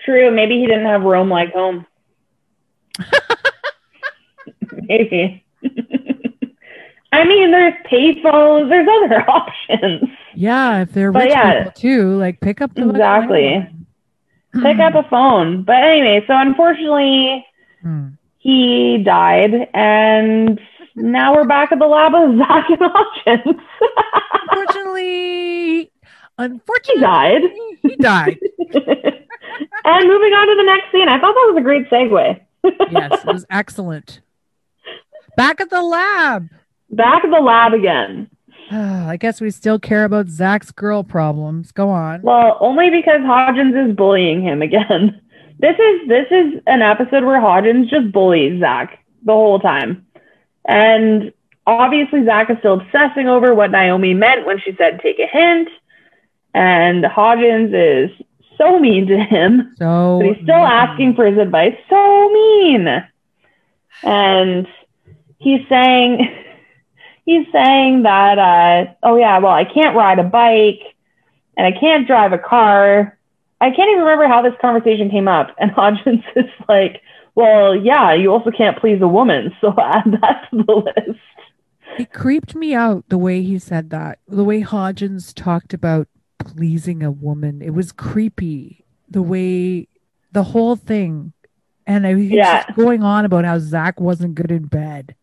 [0.00, 0.30] True.
[0.30, 1.86] Maybe he didn't have Rome like home.
[4.72, 5.44] Maybe.
[7.12, 8.68] I mean, there's payphones.
[8.68, 10.08] There's other options.
[10.34, 11.58] Yeah, if they're But rich yeah.
[11.58, 13.68] people too, like pick up the Exactly.
[14.62, 15.62] Pick up a phone.
[15.62, 17.44] But anyway, so unfortunately,
[17.82, 18.08] Hmm.
[18.38, 20.58] he died, and
[20.98, 23.60] now we're back at the lab of Zach and Hodgins.
[24.50, 25.90] Unfortunately,
[26.38, 27.42] unfortunately, he died.
[27.82, 28.38] he died.
[29.84, 31.08] and moving on to the next scene.
[31.08, 32.40] I thought that was a great segue.
[32.92, 34.20] yes, it was excellent.
[35.36, 36.48] Back at the lab.
[36.90, 38.28] Back at the lab again.
[38.70, 41.72] I guess we still care about Zach's girl problems.
[41.72, 42.22] Go on.
[42.22, 45.20] Well, only because Hodgins is bullying him again.
[45.60, 50.06] This is this is an episode where Hodgins just bullies Zach the whole time.
[50.68, 51.32] And
[51.66, 55.68] obviously Zach is still obsessing over what Naomi meant when she said take a hint.
[56.54, 58.10] And Hodgins is
[58.56, 59.74] so mean to him.
[59.78, 61.76] So But he's still asking for his advice.
[61.88, 62.86] So mean.
[64.02, 64.68] And
[65.38, 66.44] he's saying
[67.24, 70.82] he's saying that uh oh yeah, well I can't ride a bike
[71.56, 73.18] and I can't drive a car.
[73.60, 75.54] I can't even remember how this conversation came up.
[75.58, 77.02] And Hodgins is like,
[77.38, 81.20] Well, yeah, you also can't please a woman, so add that to the list.
[81.96, 84.18] It creeped me out the way he said that.
[84.26, 86.08] The way Hodgins talked about
[86.40, 87.62] pleasing a woman.
[87.62, 88.84] It was creepy.
[89.08, 89.86] The way
[90.32, 91.32] the whole thing.
[91.86, 92.64] And I was Yeah.
[92.74, 95.14] going on about how Zach wasn't good in bed.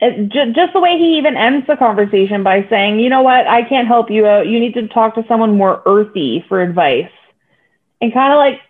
[0.00, 3.46] it, ju- just the way he even ends the conversation by saying, "You know what?
[3.46, 4.46] I can't help you out.
[4.48, 7.10] You need to talk to someone more earthy for advice."
[8.00, 8.60] And kind of like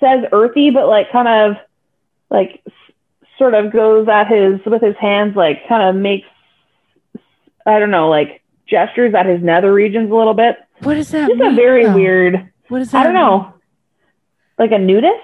[0.00, 1.56] says earthy, but like kind of
[2.30, 2.72] like s-
[3.38, 6.26] sort of goes at his with his hands, like kind of makes
[7.64, 10.56] I don't know, like gestures at his nether regions a little bit.
[10.82, 11.52] What does that Just mean?
[11.52, 11.94] a very though?
[11.94, 12.50] weird.
[12.68, 13.22] What does that I don't mean?
[13.22, 13.54] know,
[14.58, 15.14] like a nudist.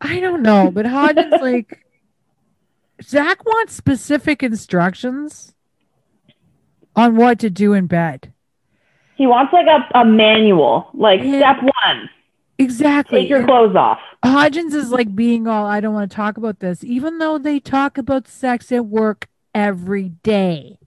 [0.00, 1.84] I don't know, but Hodgins like
[3.02, 5.54] Zach wants specific instructions
[6.96, 8.32] on what to do in bed.
[9.16, 11.38] He wants like a, a manual, like Yeah.
[11.38, 12.08] step one,
[12.58, 13.20] Exactly.
[13.20, 13.98] take your clothes off.
[14.24, 17.60] Hodgins is like being all I don't want to talk about this, even though they
[17.60, 20.78] talk about sex at work every day.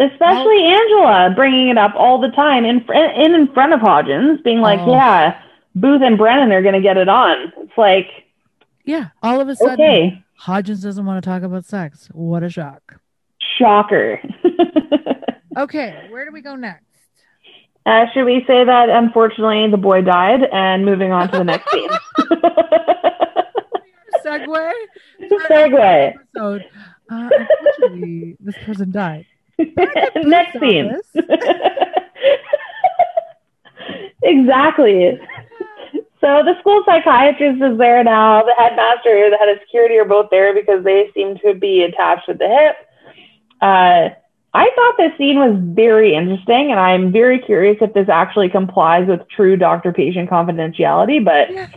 [0.00, 0.80] especially oh.
[0.80, 4.60] Angela bringing it up all the time in fr- in in front of Hodgins, being
[4.60, 4.92] like, Oh.
[4.92, 5.40] "Yeah,
[5.74, 8.08] Booth and Brennan are going to get it on." It's like,
[8.84, 9.08] Yeah.
[9.22, 12.08] All of a sudden, okay, Hodgins doesn't want to talk about sex.
[12.12, 12.98] What a shock.
[13.58, 14.20] shocker.
[15.56, 16.93] Okay, where do we go next?
[17.86, 21.70] Uh, should we say that unfortunately the boy died, and moving on to the next
[21.70, 21.90] scene?
[24.24, 24.72] Segue.
[25.50, 26.14] Segue.
[26.14, 26.64] Episode.
[27.10, 29.26] Uh, unfortunately, this person died.
[30.16, 30.98] next scene.
[34.22, 35.20] exactly.
[36.20, 38.42] So the school psychiatrist is there now.
[38.42, 42.28] The headmaster, the head of security are both there because they seem to be attached
[42.30, 42.76] at the hip.
[43.60, 44.08] Uh,
[44.54, 49.08] I thought this scene was very interesting, and I'm very curious if this actually complies
[49.08, 51.68] with true doctor-patient confidentiality, but Yeah.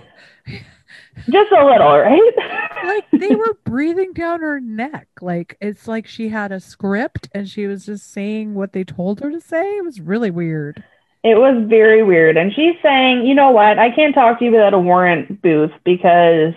[1.28, 2.32] just a little, right?
[2.86, 5.08] like they were breathing down her neck.
[5.22, 9.22] Like it's like she had a script and she was just saying what they told
[9.22, 9.78] her to say.
[9.78, 10.84] It was really weird.
[11.24, 12.38] It was very weird.
[12.38, 13.80] And she's saying, you know what?
[13.80, 16.54] I can't talk to you without a warrant, Booth, because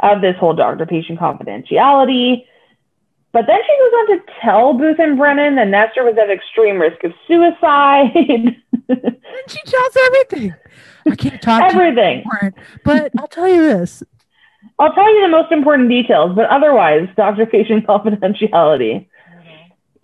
[0.00, 2.44] of this whole doctor patient confidentiality.
[3.34, 6.80] But then she goes on to tell Booth and Brennan that Nestor was at extreme
[6.80, 8.56] risk of suicide.
[8.86, 10.54] And she tells everything.
[11.06, 12.18] I can't talk Everything.
[12.18, 12.54] anymore,
[12.84, 14.02] but I'll tell you this.
[14.78, 19.06] I'll tell you the most important details, but otherwise, doctor patient confidentiality.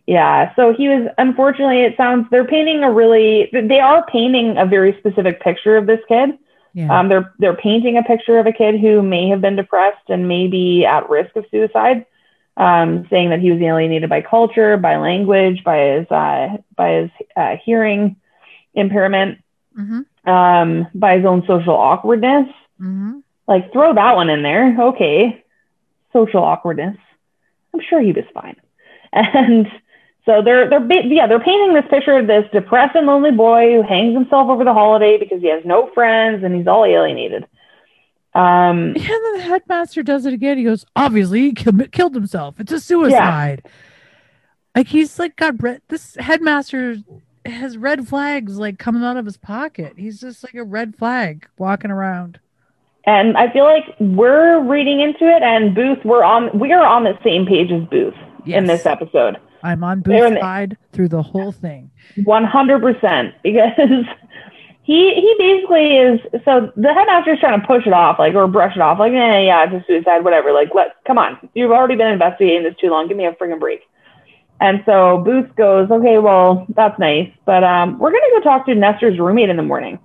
[0.06, 0.54] Yeah.
[0.56, 4.96] So he was, unfortunately, it sounds, they're painting a really, they are painting a very
[4.98, 6.30] specific picture of this kid.
[6.72, 6.98] Yeah.
[6.98, 10.26] Um, they're they're painting a picture of a kid who may have been depressed and
[10.28, 12.06] may be at risk of suicide,
[12.57, 17.11] um, saying that he was alienated by culture, by language, by his uh, by his
[17.36, 18.16] uh, hearing
[18.74, 19.38] impairment,
[19.74, 22.48] hmm um, by his own social awkwardness.
[22.78, 25.44] hmm Like throw that one in there, okay?
[26.12, 26.96] Social awkwardness.
[27.72, 28.57] I'm sure he was fine.
[29.12, 29.66] And
[30.24, 33.82] so they're they're yeah they're painting this picture of this depressed and lonely boy who
[33.82, 37.46] hangs himself over the holiday because he has no friends and he's all alienated.
[38.34, 40.58] Um, Yeah, then the headmaster does it again.
[40.58, 42.60] He goes, obviously he kill- killed himself.
[42.60, 43.66] It's a suicide.
[44.76, 45.82] Like he's like got red.
[45.88, 46.96] This headmaster
[47.44, 49.94] has red flags like coming out of his pocket.
[49.96, 52.38] He's just like a red flag walking around.
[53.04, 57.02] and I feel like we're reading into it, and Booth, we're on we are on
[57.04, 58.14] the same page as Booth
[58.46, 59.38] in this episode.
[59.62, 61.90] I'm on Booth's side through the whole thing.
[62.24, 64.04] One hundred percent, because
[64.91, 66.20] he he basically is.
[66.45, 69.41] So the headmaster's trying to push it off, like or brush it off, like, eh,
[69.43, 70.53] yeah, it's a suicide, whatever.
[70.53, 73.07] Like, let come on, you've already been investigating this too long.
[73.07, 73.82] Give me a friggin' break.
[74.61, 78.74] And so Booth goes, okay, well, that's nice, but um, we're gonna go talk to
[78.74, 79.99] Nestor's roommate in the morning.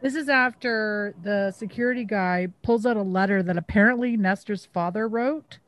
[0.00, 5.58] This is after the security guy pulls out a letter that apparently Nestor's father wrote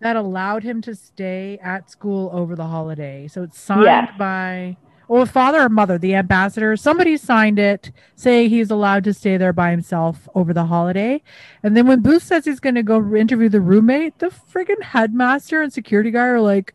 [0.00, 3.28] that allowed him to stay at school over the holiday.
[3.28, 4.10] So it's signed Yes.
[4.18, 4.76] by
[5.08, 6.76] or father or mother, the ambassador.
[6.76, 11.22] Somebody signed it saying he's allowed to stay there by himself over the holiday.
[11.62, 15.60] And then when Booth says he's going to go interview the roommate, the friggin' headmaster
[15.62, 16.74] and security guy are like,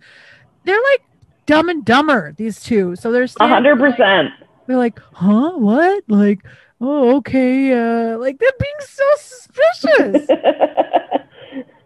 [0.65, 1.01] they're like
[1.45, 2.95] dumb and dumber, these two.
[2.95, 4.29] So they're A standing hundred like- percent.
[4.67, 5.51] they're like, huh?
[5.53, 6.03] What?
[6.07, 6.41] Like,
[6.81, 7.71] oh, okay.
[7.73, 10.27] Uh, like they're being so suspicious.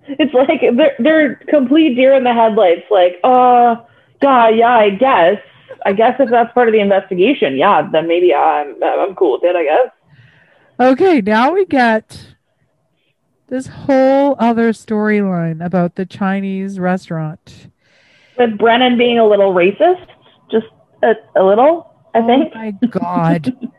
[0.08, 2.84] it's like they're they're complete deer in the headlights.
[2.90, 3.76] Like, uh,
[4.22, 5.38] yeah, yeah, I guess.
[5.86, 9.44] I guess if that's part of the investigation, yeah, then maybe I'm I'm cool with
[9.44, 9.56] it.
[9.56, 9.90] I guess.
[10.80, 12.36] Okay, now we get
[13.48, 17.68] this whole other storyline about the Chinese restaurant.
[18.38, 20.08] With Brennan being a little racist,
[20.50, 20.68] just
[21.04, 22.56] a, a little, I oh think.
[22.56, 23.56] my god.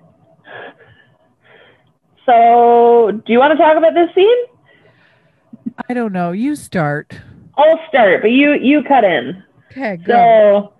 [2.26, 4.36] so, do you want to talk about this scene?
[5.88, 6.32] I don't know.
[6.32, 7.18] You start.
[7.56, 9.42] I'll start, but you you cut in.
[9.70, 10.12] Okay, go.
[10.12, 10.72] So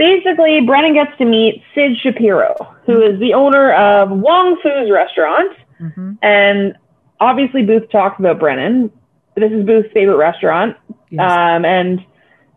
[0.00, 5.52] basically, Brennan gets to meet Sid Shapiro, who is the owner of Wong Foo's restaurant.
[5.80, 6.16] Mhm.
[6.22, 6.74] And
[7.20, 8.90] obviously, Booth talks about Brennan.
[9.36, 10.76] This is Booth's favorite restaurant.
[11.10, 11.20] Yes.
[11.20, 12.02] Um, and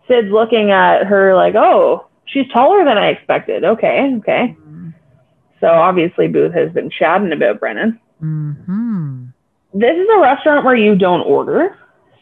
[0.08, 3.64] Sid's looking at her like, oh, she's taller than I expected.
[3.64, 4.56] Okay, okay.
[4.60, 4.94] Mhm.
[5.60, 8.00] So obviously, Booth has been chatting about Brennan.
[8.24, 9.28] Mhm.
[9.74, 11.76] This is a restaurant where you don't order.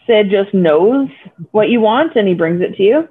[0.08, 1.10] Sid just knows
[1.52, 3.08] what you want and he brings it to you.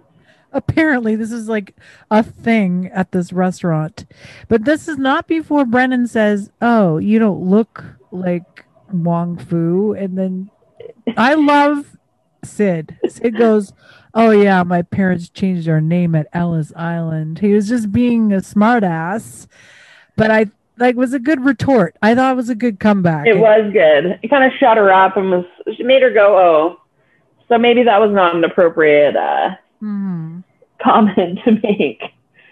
[0.52, 1.76] Apparently, this is like
[2.10, 4.06] a thing at this restaurant.
[4.48, 9.92] But this is not before Brennan says, Oh, you don't look like Wong Foo.
[9.92, 10.50] And then
[11.16, 11.96] I love
[12.42, 12.98] Sid.
[13.08, 13.72] Sid goes,
[14.14, 17.38] Oh, yeah, my parents changed our name at Ellis Island.
[17.38, 19.46] He was just being a smartass.
[20.16, 20.46] But I
[20.80, 21.96] like was a good retort.
[22.02, 23.26] I thought it was a good comeback.
[23.26, 24.18] It was good.
[24.22, 25.44] It kind of shut her up and was
[25.78, 26.80] made her go, oh.
[27.48, 29.50] So maybe that was not an appropriate uh,
[29.82, 30.42] Mhm.
[30.82, 32.02] comment to make.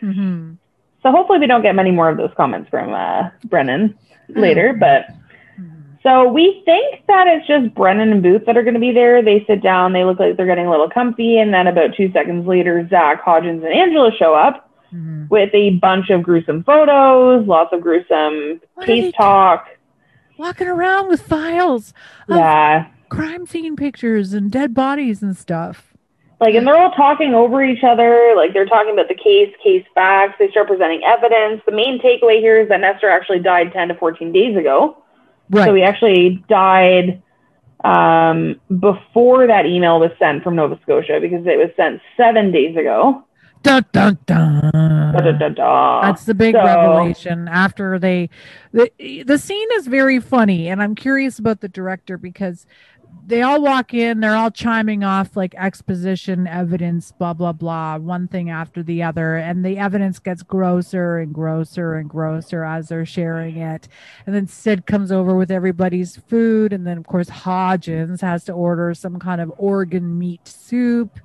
[0.02, 0.56] Mhm.
[1.02, 3.94] So hopefully we don't get many more of those comments from uh, Brennan
[4.28, 4.72] later.
[4.78, 5.06] But
[5.58, 5.70] Mhm.
[6.02, 9.22] so we think that it's just Brennan and Booth that are going to be there.
[9.22, 9.92] They sit down.
[9.92, 13.24] They look like they're getting a little comfy, and then about two seconds later, Zach
[13.24, 15.28] Hodgins and Angela show up Mhm.
[15.30, 19.68] with a bunch of gruesome photos, lots of gruesome What case talk.
[20.38, 21.92] Walking around with files
[22.28, 22.86] of Yeah.
[23.08, 25.87] crime scene pictures and dead bodies and stuff.
[26.40, 28.34] Like, and they're all talking over each other.
[28.36, 30.36] Like, they're talking about the case, case facts.
[30.38, 31.62] They start presenting evidence.
[31.66, 35.02] The main takeaway here is that Nestor actually died 10 to 14 days ago.
[35.50, 35.66] Right.
[35.66, 37.22] So he actually died
[37.82, 42.76] um, before that email was sent from Nova Scotia because it was sent seven days
[42.76, 43.24] ago.
[43.62, 44.70] Dun, dun, dun.
[45.12, 46.02] Da, da, da, da.
[46.02, 48.30] That's the big So- revelation after they
[48.72, 48.90] the
[49.26, 52.66] the scene is very funny and I'm curious about the director because
[53.26, 58.28] they all walk in, they're all chiming off like exposition, evidence, blah blah blah, one
[58.28, 63.06] thing after the other, and the evidence gets grosser and grosser and grosser as they're
[63.06, 63.88] sharing it.
[64.26, 68.52] And then Sid comes over with everybody's food, and then of course Hodgins has to
[68.52, 71.18] order some kind of organ meat soup.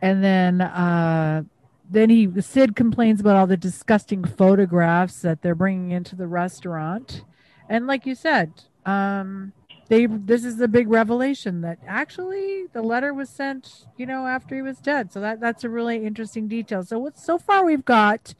[0.00, 1.42] And then uh
[1.90, 7.24] then he Sid complains about all the disgusting photographs that they're bringing into the restaurant,
[7.68, 8.52] and like you said,
[8.84, 9.52] um,
[9.88, 14.54] they this is the big revelation that actually the letter was sent, you know, after
[14.54, 15.12] he was dead.
[15.12, 16.82] So that that's a really interesting detail.
[16.82, 18.34] So what so far we've got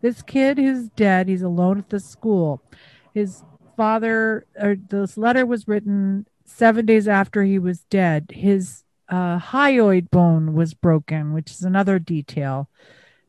[0.00, 1.28] this kid who's dead.
[1.28, 2.62] He's alone at the school.
[3.12, 3.42] His
[3.76, 8.30] father, or this letter was written seven days after he was dead.
[8.32, 12.68] His uh, hyoid bone was broken, which is another detail.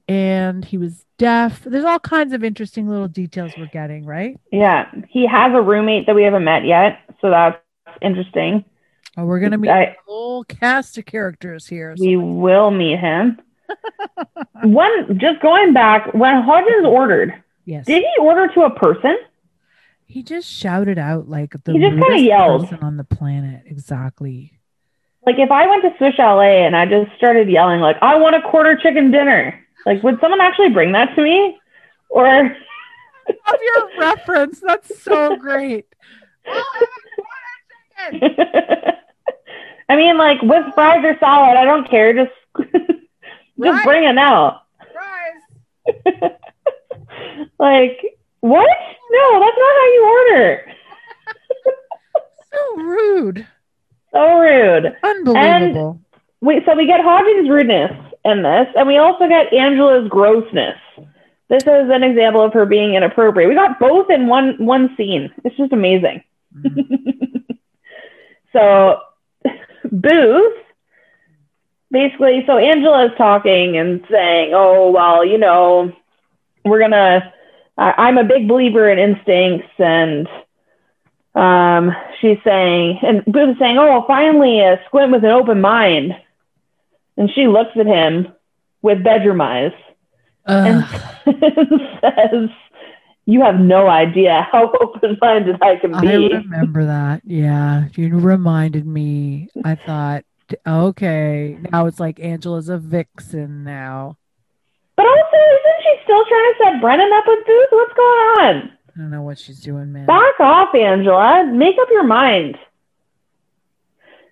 [0.09, 1.63] And he was deaf.
[1.65, 4.39] There's all kinds of interesting little details we're getting, right?
[4.51, 4.89] yeah.
[5.09, 6.99] He has a roommate that we haven't met yet.
[7.21, 7.57] So that's
[8.01, 8.63] interesting.
[9.17, 11.95] Oh, we're gonna meet I- a whole cast of characters here.
[11.97, 13.39] So We will meet him.
[14.63, 17.33] One, just going back, when Hodgins ordered,
[17.65, 19.17] yes, did he order to a person?
[20.09, 22.69] he just shouted out like the He just yelled.
[22.69, 23.63] person on the planet.
[23.65, 24.56] Exactly.
[25.27, 28.37] Like if I went to Swiss Chalet and I just started yelling like I want
[28.37, 31.59] a quarter chicken dinner, like would someone actually bring that to me?
[32.09, 35.85] Or Of your reference, that's so great.
[39.89, 42.13] I mean like with fries or salad, I don't care.
[42.13, 42.31] Just
[42.71, 42.71] just
[43.57, 43.83] Right.
[43.83, 44.61] bring it out.
[47.59, 47.99] like
[48.39, 48.69] what?
[49.11, 50.63] No, that's not how you order.
[52.49, 53.47] So rude.
[54.11, 54.95] So rude.
[55.03, 55.35] Unbelievable.
[55.35, 55.99] And
[56.41, 57.91] We so we get Hodgins' rudeness
[58.23, 60.77] in this, and we also get Angela's grossness.
[61.49, 63.49] This is an example of her being inappropriate.
[63.49, 65.31] We got both in one one scene.
[65.43, 66.23] It's just amazing.
[66.55, 67.53] Mm-hmm.
[68.53, 68.99] so
[69.91, 70.53] Booth
[71.89, 75.93] basically so Angela is talking and saying, Oh, well, you know,
[76.65, 77.33] we're gonna
[77.77, 80.27] I I'm a big believer in instincts and
[81.37, 86.13] um she's saying and Booth is saying, Oh, finally a squint with an open mind.
[87.15, 88.27] And she looks at him
[88.81, 89.71] with bedroom eyes
[90.45, 90.83] and
[91.25, 92.49] says,
[93.25, 96.33] You have no idea how open minded I can be." I be.
[96.33, 97.21] remember that.
[97.25, 99.49] Yeah, you reminded me.
[99.63, 100.23] I thought,
[100.65, 104.17] okay, now it's like Angela's a vixen now.
[104.95, 107.67] But also, isn't she still trying to set Brennan up with Booth?
[107.71, 108.76] What's going on?
[108.97, 110.07] I don't know what she's doing, man.
[110.07, 111.45] Back off, Angela.
[111.45, 112.57] Make up your mind.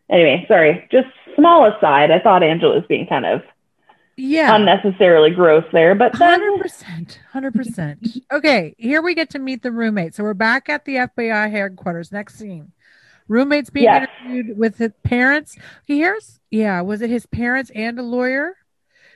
[0.09, 0.87] Anyway, sorry.
[0.91, 2.09] Just small aside.
[2.09, 3.43] I thought Angela was being kind of
[4.15, 4.55] Yeah.
[4.55, 8.07] unnecessarily gross there, but then Hundred percent, hundred percent.
[8.31, 10.15] Okay, here we get to meet the roommate.
[10.15, 12.11] So we're back at the FBI headquarters.
[12.11, 12.71] Next scene,
[13.27, 14.07] roommates being Yes.
[14.23, 15.57] interviewed with his parents.
[15.85, 18.55] He hears, yeah, was it his parents and a lawyer?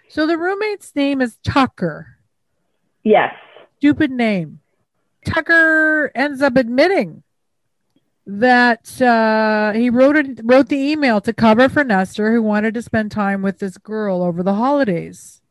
[0.09, 2.17] So the roommate's name is Tucker.
[3.03, 3.33] yes,
[3.77, 4.59] Stupid name.
[5.29, 7.23] Tucker ends up admitting
[8.25, 12.81] that uh, he wrote it, wrote the email to cover for Nestor, who wanted to
[12.81, 15.41] spend time with this girl over the holidays.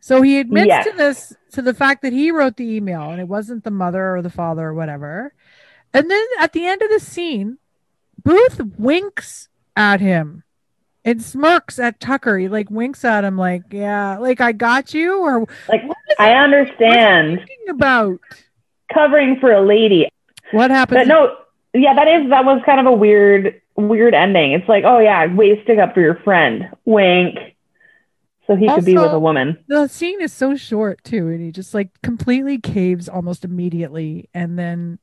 [0.00, 0.86] So he admits Yes.
[0.86, 4.14] to this to the fact that he wrote the email and it wasn't the mother
[4.16, 5.34] or the father or whatever.
[5.92, 7.58] And then at the end of the scene,
[8.22, 10.44] Booth winks at him
[11.04, 12.38] and smirks at Tucker.
[12.38, 15.82] He like winks at him like, yeah, like I got you or like
[16.18, 18.20] I understand about?
[18.92, 20.08] Covering for a lady.
[20.52, 21.00] What happened?
[21.00, 21.36] But no,
[21.74, 24.52] yeah, that is that was kind of a weird weird ending.
[24.52, 26.68] It's like, oh yeah, way to stick up for your friend.
[26.84, 27.38] Wink.
[28.46, 29.58] So he could be with a woman.
[29.68, 34.58] the scene is so short too, and he just like completely caves almost immediately, and
[34.58, 34.98] then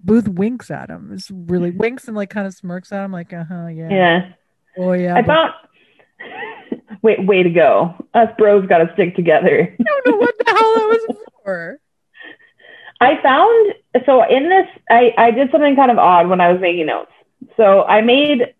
[0.00, 1.10] Booth winks at him.
[1.12, 4.32] It's really winks and like kind of smirks at him, like, uh huh, yeah, Yeah.
[4.78, 5.16] oh yeah.
[5.16, 5.52] I but found
[7.02, 7.92] wait, way to go.
[8.14, 9.74] Us bros gotta stick together.
[9.80, 11.80] I don't know what the hell that was for.
[13.00, 13.74] I found
[14.06, 17.10] so in this I, I did something kind of odd when I was making notes.
[17.56, 18.54] So I made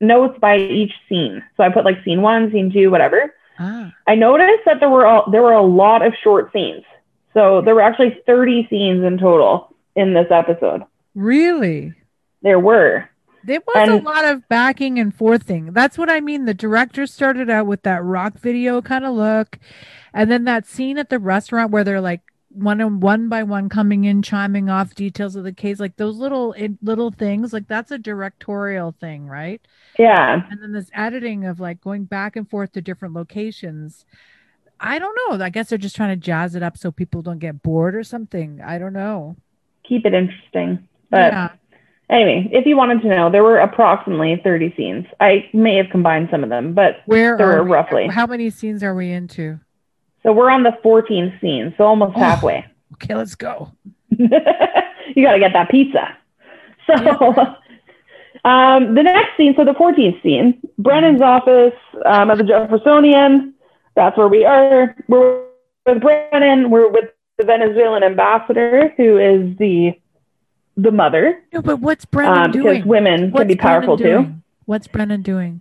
[0.00, 1.42] notes by each scene.
[1.56, 3.34] So I put like scene one, scene two, whatever.
[3.58, 6.84] Ah, I noticed that there were a, there were a lot of short scenes.
[7.34, 10.82] So there were actually 30 scenes in total in this episode.
[11.14, 11.94] really?
[12.42, 13.08] There were.
[13.44, 15.72] There was a lot of backing and forthing.
[15.72, 16.44] That's what I mean.
[16.44, 19.58] The director started out with that rock video kind of look,
[20.12, 22.20] and then that scene at the restaurant where they're like
[22.50, 26.16] one and one by one coming in, chiming off details of the case, like those
[26.16, 27.52] little it, little things.
[27.52, 29.60] Like that's a directorial thing, right?
[29.98, 30.42] Yeah.
[30.50, 34.04] And then this editing of like going back and forth to different locations.
[34.80, 35.44] I don't know.
[35.44, 38.02] I guess they're just trying to jazz it up so people don't get bored or
[38.02, 38.60] something.
[38.64, 39.36] I don't know.
[39.84, 40.88] Keep it interesting.
[41.10, 41.50] But yeah.
[42.08, 45.06] anyway, if you wanted to know, there were approximately 30 scenes.
[45.20, 47.70] I may have combined some of them, but Where there are were we?
[47.70, 48.06] roughly.
[48.08, 49.60] How many scenes are we into?
[50.22, 52.20] So we're on the 14th scene, so almost Oh.
[52.20, 52.64] halfway.
[52.94, 53.72] Okay, let's go.
[54.10, 56.16] you got to get that pizza.
[56.86, 56.94] So,
[58.44, 63.54] um, the next scene, so the 14th scene, Brennan's office um, at the Jeffersonian.
[63.96, 64.94] That's where we are.
[65.08, 65.42] We're
[65.86, 66.70] with Brennan.
[66.70, 69.94] We're with the Venezuelan ambassador, who is the
[70.76, 74.32] the mother, No, but what's Brennan um, because women What's can be powerful too.
[74.64, 75.60] What's Brennan doing?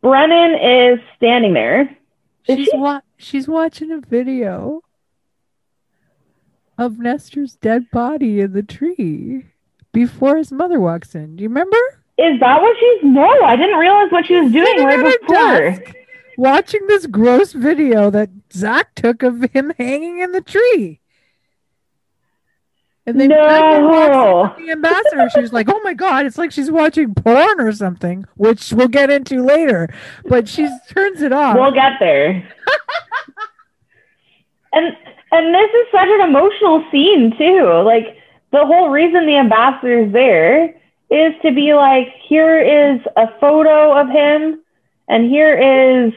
[0.00, 1.94] Brennan is standing there.
[2.48, 2.76] Is she's she?
[2.76, 4.82] wa- she's watching a video
[6.78, 9.46] of Nestor's dead body in the tree
[9.92, 11.36] before his mother walks in.
[11.36, 11.76] Do you remember?
[12.18, 13.02] Is that what she's?
[13.04, 15.94] No, I didn't realize what she was doing right before.
[16.38, 21.00] watching this gross video that Zach took of him hanging in the tree.
[23.08, 24.54] And then Brennan walks in No.
[24.66, 25.28] the ambassador.
[25.32, 28.88] She was like, "Oh my god, it's like she's watching porn or something," which we'll
[28.88, 29.88] get into later.
[30.24, 31.56] But she turns it off.
[31.56, 32.42] We'll get there.
[34.72, 34.96] and
[35.32, 37.82] and this is such an emotional scene too.
[37.84, 38.16] Like
[38.50, 40.74] the whole reason the ambassador's there
[41.08, 44.60] is to be like, here is a photo of him,
[45.08, 46.12] and here is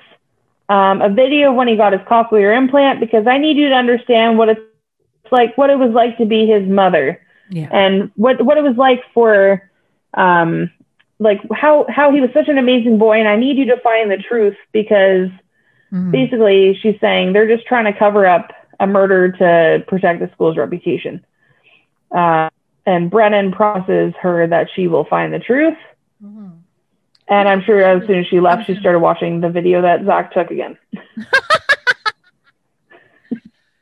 [0.70, 3.76] um, a video of when he got his cochlear implant because I need you to
[3.76, 4.62] understand what it's
[5.32, 8.78] like, what it was like to be his mother yeah, and what what it was
[8.78, 9.70] like for
[10.14, 10.70] um
[11.18, 14.10] like how how he was such an amazing boy and I need you to find
[14.12, 15.30] the truth because
[15.92, 16.12] Mhm.
[16.12, 20.56] basically she's saying they're just trying to cover up a murder to protect the school's
[20.58, 21.26] reputation.
[22.12, 22.50] Uh,
[22.86, 25.78] and Brennan promises her that she will find the truth.
[26.24, 26.52] Mhm.
[27.28, 30.32] And I'm sure as soon as she left, she started watching the video that Zach
[30.32, 30.78] took again.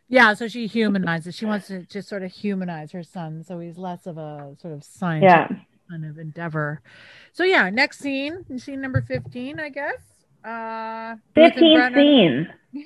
[0.10, 0.34] yeah.
[0.34, 1.36] So she humanizes.
[1.36, 4.74] She wants to just sort of humanize her son, so he's less of a sort
[4.74, 5.58] of scientific Yeah.
[5.90, 6.82] kind of endeavor.
[7.34, 10.02] So yeah, next scene, scene number fifteen, I guess.
[10.46, 12.48] Uh, 15th scene.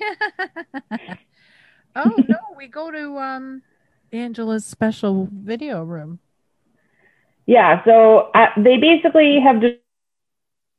[1.94, 3.62] oh no, we go to um
[4.12, 6.18] Angela's special video room.
[7.46, 9.78] Yeah, so uh, they basically have de-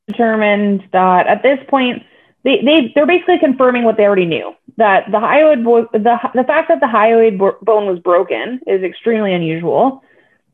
[0.07, 2.03] determined that at this point,
[2.43, 6.43] they, they, they're basically confirming what they already knew that the hyoid, bo- the, the
[6.43, 10.03] fact that the hyoid bo- bone was broken is extremely unusual.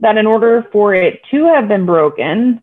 [0.01, 2.61] That in order for it to have been broken,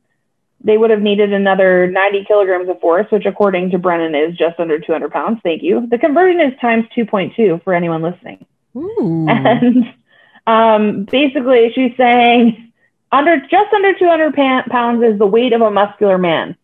[0.63, 4.59] they would have needed another 90 kilograms of force, which according to Brennan is just
[4.59, 5.41] under 200 pounds.
[5.43, 5.87] Thank you.
[5.87, 8.45] The conversion is times 2.2 for anyone listening.
[8.77, 9.27] Ooh.
[9.29, 9.95] And
[10.47, 12.73] um, basically, she's saying
[13.13, 16.57] under just under 200 pa- pounds is the weight of a muscular man.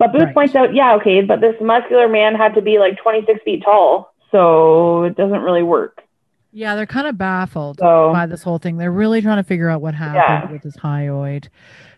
[0.00, 0.34] But Booth Right.
[0.34, 4.14] points out, yeah, okay, but this muscular man had to be like 26 feet tall,
[4.32, 6.02] so it doesn't really work.
[6.52, 8.78] Yeah, they're kind of baffled So by this whole thing.
[8.78, 10.50] They're really trying to figure out what happened Yeah.
[10.50, 11.48] with this hyoid.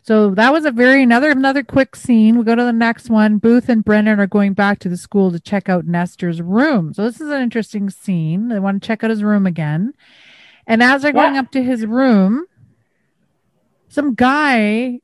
[0.02, 2.36] So that was a very another another quick scene.
[2.36, 3.38] We go to the next one.
[3.38, 6.92] Booth and Brennan are going back to the school to check out Nestor's room.
[6.92, 8.48] So this is an interesting scene.
[8.48, 9.94] They want to check out his room again.
[10.66, 11.40] And as they're going Yeah.
[11.40, 12.44] up to his room,
[13.88, 15.00] some guy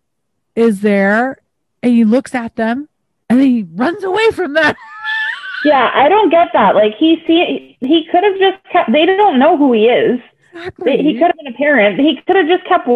[0.57, 1.39] is there
[1.83, 2.88] and he looks at them
[3.29, 4.75] and he runs away from them.
[5.65, 6.75] yeah, I don't get that.
[6.75, 8.93] Like he see he could have just kept.
[8.93, 10.21] They don't know who he is.
[10.55, 10.97] Exactly.
[10.97, 12.01] They, he could have been a parent.
[12.01, 12.89] He could have just kept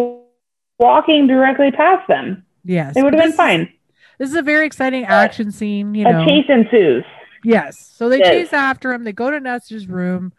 [0.79, 2.45] walking directly past them.
[2.63, 2.95] yes.
[2.95, 3.71] It would have been fine.
[4.17, 6.23] This is a very exciting action scene, you know.
[6.23, 7.03] A chase ensues.
[7.43, 7.91] Yes.
[7.95, 8.27] So they Yes.
[8.27, 9.03] chase after him.
[9.03, 10.33] They go to Nestor's room.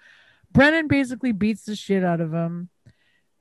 [0.53, 2.69] Brennan basically beats the shit out of him.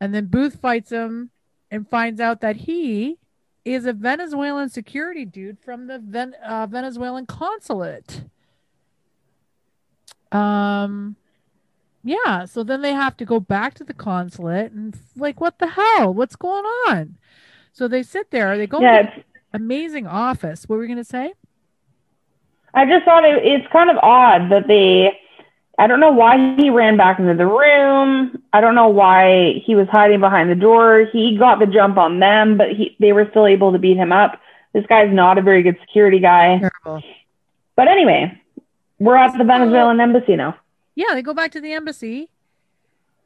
[0.01, 1.29] And then Booth fights him
[1.71, 3.17] and finds out that he
[3.65, 8.23] is a Venezuelan security dude from the Ven- uh, Venezuelan consulate.
[10.31, 11.15] Um,
[12.03, 12.45] yeah.
[12.45, 16.13] So then they have to go back to the consulate and like, what the hell?
[16.13, 17.17] What's going on?
[17.71, 18.57] So they sit there.
[18.57, 20.67] They go Yeah, to amazing office.
[20.67, 21.33] What were we gonna say?
[22.73, 25.19] I just thought it, it's kind of odd that they.
[25.83, 28.41] I don't know why he ran back into the room.
[28.53, 31.09] I don't know why he was hiding behind the door.
[31.11, 34.13] He got the jump on them, but he they were still able to beat him
[34.13, 34.39] up.
[34.71, 36.59] This guy's not a very good security guy.
[36.85, 37.03] Terrible.
[37.75, 38.41] But anyway,
[38.97, 40.55] we're at the Venezuelan embassy now.
[40.95, 42.29] Yeah, they go back to the embassy.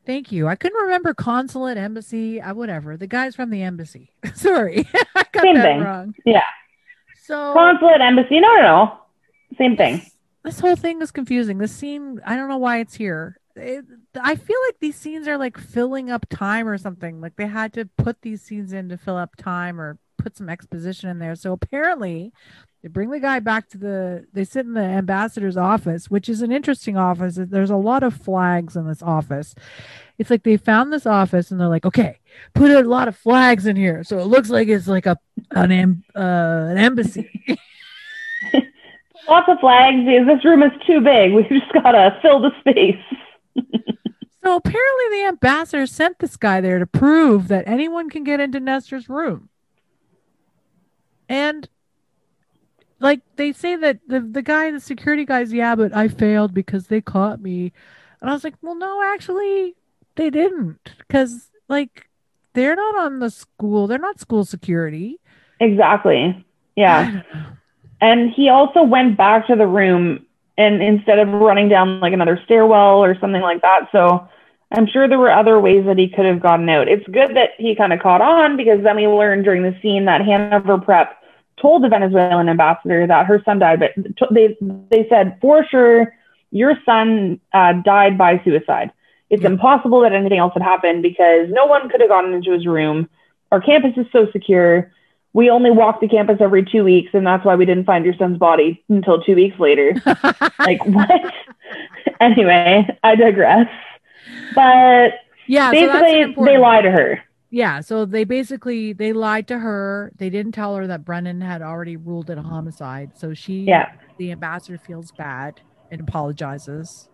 [0.08, 0.48] Thank you.
[0.48, 2.98] I couldn't remember consulate, embassy, uh, whatever.
[2.98, 4.10] The guy's from the embassy.
[4.34, 5.82] Sorry, I got Same that thing.
[5.84, 6.16] wrong.
[6.26, 6.42] Yeah.
[7.22, 8.40] So Consulate embassy.
[8.40, 8.98] No, no, no.
[9.60, 10.02] Same thing.
[10.48, 11.58] This whole thing is confusing.
[11.58, 13.38] This scene, I don't know why it's here.
[13.58, 13.84] It,
[14.22, 17.20] I feel like these scenes are like filling up time or something.
[17.20, 20.48] Like they had to put these scenes in to fill up time or put some
[20.48, 21.36] exposition in there.
[21.36, 22.32] So apparently,
[22.82, 24.26] they bring the guy back to the.
[24.32, 27.38] They sit in the ambassador's office, which is an interesting office.
[27.38, 29.54] There's a lot of flags in this office.
[30.18, 32.20] It's like they found this office and they're like, okay,
[32.54, 35.18] put a lot of flags in here, so it looks like it's like a
[35.52, 37.30] an uh, an embassy.
[39.28, 40.06] Lots of flags.
[40.06, 41.34] This room is too big.
[41.34, 43.02] We just gotta fill the space.
[44.48, 48.62] So apparently, the ambassador sent this guy there to prove that anyone can get into
[48.62, 49.50] Nestor's room.
[51.28, 51.68] And
[53.02, 56.88] like they say that the the guy, the security guys, yeah, but I failed because
[56.88, 57.74] they caught me.
[58.22, 59.76] And I was like, well, no, actually,
[60.16, 62.08] they didn't, because like
[62.54, 63.86] they're not on the school.
[63.88, 65.20] They're not school security.
[65.60, 66.46] Exactly.
[66.78, 67.22] Yeah.
[68.02, 68.24] I don't know.
[68.24, 70.26] And he also went back to the room
[70.58, 73.90] and instead of running down like another stairwell or something like that.
[73.92, 74.28] So
[74.72, 76.88] I'm sure there were other ways that he could have gotten out.
[76.88, 80.06] It's good that he kind of caught on because then we learned during the scene
[80.06, 81.16] that Hanover Prep
[81.62, 83.92] told the Venezuelan ambassador that her son died, but
[84.32, 84.56] they
[84.90, 86.14] they said for sure
[86.52, 88.92] your son uh, died by suicide.
[89.30, 89.50] It's Yeah.
[89.50, 93.10] impossible that anything else had happened because no one could have gotten into his room.
[93.52, 94.92] Our campus is so secure
[95.34, 98.16] we only walk the campus every two weeks, and that's why we didn't find your
[98.16, 99.94] son's body until two weeks later.
[100.60, 101.34] like, what?
[102.20, 103.68] anyway, I digress.
[104.56, 105.12] But
[105.48, 107.24] yeah, so that's basically, important- they lie to her.
[107.50, 110.12] Yeah, so they basically they lied to her.
[110.18, 113.12] They didn't tell her that Brennan had already ruled it a homicide.
[113.16, 113.92] So she, Yeah.
[114.18, 117.08] the ambassador, feels bad and apologizes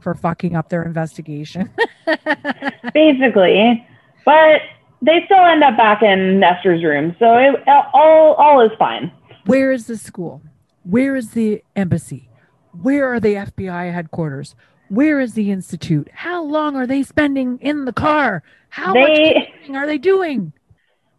[0.00, 1.70] for fucking up their investigation.
[2.94, 3.86] basically.
[4.24, 4.60] But
[5.02, 7.62] they still end up back in Nestor's room, so it,
[7.94, 9.12] all all is fine.
[9.44, 10.42] Where is the school?
[10.82, 12.28] Where is the embassy?
[12.72, 14.54] Where are the FBI headquarters?
[14.88, 16.08] Where is the institute?
[16.12, 18.42] How long are they spending in the car?
[18.68, 20.52] How much They cleaning are they doing?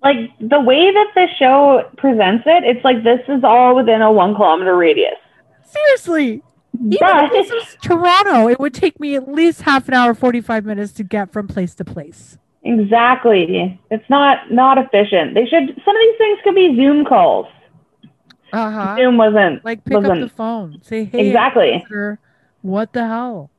[0.04, 2.64] like the way that the show presents it.
[2.64, 5.16] It's like this is all within a one kilometer radius.
[5.66, 6.42] Seriously,
[6.76, 10.14] even But if this was Toronto, it would take me at least half an hour,
[10.14, 12.38] forty-five minutes to get from place to place.
[12.64, 15.34] Exactly, it's not not efficient.
[15.34, 15.82] They should.
[15.86, 17.48] Some of these things could be Zoom calls.
[18.54, 18.96] Uh huh.
[18.98, 21.86] Zoom wasn't Like pick up wasn't the phone, say, "Hey, exactly.
[22.62, 23.50] what the hell?"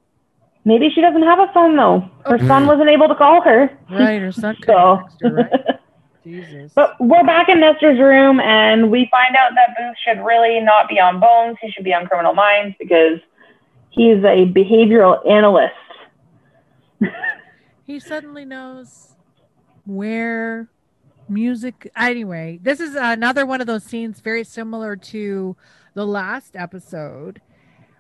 [0.65, 2.01] Maybe she doesn't have a phone though.
[2.27, 2.47] Her Okay.
[2.47, 3.70] son wasn't able to call her.
[3.91, 5.53] Right, or son So, her, right?
[6.25, 6.73] Jesus.
[6.75, 10.87] but we're back in Nestor's room, and we find out that Booth should really not
[10.89, 11.57] be on Bones.
[11.62, 13.19] He should be on Criminal Minds because
[13.91, 15.73] he's a behavioral analyst.
[17.89, 19.16] he suddenly knows
[19.86, 20.69] where
[21.28, 21.90] music.
[21.97, 25.56] Anyway, this is another one of those scenes very similar to
[25.94, 27.40] the last episode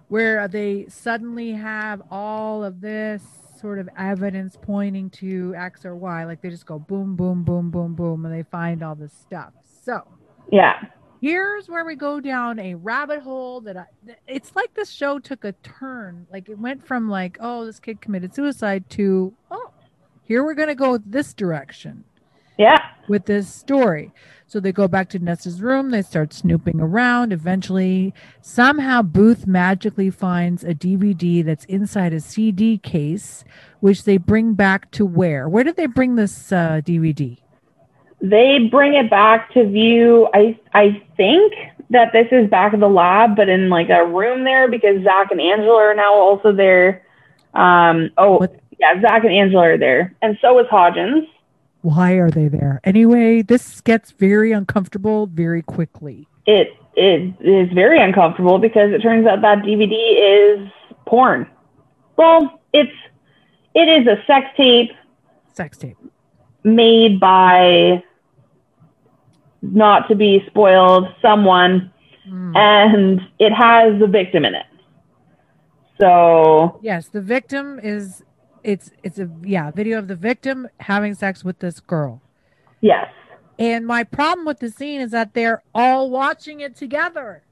[0.08, 3.22] where they suddenly have all of this
[3.58, 6.24] sort of evidence pointing to X or Y.
[6.26, 9.52] Like they just go boom, boom, boom, boom, boom, and they find all this stuff.
[9.84, 10.02] So,
[10.52, 10.74] Yeah.
[11.22, 13.86] here's where we go down a rabbit hole that I,
[14.26, 16.26] it's like this show took a turn.
[16.30, 19.70] Like it went from like, oh, this kid committed suicide to, oh,
[20.28, 22.04] here we're going to go this direction
[22.58, 22.78] Yeah.
[23.08, 24.12] with this story.
[24.46, 27.32] So they go back to Nestor's room, they start snooping around.
[27.32, 33.44] Eventually, somehow Booth magically finds a DVD that's inside a CD case,
[33.80, 35.48] which they bring back to where?
[35.48, 37.38] Where did they bring this uh, DVD?
[38.20, 40.28] They bring it back to view.
[40.34, 41.52] I I think
[41.90, 45.30] that this is back at the lab, but in like a room there because Zach
[45.30, 47.02] and Angela are now also there.
[47.54, 48.56] Um, oh, What?
[48.80, 51.26] Yeah, Zach and Angela are there, and so is Hodgins.
[51.82, 52.80] Why are they there?
[52.84, 56.26] Anyway, this gets very uncomfortable very quickly.
[56.46, 59.92] It it is very uncomfortable because it turns out that DVD
[60.62, 60.68] is
[61.06, 61.46] porn.
[62.16, 62.90] Well, it's
[63.74, 64.90] it is a sex tape
[65.54, 65.96] Sex tape.
[66.64, 68.02] made by
[69.62, 71.92] not to be spoiled someone
[72.28, 72.54] Mm.
[72.56, 74.66] and it has the victim in it.
[76.00, 78.22] So Yes, the victim is
[78.64, 82.20] it's it's a yeah, video of the victim having sex with this girl.
[82.80, 83.08] yes,
[83.58, 87.42] And my problem with the scene is that they're all watching it together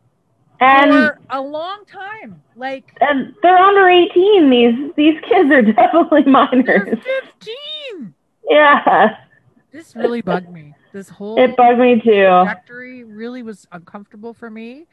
[0.61, 2.43] and for a long time.
[2.57, 4.51] Like and they're under eighteen.
[4.51, 6.99] These these kids are definitely minors.
[6.99, 8.15] 15.
[8.49, 9.17] Yeah,
[9.73, 10.75] This really bugged me.
[10.93, 12.03] This whole it bugged me too.
[12.05, 14.87] trajectory really was uncomfortable for me.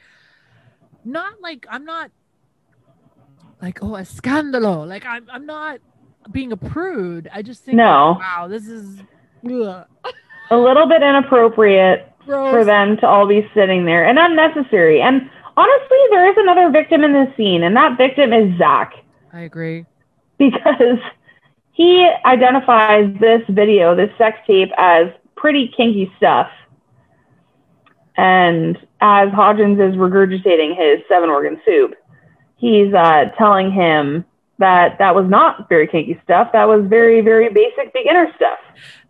[1.06, 2.12] Not like I'm not
[3.62, 4.86] like oh a scandalo.
[4.88, 5.80] Like I'm I'm not
[6.32, 7.30] being a prude.
[7.34, 8.18] I just think No.
[8.20, 9.00] wow, this is
[9.46, 9.86] ugh,
[10.52, 12.52] A little bit inappropriate gross.
[12.52, 15.02] for them to all be sitting there and unnecessary.
[15.02, 18.94] And honestly, there is another victim in this scene, and that victim is Zach.
[19.32, 19.86] I agree.
[20.38, 20.98] because
[21.72, 26.50] he identifies this video, this sex tape, as pretty kinky stuff.
[28.16, 31.96] And as Hodgins is regurgitating his seven organ soup,
[32.58, 34.24] he's uh, telling him
[34.60, 36.50] that that was not very kinky stuff.
[36.54, 38.60] That was very, very basic beginner stuff.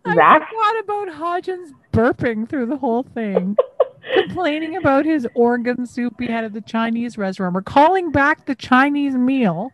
[0.04, 0.48] I Zach?
[0.48, 1.08] forgot about
[1.44, 3.56] Hodgins burping through the whole thing,
[4.14, 7.54] complaining about his organ soup he had at the Chinese restaurant.
[7.54, 9.70] We're calling back the Chinese meal.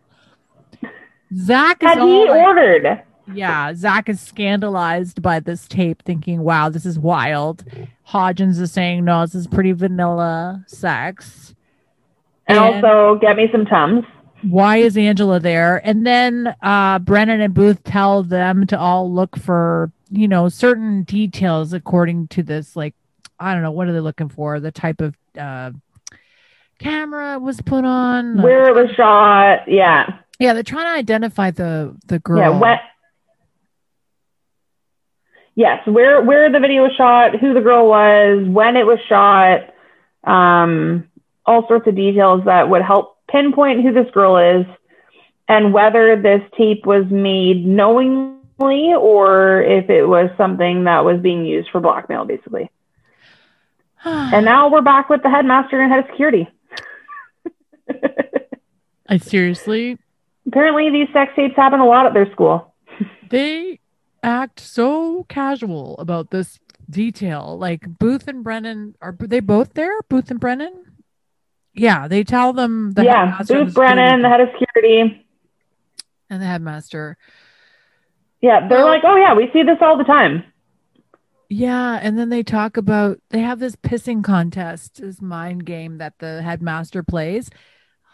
[1.35, 3.03] Zach is Had he like- ordered?
[3.33, 7.63] yeah, Zach is scandalized by this tape, thinking, "Wow, this is wild."
[8.09, 11.55] Hodgins is saying, "No, this is pretty vanilla sex."
[12.47, 14.03] And And- also, get me some Tums.
[14.43, 15.77] Why is Angela there?
[15.85, 21.03] And then uh, Brennan and Booth tell them to all look for, you know, certain
[21.03, 22.95] details according to this, like,
[23.39, 24.59] I don't know, what are they looking for?
[24.59, 25.71] The type of uh,
[26.79, 28.41] camera was put on.
[28.41, 29.67] Where it was shot.
[29.67, 30.19] Yeah.
[30.41, 32.39] yeah, they're trying to identify the the girl.
[32.39, 32.77] Yeah, when,
[35.55, 39.73] yes, where where the video was shot, who the girl was, when it was shot,
[40.23, 41.07] um,
[41.45, 44.65] all sorts of details that would help pinpoint who this girl is
[45.47, 51.45] and whether this tape was made knowingly or if it was something that was being
[51.45, 52.69] used for blackmail, basically.
[54.03, 56.49] And now we're back with the headmaster and head of security.
[59.07, 59.97] I seriously,
[60.47, 62.73] Apparently, these sex tapes happen a lot at their school.
[63.29, 63.79] they
[64.23, 66.59] act so casual about this
[66.89, 67.57] detail.
[67.59, 70.01] Like Booth and Brennan are they both there?
[70.09, 70.73] Booth and Brennan?
[71.73, 75.25] Yeah, they tell them the yeah, Booth the Brennan, the head of security.
[76.29, 77.17] and the headmaster.
[78.41, 80.43] Yeah, they're Well- like, oh yeah, we see this all the time.
[81.49, 86.13] Yeah, and then they talk about they have this pissing contest, this mind game that
[86.19, 87.49] the headmaster plays.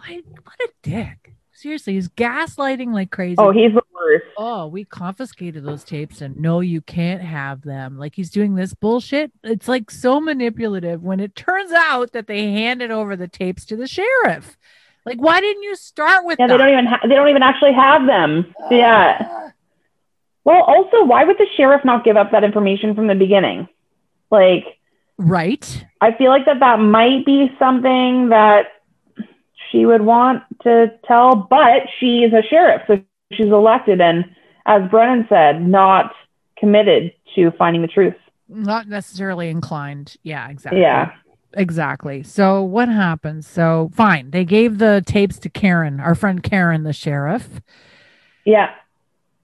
[0.07, 1.35] Like, what a dick!
[1.57, 3.33] Seriously, he's gaslighting like crazy.
[3.39, 4.25] Oh, he's the worst.
[4.37, 7.97] oh, we confiscated those tapes, and no, you can't have them.
[7.97, 9.31] Like he's doing this bullshit.
[9.43, 11.01] It's like so manipulative.
[11.01, 14.55] When it turns out that they handed over the tapes to the sheriff,
[15.03, 16.53] like why didn't you start with Yeah, that?
[16.53, 18.53] they don't even ha- they don't even actually have them.
[18.61, 18.67] Ah.
[18.69, 19.49] Yeah.
[20.43, 23.67] Well, also, why would the sheriff not give up that information from the beginning?
[24.29, 24.63] Like,
[25.17, 25.85] right.
[26.01, 28.67] I feel like that that might be something that
[29.71, 34.25] she would want to tell, but she is a sheriff, so she's elected, and
[34.65, 36.13] as Brennan said, not
[36.57, 38.15] committed to finding the truth.
[38.49, 40.15] Not necessarily inclined.
[40.23, 40.81] Yeah, exactly.
[40.81, 41.11] Yeah.
[41.53, 42.23] Exactly.
[42.23, 43.47] So what happens?
[43.47, 47.47] So fine, they gave the tapes to Karen, our friend Karen, the sheriff.
[48.45, 48.73] Yeah.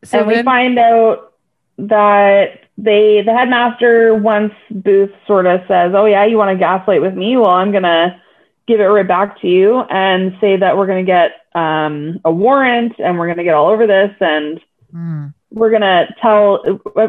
[0.03, 1.33] So and we find out
[1.77, 7.01] that they the headmaster once Booth sort of says, "Oh yeah, you want to gaslight
[7.01, 7.37] with me?
[7.37, 8.21] Well, I'm gonna
[8.67, 12.93] give it right back to you and say that we're gonna get um, a warrant
[12.99, 14.59] and we're gonna get all over this and
[14.95, 15.33] Mm.
[15.51, 16.61] we're gonna tell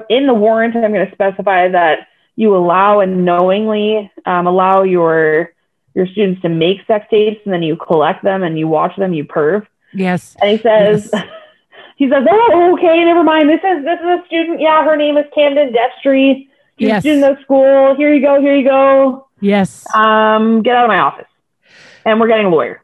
[0.08, 0.74] in the warrant.
[0.74, 5.52] I'm gonna specify that you allow and knowingly um, allow your
[5.94, 9.12] your students to make sex tapes and then you collect them and you watch them.
[9.12, 10.34] You perv." Yes.
[10.40, 11.10] And he says,
[11.96, 13.48] he says, oh, okay, never mind.
[13.50, 14.60] This is this is a student.
[14.62, 16.48] Yeah, her name is Camden Destry.
[16.78, 16.98] She's Yes.
[16.98, 17.94] a student of school.
[17.96, 18.40] Here you go.
[18.40, 19.28] Here you go.
[19.40, 19.84] Yes.
[19.94, 21.26] Um, get out of my office.
[22.04, 22.82] And we're getting a lawyer.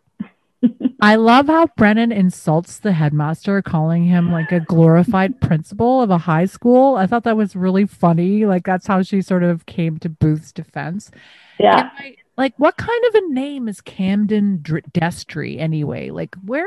[1.00, 6.18] I love how Brennan insults the headmaster, calling him like a glorified principal of a
[6.18, 6.96] high school.
[6.96, 8.44] I thought that was really funny.
[8.44, 11.10] Like that's how she sort of came to Booth's defense.
[11.58, 11.90] Yeah.
[11.98, 16.08] I- like, what kind of a name is Camden Dr- Destry anyway?
[16.08, 16.66] Like, where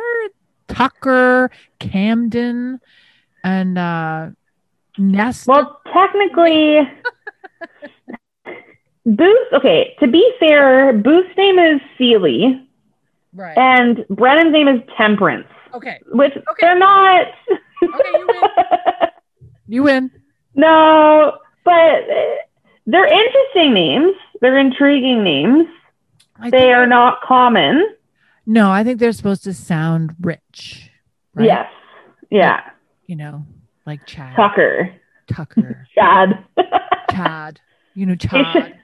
[0.68, 1.50] Tucker,
[1.80, 2.80] Camden,
[3.44, 4.30] and uh
[5.00, 5.48] Nest?
[5.48, 6.78] Well, technically,
[9.06, 9.48] Booth.
[9.54, 12.68] Okay, to be fair, Booth's name is Seeley.
[13.34, 13.58] right.
[13.58, 16.00] and Brennan's name is Temperance, okay.
[16.12, 17.28] which they're not.
[17.84, 18.50] Okay, you win.
[19.68, 20.12] You win.
[20.56, 22.02] no, but
[22.86, 24.14] they're interesting names.
[24.42, 25.68] They're intriguing names.
[26.38, 27.96] I They are not common.
[28.46, 30.90] No, I think they're supposed to sound rich.
[31.34, 31.46] Right?
[31.46, 31.72] Yes.
[32.30, 32.60] Yeah.
[33.08, 33.46] You know,
[33.86, 34.36] like Chad.
[34.36, 34.94] Tucker.
[35.32, 35.88] Tucker.
[35.96, 36.46] Chad.
[37.12, 37.62] Chad.
[37.96, 38.80] You know, Chad.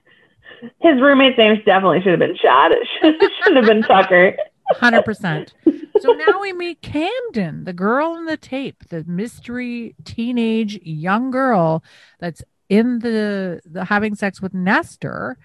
[0.79, 2.71] His roommate's name definitely should have been Chad.
[2.71, 4.35] It should, it should have been Tucker.
[4.71, 5.53] Hundred percent.
[5.99, 11.83] So now we meet Camden, the girl in the tape, the mystery teenage young girl
[12.19, 15.37] that's in the, the having sex with Nestor.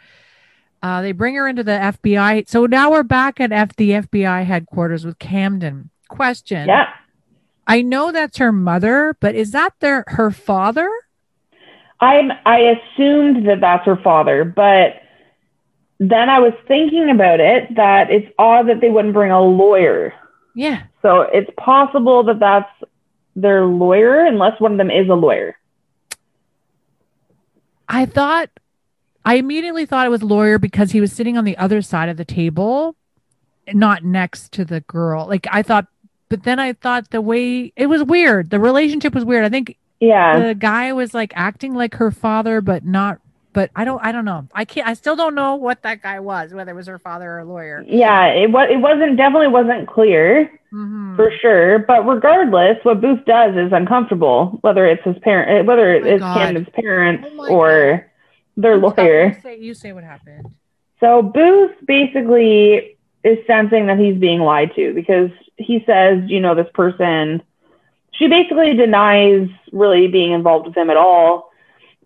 [0.83, 2.47] Uh, they bring her into the FBI.
[2.49, 5.91] So now we're back at F- the FBI headquarters with Camden.
[6.09, 6.91] Question: Yeah.
[7.67, 10.91] I know that's her mother, but is that their her father?
[12.01, 15.01] I'm, I assumed that that's her father, but
[15.99, 20.13] then I was thinking about it that it's odd that they wouldn't bring a lawyer.
[20.55, 20.85] Yeah.
[21.03, 22.71] So it's possible that that's
[23.37, 25.57] their lawyer, unless one of them is a lawyer.
[27.89, 28.51] I thought
[29.25, 32.17] I immediately thought it was lawyer because he was sitting on the other side of
[32.17, 32.97] the table,
[33.73, 35.27] not next to the girl.
[35.27, 35.87] Like I thought,
[36.29, 38.51] but then I thought the way it was weird.
[38.51, 39.45] The relationship was weird.
[39.45, 40.49] I think Yeah.
[40.49, 43.19] the guy was like acting like her father, but not.
[43.55, 44.05] But I don't.
[44.05, 44.47] I don't know.
[44.53, 44.87] I can't.
[44.87, 46.53] I still don't know what that guy was.
[46.53, 47.83] Whether it was her father or a lawyer.
[47.87, 48.27] yeah.
[48.27, 50.51] It was, it wasn't, definitely wasn't clear.
[50.73, 51.15] Mhm.
[51.15, 51.79] for sure.
[51.79, 56.37] But regardless, what Booth does is uncomfortable, whether it's his parent, whether Oh it's God.
[56.37, 58.11] Camden's parents Oh my or
[58.57, 59.27] their You tell- lawyer.
[59.29, 60.47] You say, you say what happened.
[60.99, 66.57] So Booth basically is sensing that he's being lied to because he says, you know,
[66.57, 67.41] this person.
[68.13, 71.51] She basically denies really being involved with him at all.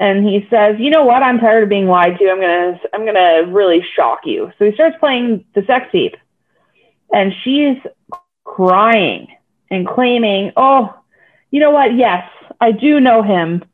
[0.00, 1.22] And he says, "You know what?
[1.22, 2.30] I'm tired of being lied to.
[2.30, 6.16] I'm gonna, I'm gonna really shock you." So he starts playing the sex tape,
[7.12, 7.78] and she's
[8.44, 9.28] crying
[9.70, 10.94] and claiming, "Oh,
[11.50, 11.96] you know what?
[11.96, 12.28] Yes,
[12.60, 13.64] I do know him.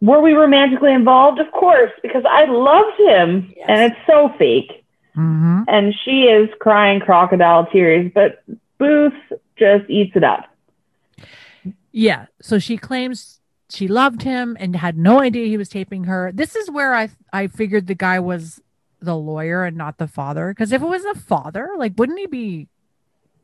[0.00, 1.38] Were we romantically involved?
[1.38, 3.66] Of course, because I loved him, Yes.
[3.68, 4.84] and it's so fake."
[5.16, 5.64] Mm-hmm.
[5.68, 8.42] And she is crying crocodile tears, but
[8.78, 9.12] Booth
[9.58, 10.46] just eats it up.
[11.92, 12.26] Yeah.
[12.40, 13.41] So she claims
[13.72, 16.30] she loved him and had no idea he was taping her.
[16.32, 18.60] This is where I I figured the guy was
[19.00, 20.50] the lawyer and not the father.
[20.50, 22.68] Because if it was the father, like, wouldn't he be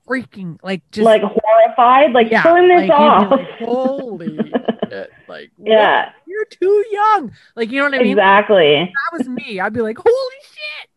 [0.09, 3.31] freaking like just like horrified, like yeah, turn this he'd off.
[3.31, 5.11] like, Holy shit!
[5.29, 5.71] Like, what?
[5.71, 7.33] yeah, you're too young.
[7.57, 8.13] Like, you know what I mean?
[8.13, 8.75] exactly.
[8.75, 9.61] If that was me.
[9.61, 10.89] I'd be like, holy shit!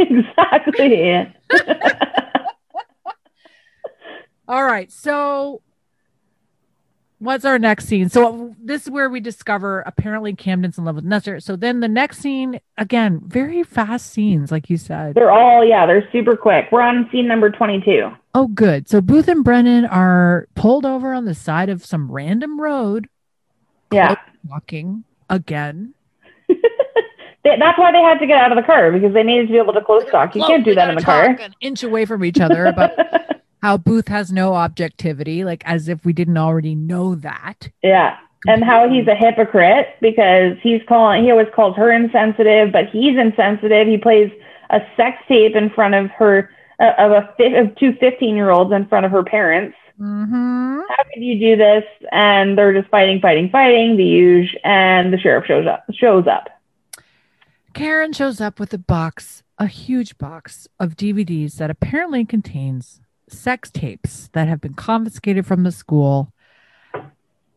[0.00, 1.32] exactly.
[4.48, 4.90] All right.
[4.90, 5.62] So
[7.20, 8.08] what's our next scene?
[8.08, 11.38] So this is where we discover apparently Camden's in love with Nestor.
[11.38, 15.14] So then the next scene, again, very fast scenes, like you said.
[15.14, 16.68] they're all yeah, they're super quick.
[16.72, 18.10] We're on scene number twenty-two.
[18.34, 18.88] Oh, good.
[18.88, 23.08] So Booth and Brennan are pulled over on the side of some random road,
[23.92, 24.16] Yeah,
[24.48, 25.94] walking again.
[27.44, 29.58] That's why they had to get out of the car because they needed to be
[29.58, 30.34] able to close talk.
[30.34, 31.24] You can't do that in the car.
[31.40, 32.92] An inch away from each other about
[33.62, 37.68] how Booth has no objectivity, like as if we didn't already know that.
[37.82, 38.16] yeah,
[38.46, 41.24] and how he's a hypocrite because he's calling.
[41.24, 43.86] He always calls her insensitive, but he's insensitive.
[43.86, 44.30] He plays
[44.70, 48.50] a sex tape in front of her uh, of a fi- of two 15 year
[48.50, 49.76] olds in front of her parents.
[50.00, 50.80] Mm-hmm.
[50.88, 51.84] how could you do this?
[52.10, 53.98] And they're just fighting, fighting, fighting.
[53.98, 55.84] The huge, and the sheriff shows up.
[55.92, 56.48] Shows up.
[57.74, 63.70] Karen shows up with a box, a huge box of DVDs that apparently contains sex
[63.70, 66.32] tapes that have been confiscated from the school.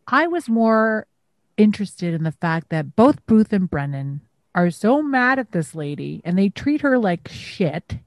[0.06, 1.06] I was more
[1.56, 4.20] interested in the fact that both Booth and Brennan
[4.54, 7.98] are so mad at this lady and they treat her like shit.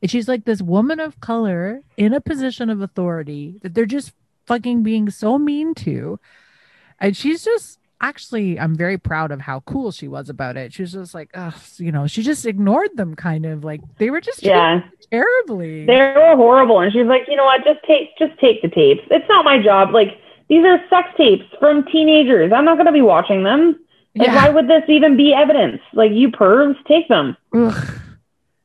[0.00, 4.12] And she's like this woman of color in a position of authority that they're just
[4.46, 6.18] fucking being so mean to.
[6.98, 10.72] And she's just actually, I'm very proud of how cool she was about it.
[10.74, 14.10] She was just like, oh, you know, she just ignored them kind of like they
[14.10, 14.82] were just Yeah.
[15.10, 15.86] terribly.
[15.86, 16.80] They were horrible.
[16.80, 17.64] And she's like, you know what?
[17.64, 19.02] Just take just take the tapes.
[19.10, 19.92] It's not my job.
[19.94, 20.18] Like
[20.48, 22.52] these are sex tapes from teenagers.
[22.52, 23.78] I'm not gonna be watching them.
[24.14, 24.34] Like Yeah.
[24.36, 25.80] why would this even be evidence?
[25.94, 27.36] Like you pervs, take them.
[27.54, 27.88] Ugh.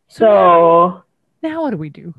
[0.09, 1.03] So
[1.43, 2.13] now what do we do?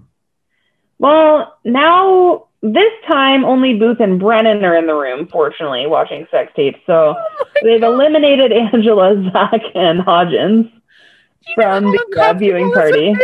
[1.01, 6.52] well, now this time only Booth and Brennan are in the room, fortunately, watching sex
[6.56, 6.80] tapes.
[6.86, 7.14] So
[7.62, 10.70] they've eliminated Angela, Zach, and Hodgins
[11.55, 13.14] from the uh, viewing party.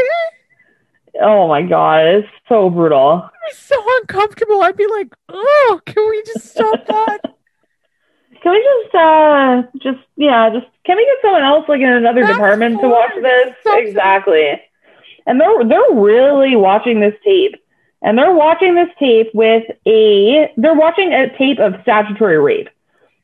[1.21, 3.29] Oh my god, it's so brutal.
[3.49, 4.63] It's so uncomfortable.
[4.63, 7.21] I'd be like, oh, can we just stop that?
[8.43, 12.21] Can we just uh just yeah, just can we get someone else like in another
[12.21, 13.55] That's department to watch this?
[13.65, 14.61] So- exactly.
[15.27, 17.55] And they're they're really watching this tape.
[18.05, 22.69] And they're watching this tape with a they're watching a tape of statutory rape.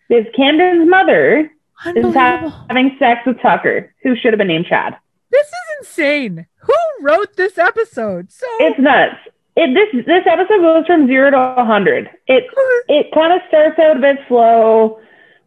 [0.09, 1.52] Because Camden's mother
[1.94, 4.97] is having sex with Tucker, who should have been named Chad.
[5.31, 6.47] This is insane.
[6.62, 8.32] Who wrote this episode?
[8.32, 9.16] So It's nuts.
[9.55, 12.09] It this this episode goes from zero to a hundred.
[12.27, 12.44] It
[12.89, 14.98] it kind of starts out a bit slow.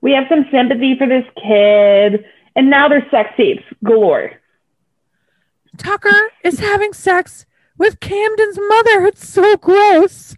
[0.01, 2.23] We have some sympathy for this kid,
[2.55, 4.33] and now there's sex tapes galore.
[5.77, 7.47] Tucker is having sex
[7.77, 9.05] with Camden's mother.
[9.07, 10.35] It's so gross.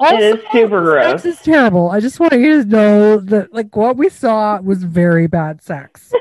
[0.00, 1.24] It is super gross.
[1.24, 1.90] is terrible.
[1.90, 6.12] I just want you to know that like what we saw was very bad sex.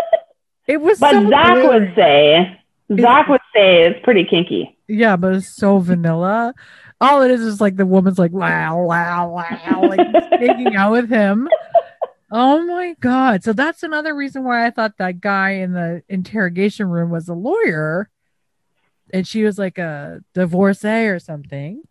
[0.66, 1.66] it was But so Zach weird.
[1.68, 2.60] would say,
[3.00, 4.76] Zach would say it's pretty kinky.
[4.88, 6.54] Yeah, but it's so vanilla.
[7.00, 11.08] All it is is like the woman's like wow, wow, wow, like making out with
[11.10, 11.48] him.
[12.30, 13.44] Oh my god!
[13.44, 17.34] So that's another reason why I thought that guy in the interrogation room was a
[17.34, 18.08] lawyer,
[19.12, 21.82] and she was like a divorcee or something.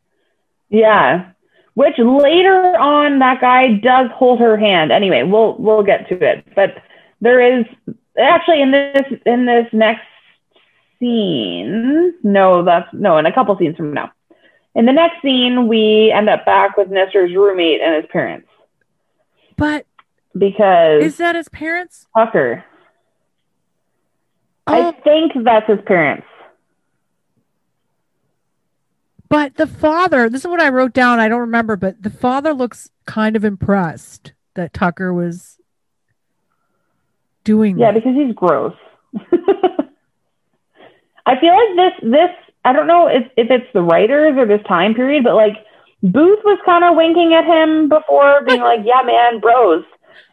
[0.70, 1.32] Yeah.
[1.76, 4.92] Which later on, that guy does hold her hand.
[4.92, 6.46] Anyway, we'll we'll get to it.
[6.56, 6.82] But
[7.22, 7.66] there is
[8.18, 10.06] actually in this in this next
[11.00, 12.14] scene.
[12.24, 14.12] No, that's no, in a couple scenes from now.
[14.74, 18.48] In the next scene, we end up back with Nestor's roommate and his parents
[19.58, 19.86] But
[20.38, 22.08] because is that his parents?
[22.16, 22.64] Tucker.
[24.68, 26.26] I Oh, think that's his parents.
[29.36, 30.30] But the father.
[30.30, 31.20] This is what I wrote down.
[31.20, 35.58] I don't remember, but the father looks kind of impressed that Tucker was
[37.44, 37.78] doing.
[37.78, 38.02] Yeah, that.
[38.02, 38.74] because he's gross.
[41.26, 42.30] I feel like this this
[42.64, 45.58] I don't know if, if it's the writers or this time period, but like
[46.02, 49.84] Booth was kind of winking at him before, being like, "Yeah, man, bros."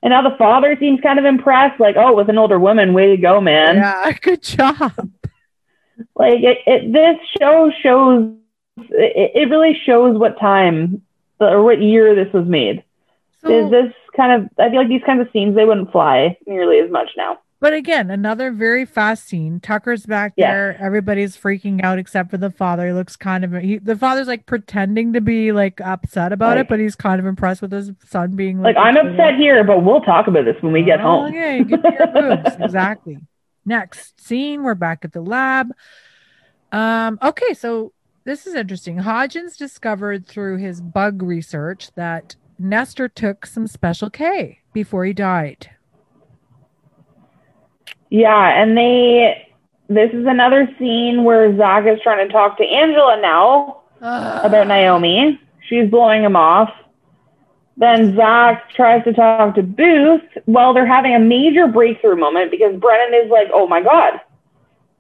[0.05, 3.09] And now the father seems kind of impressed, like, "Oh, with an older woman, way
[3.09, 5.11] to go, man!" Yeah, good job.
[6.15, 8.37] Like it, it this show shows
[8.91, 11.03] it, it really shows what time
[11.41, 12.85] or what year this was made.
[13.45, 16.37] So, Is this kind of I feel like these kinds of scenes they wouldn't fly
[16.47, 17.39] nearly as much now.
[17.61, 19.61] But again, another very fast scene.
[19.61, 20.51] Tucker's back Yeah.
[20.53, 20.77] there.
[20.81, 22.89] Everybody's freaking out except for the father.
[22.89, 26.67] He looks kind of he, the father's like pretending to be like upset about Like-
[26.67, 29.63] it, but he's kind of impressed with his son being Like like, I'm upset here,
[29.65, 31.27] but we'll talk about this when we get home.
[31.27, 32.07] Okay, give me your
[32.37, 32.57] boobs.
[32.61, 33.19] exactly.
[33.65, 35.71] Next scene, we're back at the lab.
[36.73, 37.93] Um, okay, so
[38.25, 38.99] this is interesting.
[38.99, 45.71] Hodgins discovered through his bug research that Nestor took some special K before he died.
[48.11, 49.49] Yeah, and they.
[49.89, 55.41] This is another scene where Zach is trying to talk to Angela now about Naomi.
[55.69, 56.73] She's blowing him off.
[57.77, 60.23] Then Zach tries to talk to Booth.
[60.47, 64.21] Well, they're having a major breakthrough moment because Brennan is like, "Oh my god,"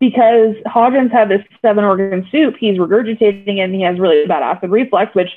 [0.02, 2.56] because Hodgins had this seven organ soup.
[2.58, 5.28] He's regurgitating it, and he has really bad acid reflux, which,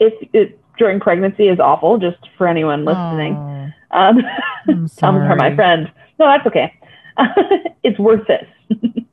[0.00, 1.98] if it during pregnancy, is awful.
[1.98, 3.34] Just for anyone listening.
[3.36, 4.18] Aw, Um,
[4.68, 5.88] I'm sorry, my friend.
[6.18, 6.74] No, that's okay.
[7.84, 8.48] it's worth it.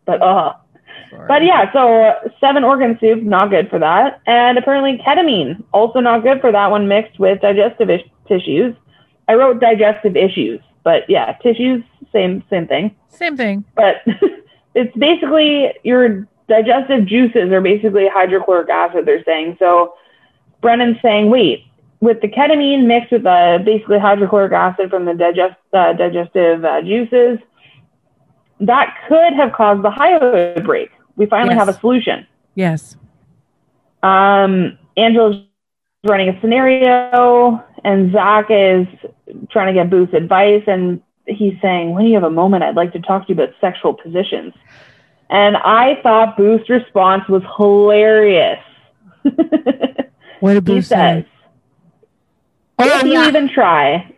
[0.05, 0.53] but uh
[1.11, 1.27] Sorry.
[1.27, 4.21] but yeah, so uh, seven organ soup, not good for that.
[4.25, 8.73] And apparently ketamine, also not good for that one mixed with digestive is- tissues.
[9.27, 12.95] I wrote digestive issues, but yeah, tissues, same same thing.
[13.09, 13.63] Same thing.
[13.75, 13.97] But
[14.75, 19.57] it's basically your digestive juices are basically hydrochloric acid, they're saying.
[19.59, 19.93] So
[20.61, 21.65] Brennan's saying, wait,
[22.01, 26.81] with the ketamine mixed with uh, basically hydrochloric acid from the digest, uh, digestive uh,
[26.81, 27.39] juices,
[28.61, 30.89] that could have caused the hyoid break.
[31.15, 31.65] We finally Yes.
[31.65, 32.27] have a solution.
[32.55, 32.97] Yes.
[34.03, 35.43] Um, Angela's
[36.05, 38.87] running a scenario, and Zach is
[39.49, 42.93] trying to get Booth's advice, and he's saying, "When you have a moment, I'd like
[42.93, 44.53] to talk to you about sexual positions."
[45.29, 48.59] And I thought Booth's response was hilarious.
[50.39, 51.29] What did Booth says, say?
[52.79, 53.27] Oh, "If you yeah.
[53.27, 54.09] even try,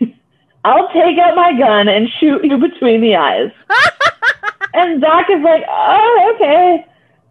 [0.64, 3.50] I'll take out my gun and shoot you between the eyes."
[4.74, 6.86] and Zach is like, "Oh, okay."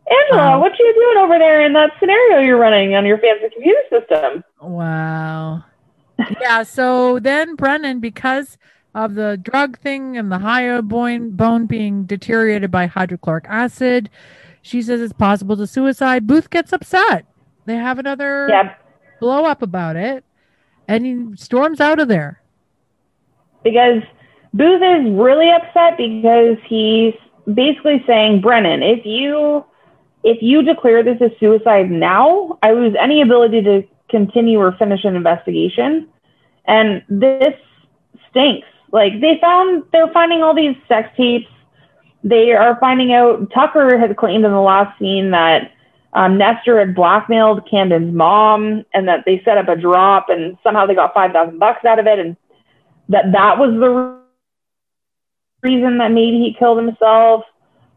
[0.07, 0.59] Angela, Wow.
[0.61, 4.43] what you doing over there in that scenario you're running on your fancy computer system?
[4.61, 5.63] Wow.
[6.41, 6.61] yeah.
[6.63, 8.57] So then Brennan, because
[8.95, 14.09] of the drug thing and the high bone, bone being deteriorated by hydrochloric acid,
[14.63, 16.25] she says it's possible to suicide.
[16.25, 17.25] Booth gets upset.
[17.65, 18.73] They have another Yeah,
[19.19, 20.23] blow up about it,
[20.87, 22.41] and he storms out of there.
[23.63, 24.01] because
[24.53, 27.13] Booth is really upset because he's
[27.53, 29.65] basically saying, Brennan, if you
[30.23, 35.03] if you declare this a suicide now, I lose any ability to continue or finish
[35.03, 36.07] an investigation.
[36.65, 37.53] And this
[38.29, 38.67] stinks.
[38.95, 41.49] Like they found they're finding all these sex tapes.
[42.23, 45.73] They are finding out Tucker had claimed in the last scene that
[46.13, 50.85] um, Nestor had blackmailed Camden's mom and that they set up a drop and somehow
[50.85, 52.37] they got five thousand bucks out of it and
[53.09, 54.17] that that was the
[55.61, 57.43] reason that maybe he killed himself.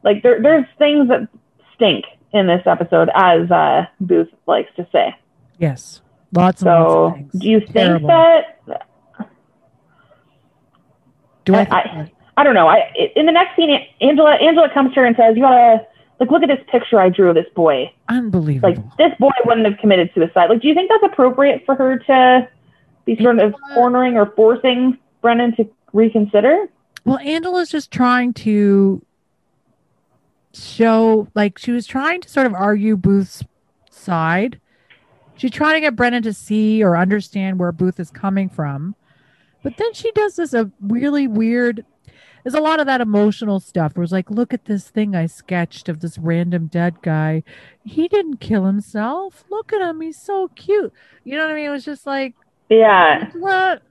[0.02, 1.28] Like there, there's things that
[1.76, 5.14] stink in this episode, as uh, Booth likes to say.
[5.58, 6.02] Yes,
[6.32, 7.32] lots So, lots of things.
[7.40, 8.08] do you think Terrible.
[8.08, 8.87] that?
[11.48, 11.66] Do I?
[11.70, 12.68] I- I- don't know.
[12.68, 13.70] I in the next scene,
[14.00, 15.86] Angela Angela comes to her and says, "You gotta
[16.20, 17.90] like look at this picture I drew of this boy.
[18.08, 18.68] Unbelievable.
[18.68, 20.50] Like this boy wouldn't have committed suicide.
[20.50, 22.48] Like, do you think that's appropriate for her to
[23.06, 26.68] be sort of cornering or forcing Brennan to reconsider?"
[27.04, 29.02] Well, Angela's just trying to
[30.52, 33.42] show, like, she was trying to sort of argue Booth's
[33.90, 34.60] side.
[35.36, 38.94] She's trying to get Brennan to see or understand where Booth is coming from.
[39.68, 41.84] But then she does this a really weird.
[42.42, 45.26] There's a lot of that emotional stuff where it's like, look at this thing I
[45.26, 47.42] sketched of this random dead guy.
[47.84, 49.44] He didn't kill himself.
[49.50, 50.00] Look at him.
[50.00, 50.92] He's so cute.
[51.24, 51.66] You know what I mean?
[51.66, 52.34] It was just like,
[52.70, 53.82] Yeah, what?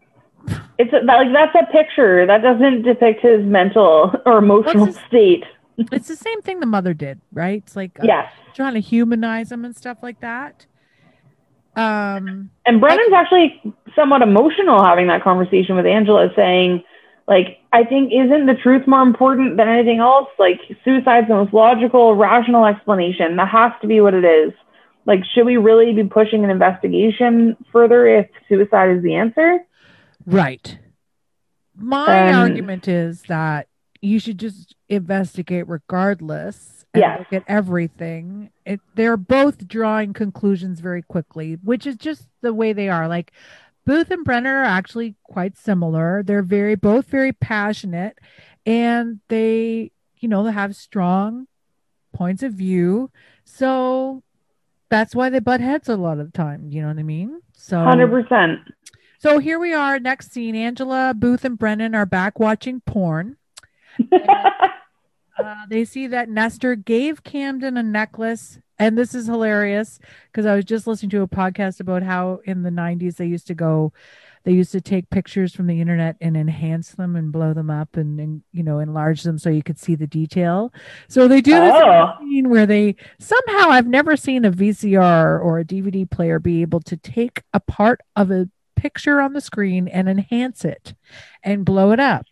[0.80, 5.44] it's a, like that's a picture that doesn't depict his mental or emotional his- state.
[5.91, 7.62] It's the same thing the mother did, right?
[7.64, 8.34] It's like, uh, Yes.
[8.56, 10.66] trying to humanize him and stuff like that.
[11.78, 13.62] Um, And Brennan's actually
[13.95, 16.84] somewhat emotional having that conversation with Angela, saying,
[17.28, 20.28] like, I think isn't the truth more important than anything else?
[20.40, 23.36] Like, suicide's the most logical, rational explanation.
[23.38, 24.54] That has to be what it is.
[25.06, 29.60] Like, should we really be pushing an investigation further if suicide is the answer?
[30.26, 30.80] right.
[31.80, 33.68] My Um, argument is that
[34.02, 37.19] you should just investigate regardless and Yes.
[37.32, 38.49] look at everything.
[38.65, 43.07] It, they're both drawing conclusions very quickly, which is just the way they are.
[43.07, 43.32] Like
[43.86, 46.24] Booth and Brennan are actually quite similar.
[46.24, 48.18] They're very both very passionate
[48.65, 51.48] and they, you know, have strong
[52.14, 53.11] points of view.
[53.45, 54.24] So
[54.90, 56.69] that's why they butt heads a lot of the time.
[56.69, 57.41] You know what I mean?
[57.53, 58.57] So 100%.
[59.19, 60.56] so here we are, next scene.
[60.56, 63.38] Angela, Booth, and Brennan are back watching porn.
[65.38, 68.60] Uh, they see that Nestor gave Camden a necklace.
[68.80, 70.00] And this is hilarious
[70.32, 73.48] because I was just listening to a podcast about how in the 90s they used
[73.48, 73.92] to go,
[74.44, 77.98] they used to take pictures from the internet and enhance them and blow them up
[77.98, 80.72] and, and you know, enlarge them so you could see the detail.
[81.08, 82.14] So they do this Oh.
[82.20, 86.82] scene where they somehow, I've never seen a VCR or a DVD player be able
[86.82, 88.48] to take a part of a
[88.78, 90.94] picture on the screen and enhance it
[91.44, 92.26] and blow it up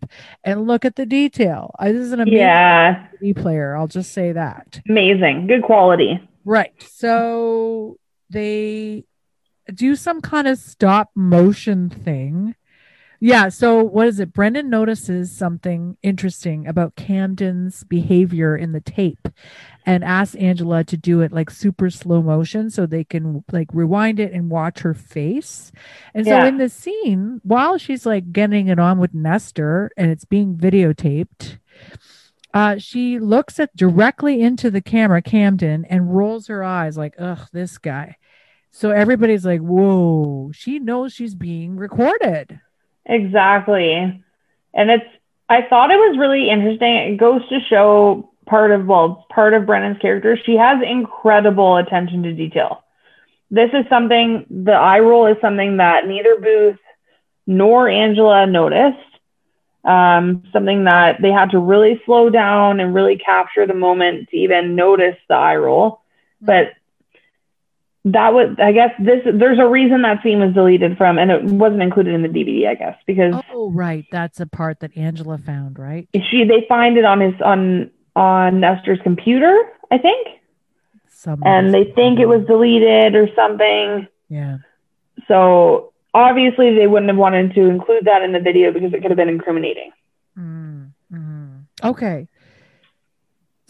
[0.44, 1.76] and look at the detail.
[1.78, 3.08] Uh, This is an amazing yeah.
[3.36, 3.76] Player.
[3.76, 4.82] I'll just say that.
[4.88, 5.48] Amazing.
[5.48, 6.20] Good quality.
[6.46, 6.72] Right.
[6.82, 7.98] So
[8.30, 9.04] they
[9.74, 12.56] do some kind of stop motion thing.
[13.26, 13.50] Yeah.
[13.50, 14.34] So what is it?
[14.34, 19.28] Brennan notices something interesting about Camden's behavior in the tape
[19.84, 24.20] and asks Angela to do it like super slow motion so they can like rewind
[24.20, 25.72] it and watch her face.
[26.14, 30.26] And so in the scene, while she's like getting it on with Nestor and it's
[30.26, 31.58] being videotaped,
[32.54, 37.48] uh, she looks at directly into the camera, Camden, and rolls her eyes like, ugh,
[37.52, 38.18] this guy.
[38.70, 42.60] So everybody's like, whoa, she knows she's being recorded.
[43.06, 44.24] Exactly.
[44.74, 45.06] And it's,
[45.48, 46.96] I thought it was really interesting.
[46.96, 50.38] It goes to show part of, well, part of Brennan's character.
[50.44, 52.84] She has incredible attention to detail.
[53.52, 56.80] This is something, the eye roll is something that neither Booth
[57.46, 58.98] nor Angela noticed.
[59.84, 64.38] Um, something that they had to really slow down and really capture the moment to
[64.38, 66.02] even notice the eye roll.
[66.42, 66.74] But
[68.06, 71.44] that was I guess this there's a reason that scene was deleted from and it
[71.44, 74.06] wasn't included in the DVD, I guess, because Oh, right.
[74.12, 76.08] That's a part that Angela found, right?
[76.30, 79.58] she they find it on his on on Nestor's computer,
[79.92, 80.28] I think.
[81.44, 84.08] And they think it was deleted or something.
[84.30, 84.58] yeah.
[85.28, 89.10] So obviously they wouldn't have wanted to include that in the video because it could
[89.12, 89.92] have been incriminating.
[90.38, 91.64] Mm, mm.
[91.84, 92.28] Okay.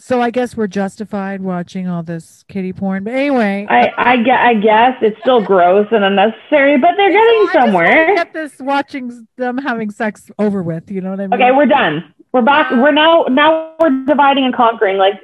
[0.06, 3.02] So I guess we're justified watching all this kitty porn.
[3.02, 7.48] But anyway, I I, gue- I guess it's still gross and unnecessary, but they're getting
[7.52, 8.14] somewhere.
[8.14, 10.92] Get this watching them having sex over with.
[10.92, 11.42] You know what I mean?
[11.42, 12.14] Okay, we're done.
[12.30, 12.70] We're back.
[12.70, 15.20] We're now now we're dividing and conquering like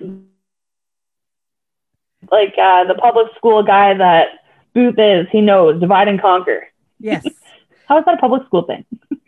[2.33, 4.31] like uh, the public school guy that
[4.75, 5.29] Booth is.
[5.31, 6.67] He knows divide and conquer.
[6.99, 7.25] yes.
[7.87, 8.85] How is that a public school thing?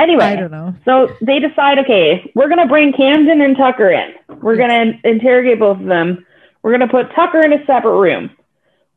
[0.00, 0.74] I anyway, don't know.
[0.84, 4.14] so they decide, okay, we're gonna bring Camden and Tucker in.
[4.40, 6.24] We're gonna interrogate both of them.
[6.62, 8.30] We're gonna put Tucker in a separate room.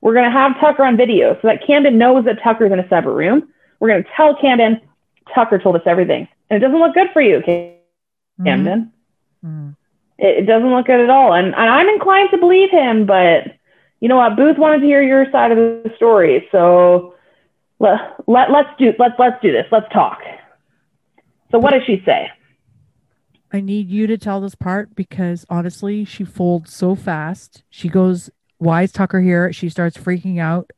[0.02, 3.14] We're gonna have Tucker on video so that Camden knows that Tucker's in a separate
[3.14, 3.50] room.
[3.80, 4.82] We're gonna tell Camden
[5.34, 7.76] Tucker told us everything, and it doesn't look good for you, Mhm.
[8.46, 8.92] Camden.
[9.46, 9.76] Mm.
[10.18, 13.06] It, it doesn't look good at all, and, and I'm inclined to believe him.
[13.06, 13.54] But
[14.00, 14.36] you know what?
[14.36, 17.16] Booth wanted to hear your side of the story, so
[17.80, 19.66] let, let let's do let's let's do this.
[19.72, 20.22] Let's talk.
[21.54, 22.32] So what does she say?
[23.52, 27.64] I need you to tell this part because honestly, she folds so fast.
[27.70, 29.54] She goes, Why is Tucker here?
[29.54, 30.72] She starts freaking out.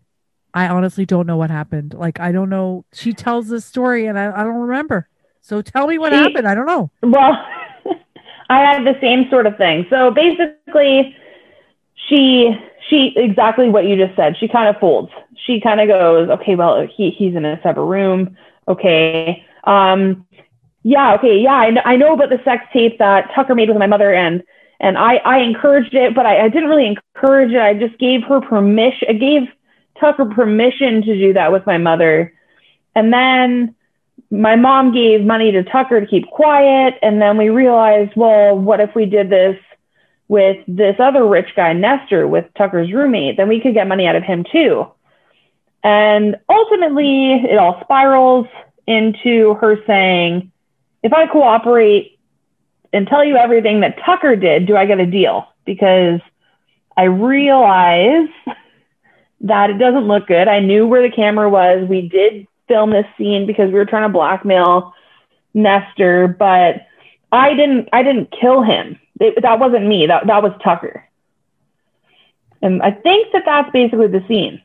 [0.53, 1.93] I honestly don't know what happened.
[1.93, 2.83] Like, I don't know.
[2.93, 5.07] She tells this story and I, I don't remember.
[5.41, 6.47] So tell me what She- happened.
[6.47, 6.91] I don't know.
[7.01, 7.33] Well,
[8.49, 9.85] I had the same sort of thing.
[9.89, 11.15] So basically,
[12.09, 12.53] she
[12.89, 14.35] she exactly what you just said.
[14.37, 15.11] She kind of folds.
[15.45, 18.35] She kind of goes, okay, well, he he's in a separate room.
[18.67, 20.25] Okay, um,
[20.85, 23.79] yeah, okay, yeah, I know, I know about the sex tape that Tucker made with
[23.79, 24.43] my mother, and
[24.79, 27.59] and I I encouraged it, but I, I didn't really encourage it.
[27.59, 29.07] I just gave her permission.
[29.09, 29.49] I gave
[29.99, 32.31] Tucker permission to do that with my mother,
[32.93, 33.73] and then
[34.29, 36.99] my mom gave money to Tucker to keep quiet.
[37.01, 39.57] And then we realized, well, what if we did this
[40.27, 43.37] with this other rich guy, Nestor, with Tucker's roommate?
[43.37, 44.85] Then we could get money out of him too.
[45.83, 48.45] And ultimately, it all spirals
[48.85, 50.51] into her saying,
[51.05, 52.17] if I cooperate
[52.91, 55.47] and tell you everything that Tucker did, do I get a deal?
[55.63, 56.19] Because
[56.97, 58.27] I realize
[59.41, 60.47] that it doesn't look good.
[60.47, 61.87] I knew where the camera was.
[61.87, 64.95] We did film this scene because we were trying to blackmail
[65.53, 66.87] Nestor, but
[67.31, 68.99] I didn't I didn't kill him.
[69.19, 70.07] It, that wasn't me.
[70.07, 71.07] That that was Tucker.
[72.63, 74.63] And I think that that's basically the scene.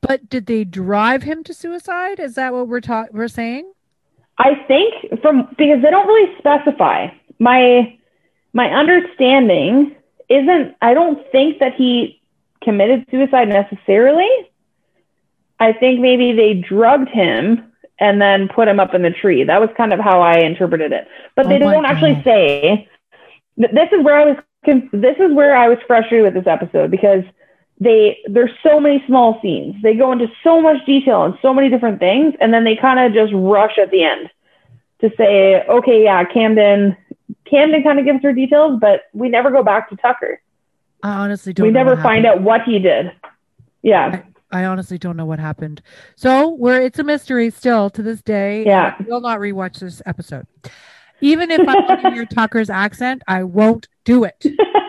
[0.00, 2.18] But did they drive him to suicide?
[2.18, 3.16] Is that what we're talking?
[3.16, 3.70] We're saying?
[4.38, 7.08] I think from because they don't really specify.
[7.38, 7.96] My
[8.52, 9.94] my understanding
[10.28, 12.20] isn't I don't think that he
[12.62, 14.28] committed suicide necessarily.
[15.58, 19.44] I think maybe they drugged him and then put him up in the tree.
[19.44, 21.08] That was kind of how I interpreted it.
[21.34, 22.88] But oh they Oh don't actually say.
[23.58, 24.36] th- This is where I was.
[24.92, 27.22] This is where I was frustrated with this episode because
[27.78, 29.74] they there's so many small scenes.
[29.82, 32.98] They go into so much detail and so many different things, and then they kind
[32.98, 34.30] of just rush at the end
[35.00, 36.96] to say, okay, yeah, Camden.
[37.44, 40.40] Camden kind of gives her details, but we never go back to Tucker.
[41.02, 42.40] I honestly don't We never find happened.
[42.40, 43.12] out what he did.
[43.82, 44.22] Yeah.
[44.50, 45.82] I honestly don't know what happened.
[46.16, 48.64] So we're it's a mystery still to this day.
[48.64, 48.96] Yeah.
[48.98, 50.46] I will not rewatch this episode.
[51.20, 54.44] Even if I want to hear Tucker's accent, I won't do it.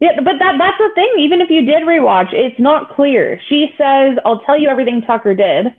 [0.00, 1.14] yeah, but that that's the thing.
[1.18, 3.40] Even if you did rewatch, it's not clear.
[3.48, 5.74] She says, "I'll tell you everything Tucker did,"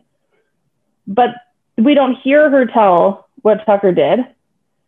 [1.08, 1.30] but
[1.78, 4.20] we don't hear her tell what Tucker did,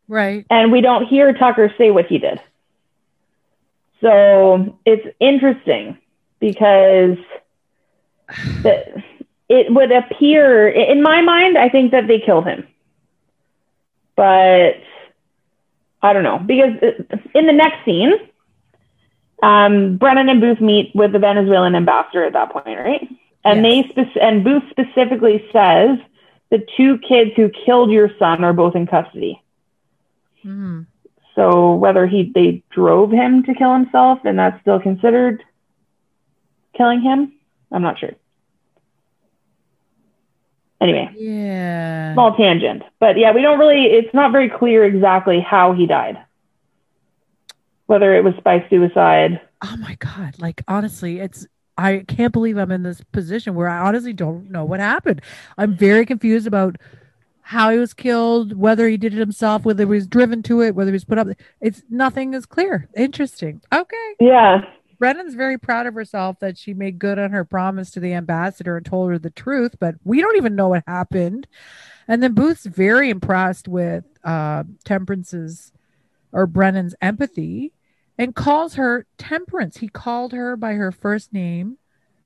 [0.07, 0.45] Right.
[0.49, 2.41] and we don't hear Tucker say what he did.
[4.01, 5.97] So it's interesting
[6.39, 7.17] because
[8.63, 9.01] the,
[9.47, 12.67] it would appear, in my mind, I think that they killed him,
[14.15, 14.75] but
[16.01, 18.13] I don't know because uh, in the next scene
[19.41, 23.07] um, Brennan and Booth meet with the Venezuelan ambassador at that point, right?
[23.43, 23.85] And Yes.
[23.85, 25.97] they spec- and Booth specifically says
[26.51, 29.41] the two kids who killed your son are both in custody.
[30.45, 30.85] Mhm.
[31.35, 35.43] So whether he they drove him to kill himself and that's still considered
[36.73, 37.31] killing him,
[37.71, 38.11] I'm not sure.
[40.79, 42.13] Anyway, Yeah.
[42.13, 43.85] small tangent, but yeah, we don't really.
[43.85, 46.17] It's not very clear exactly how he died.
[47.91, 49.41] Whether it was by suicide.
[49.61, 50.35] Oh my god!
[50.39, 51.45] Like honestly, it's
[51.77, 55.21] I can't believe I'm in this position where I honestly don't know what happened.
[55.57, 56.77] I'm very confused about
[57.41, 60.73] how he was killed, whether he did it himself, whether he was driven to it,
[60.73, 61.27] whether he was put up.
[61.59, 62.87] It's nothing is clear.
[62.95, 63.61] Interesting.
[63.73, 64.15] Okay.
[64.21, 64.61] Yeah,
[64.97, 68.77] Brennan's very proud of herself that she made good on her promise to the ambassador
[68.77, 71.45] and told her the truth, but we don't even know what happened.
[72.07, 75.73] And then Booth's very impressed with uh, Temperance's
[76.31, 77.73] or Brennan's empathy
[78.17, 79.77] and calls her Temperance.
[79.77, 81.77] He called her by her first name,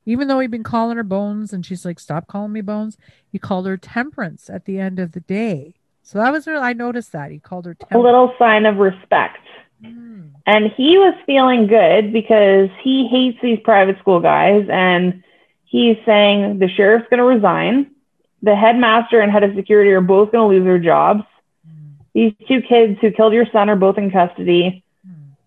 [0.05, 2.97] even though he'd been calling her Bones, and she's like, "Stop calling me Bones."
[3.31, 5.75] He called her Temperance at the end of the day.
[6.05, 9.39] So that was really, I noticed that he called her A little sign of respect.
[9.83, 10.29] Mm.
[10.45, 14.67] And he was feeling good because he hates these private school guys.
[14.69, 15.23] And
[15.63, 17.89] he's saying the sheriff's going to resign.
[18.43, 21.23] The headmaster and head of security are both going to lose their jobs.
[22.13, 24.84] These two kids who killed your son are both in custody.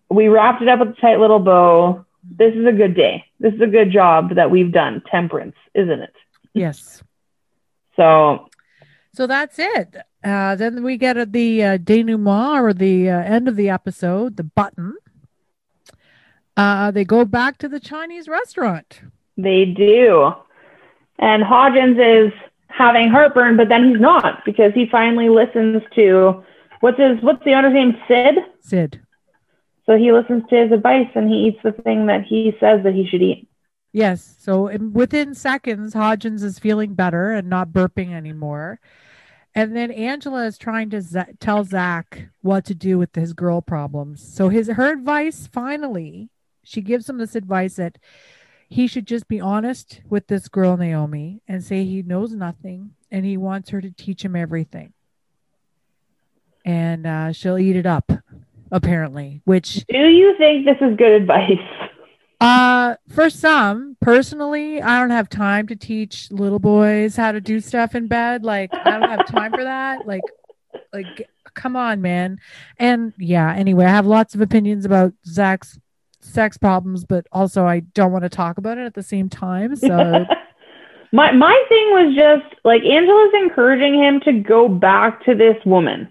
[0.09, 2.05] We wrapped it up with a tight little bow.
[2.23, 3.25] This is a good day.
[3.39, 5.01] This is a good job that we've done.
[5.09, 6.13] Temperance, isn't it?
[6.53, 7.03] Yes.
[7.95, 8.49] So
[9.13, 9.95] So that's it.
[10.23, 14.35] Uh, then we get at the uh, denouement or the uh, end of the episode,
[14.35, 14.95] the button.
[16.57, 19.01] Uh, they go back to the Chinese restaurant.
[19.37, 20.33] They do.
[21.19, 22.33] And Hodgins is
[22.67, 26.43] having heartburn, but then he's not because he finally listens to
[26.81, 27.97] what's his what's the owner's name?
[28.07, 28.35] Sid.
[28.61, 29.01] Sid.
[29.89, 32.93] So he listens to his advice and he eats the thing that he says that
[32.93, 33.49] he should eat.
[33.91, 34.35] Yes.
[34.37, 38.79] So in, within seconds, Hodgins is feeling better and not burping anymore.
[39.55, 43.61] And then Angela is trying to Z- tell Zach what to do with his girl
[43.61, 44.21] problems.
[44.31, 46.29] So his her advice finally,
[46.63, 47.97] she gives him this advice that
[48.69, 53.25] he should just be honest with this girl Naomi and say he knows nothing and
[53.25, 54.93] he wants her to teach him everything.
[56.63, 58.11] And uh, she'll eat it up,
[58.71, 59.41] apparently.
[59.45, 61.57] Which Do you think this is good advice?
[62.41, 67.59] uh, for some, personally, I don't have time to teach little boys how to do
[67.59, 68.43] stuff in bed.
[68.43, 70.07] Like, I don't have time for that.
[70.07, 70.21] Like,
[70.93, 72.39] like, come on, man.
[72.77, 75.79] And yeah, anyway, I have lots of opinions about Zach's
[76.21, 79.75] sex problems, but also I don't want to talk about it at the same time.
[79.75, 79.87] So
[81.11, 86.09] my my thing was just like Angela's encouraging him to go back to this woman.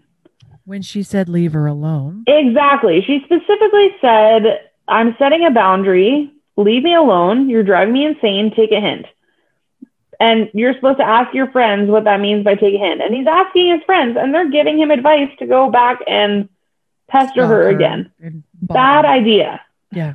[0.69, 3.03] When she said leave her alone, Exactly.
[3.07, 6.31] She specifically said, I'm setting a boundary.
[6.57, 7.49] Leave me alone.
[7.49, 8.53] You're driving me insane.
[8.55, 9.07] Take a hint.
[10.21, 13.01] And you're supposed to ask your friends what that means by take a hint.
[13.01, 16.49] And he's asking his friends, and they're giving him advice to go back and
[17.07, 18.13] pester stalk her again.
[18.61, 19.63] Bad idea.
[19.93, 20.15] Yeah.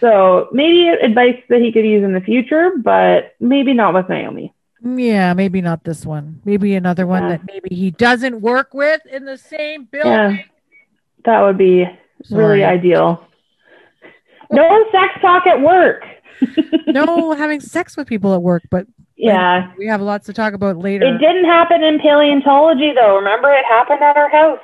[0.00, 4.52] So maybe advice that he could use in the future, but maybe not with Naomi.
[4.82, 6.40] Yeah, maybe not this one.
[6.44, 7.28] Maybe another one Yeah.
[7.30, 10.12] that maybe he doesn't work with in the same building.
[10.12, 10.36] Yeah.
[11.24, 11.86] That would be
[12.30, 13.22] really ideal.
[14.50, 16.04] No sex talk at work.
[16.86, 18.86] no having sex with people at work, but
[19.16, 19.72] Yeah.
[19.78, 21.06] we have lots to talk about later.
[21.06, 23.16] It didn't happen in paleontology, though.
[23.16, 24.60] Remember, it happened at our house.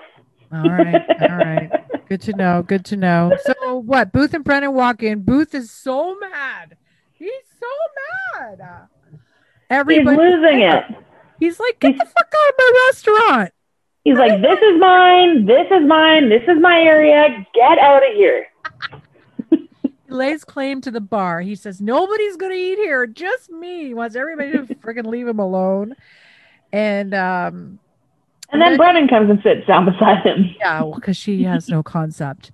[0.54, 1.70] All right, all right.
[2.10, 2.62] Good to know.
[2.62, 3.32] Good to know.
[3.42, 4.12] So what?
[4.12, 5.22] Booth and Brennan walk in.
[5.22, 6.76] Booth is so mad.
[7.14, 7.66] He's so
[8.38, 8.60] mad.
[9.72, 10.84] He's Everybody, losing it.
[11.40, 13.52] He's like, get the fuck out of my restaurant.
[14.04, 15.46] He's like, this is mine.
[15.46, 16.28] This is mine.
[16.28, 17.46] This is my area.
[17.54, 18.46] Get out of here.
[19.82, 21.40] He lays claim to the bar.
[21.40, 23.86] He says nobody's gonna eat here, just me.
[23.86, 25.94] He wants everybody to freaking leave him alone.
[26.70, 27.78] And um,
[28.50, 30.54] And then Brennan comes and sits down beside him.
[30.60, 32.52] Yeah, because she has no concept.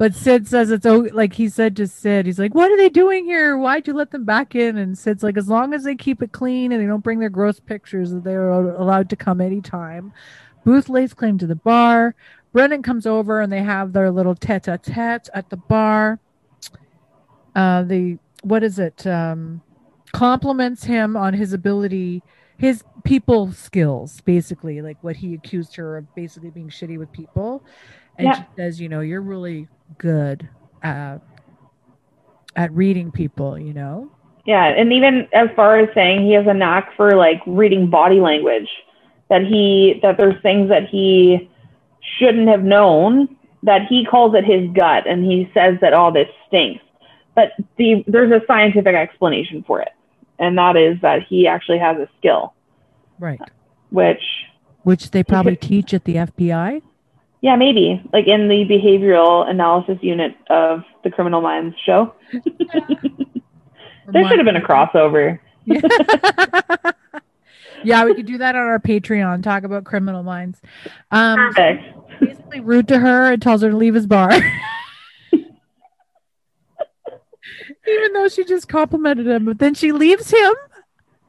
[0.00, 2.88] But Sid says it's oh, like he said to Sid, he's like, "What are they
[2.88, 3.58] doing here?
[3.58, 6.32] Why'd you let them back in?" And Sid's like, "As long as they keep it
[6.32, 10.14] clean and they don't bring their gross pictures, they're allowed to come anytime."
[10.64, 12.14] Booth lays claim to the bar.
[12.54, 16.18] Brennan comes over and they have their little tete-a-tete at the bar.
[17.54, 19.06] Uh, the what is it?
[19.06, 19.60] Um,
[20.12, 22.22] compliments him on his ability,
[22.56, 27.62] his people skills, basically, like what he accused her of basically being shitty with people.
[28.20, 28.34] And Yeah.
[28.34, 29.66] she says, you know, you're really
[29.96, 30.46] good
[30.84, 31.18] uh,
[32.54, 34.10] at reading people, you know?
[34.44, 38.20] Yeah, and even as far as saying he has a knack for like reading body
[38.20, 38.68] language,
[39.28, 41.48] that he that there's things that he
[42.18, 43.28] shouldn't have known
[43.62, 46.82] that he calls it his gut, and he says that all this stinks.
[47.34, 49.90] But the there's a scientific explanation for it,
[50.38, 52.54] and that is that he actually has a skill,
[53.18, 53.40] Right.
[53.90, 54.22] which
[54.82, 56.80] Which they probably teach at the FBI.
[57.40, 64.38] Yeah maybe like in the behavioral analysis unit of the Criminal Minds show, there should
[64.38, 65.38] have been a crossover.
[67.84, 69.42] yeah, we could do that on our Patreon.
[69.42, 70.60] Talk about criminal minds.
[71.10, 72.20] Um, Perfect.
[72.20, 74.30] basically rude to her and tells her to leave his bar.
[77.88, 80.52] Even though she just complimented him, but then she leaves him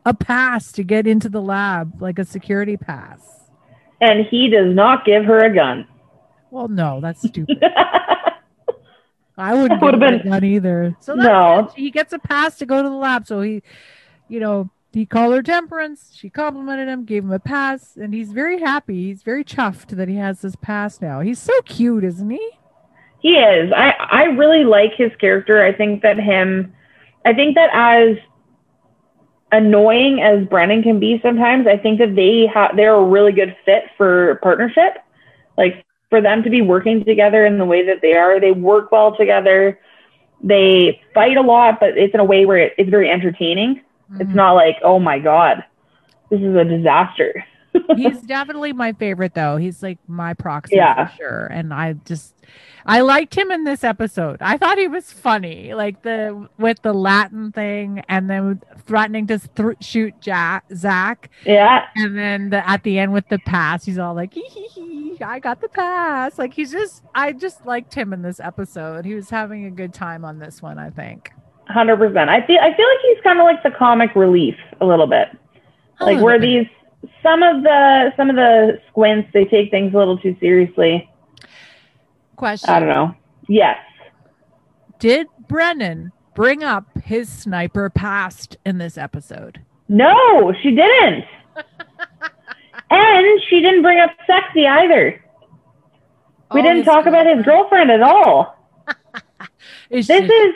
[0.06, 3.48] a pass to get into the lab, like a security pass.
[4.00, 5.88] And he does not give her a gun.
[6.52, 7.64] Well, no, that's stupid.
[9.38, 10.96] I wouldn't would've have been- done either.
[11.00, 11.60] So that's No.
[11.66, 11.72] it.
[11.76, 13.26] he gets a pass to go to the lab.
[13.26, 13.64] So he,
[14.28, 16.12] you know, he called her temperance.
[16.14, 19.06] She complimented him, gave him a pass, and he's very happy.
[19.06, 21.22] He's very chuffed that he has this pass now.
[21.22, 22.50] He's so cute, isn't he?
[23.20, 23.72] He is.
[23.72, 25.64] I I really like his character.
[25.64, 26.74] I think that him.
[27.24, 28.18] I think that as
[29.52, 33.56] annoying as Brennan can be sometimes, I think that they have they're a really good
[33.66, 34.98] fit for partnership.
[35.58, 38.92] Like for them to be working together in the way that they are, they work
[38.92, 39.80] well together.
[40.44, 43.82] They fight a lot, but it's in a way where it, it's very entertaining.
[44.20, 44.36] It's Mhm.
[44.36, 45.64] not like, oh my god,
[46.30, 47.46] this is a disaster.
[47.96, 49.56] he's definitely my favorite though.
[49.56, 51.08] He's like my proxy Yeah.
[51.08, 51.46] for sure.
[51.50, 52.36] And I just
[52.86, 54.38] I liked him in this episode.
[54.42, 59.40] I thought he was funny, like the with the Latin thing, and then threatening to
[59.40, 63.98] thr shoot Jack, Zach, Yeah, and then the, at the end with the pass, he's
[63.98, 64.34] all like,
[65.24, 69.06] "I got the pass." Like he's just, I just liked him in this episode.
[69.06, 70.80] He was having a good time on this one.
[70.80, 71.32] I think.
[71.68, 72.30] hundred percent.
[72.30, 75.30] I feel I feel like he's kind of like the comic relief a little bit.
[76.00, 76.66] Like where these
[77.22, 81.08] some of the some of the squints they take things a little too seriously.
[82.42, 82.70] Question.
[82.72, 83.16] I don't know.
[83.48, 83.78] Yes.
[85.00, 89.62] Did Brennan bring up his sniper past in this episode?
[89.90, 91.26] No, she didn't.
[92.90, 95.24] and she didn't bring up sexy either.
[96.54, 98.58] We Oh, didn't talk about his girlfriend at all.
[99.92, 100.56] This just- is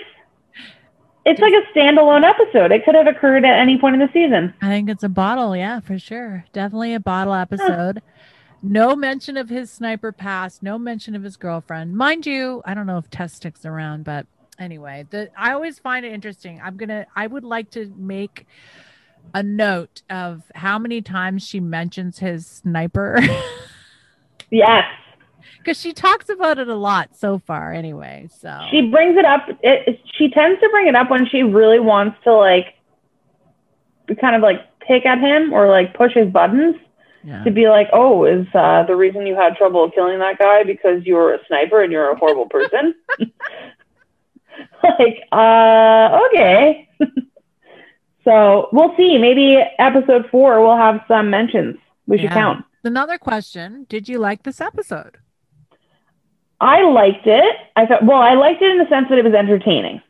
[1.26, 2.72] it's like a standalone episode.
[2.72, 4.54] It could have occurred at any point in the season.
[4.62, 6.46] I think it's a bottle, yeah, for sure.
[6.54, 8.02] Definitely a bottle episode.
[8.64, 11.96] No mention of his sniper past, no mention of his girlfriend.
[11.96, 14.26] Mind you, I don't know if Tess sticks around, but
[14.60, 16.60] anyway, the I always find it interesting.
[16.64, 18.48] I'm gonna I would like to make
[19.34, 23.20] a note of how many times she mentions his sniper.
[24.52, 24.84] Yes.
[25.58, 28.30] Because she talks about it a lot so far anyway.
[28.40, 29.50] So She brings it up.
[29.50, 32.76] It, it- she tends to bring it up when she really wants to like
[34.22, 36.76] kind of like pick at him or like push his buttons.
[37.26, 37.44] Yeah.
[37.44, 41.06] to be like, oh, is uh, the reason you had trouble killing that guy because
[41.06, 42.94] you were a sniper and you're a horrible person?
[44.84, 46.88] like, uh, okay.
[48.24, 49.18] so we'll see.
[49.18, 51.78] Maybe episode four will have some mentions.
[52.08, 52.34] We should Yeah.
[52.34, 52.66] count.
[52.84, 53.88] Another question.
[53.90, 55.18] Did you like this episode?
[56.62, 57.56] I liked it.
[57.76, 60.02] I thought, well, I liked it in the sense that it was entertaining.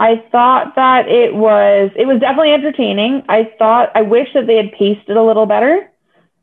[0.00, 3.22] I thought that it was, it was definitely entertaining.
[3.28, 5.88] I thought, I wish that they had paced it a little better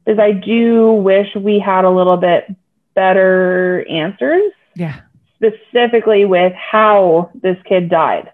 [0.05, 2.53] because I do wish we had a little bit
[2.95, 4.95] better answers, Yeah.
[5.35, 8.31] specifically with how this kid died.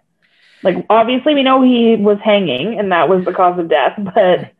[0.64, 4.52] Like, obviously, we know he was hanging and that was the cause of death, but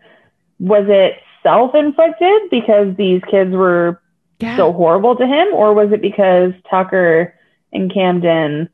[0.60, 4.02] was it self inflicted because these kids were
[4.40, 4.58] Yeah.
[4.58, 7.34] so horrible to him, or was it because Tucker
[7.72, 8.70] and Camden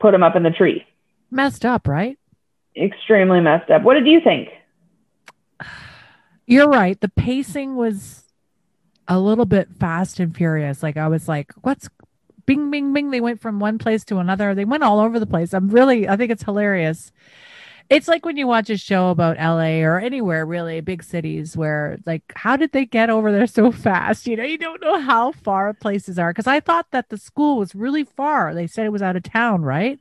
[0.00, 0.84] put him up in the tree?
[1.30, 2.18] Messed up, right?
[2.76, 3.82] Extremely messed up.
[3.82, 4.48] What did you think?
[6.52, 7.00] You're right.
[7.00, 8.24] The pacing was
[9.08, 10.82] a little bit fast and furious.
[10.82, 11.88] Like I was like, what's
[12.44, 13.10] bing bing bing.
[13.10, 14.54] They went from one place to another.
[14.54, 15.54] They went all over the place.
[15.54, 17.10] I'm really I think it's hilarious.
[17.88, 21.98] It's like when you watch a show about LA or anywhere really, big cities where
[22.04, 24.26] like how did they get over there so fast?
[24.26, 26.34] You know, you don't know how far places are.
[26.34, 28.54] Cause I thought that the school was really far.
[28.54, 29.98] They said it was out of town, right?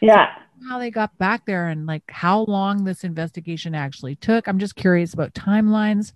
[0.00, 0.34] Yeah.
[0.68, 4.46] How they got back there and like how long this investigation actually took.
[4.46, 6.12] I'm just curious about timelines.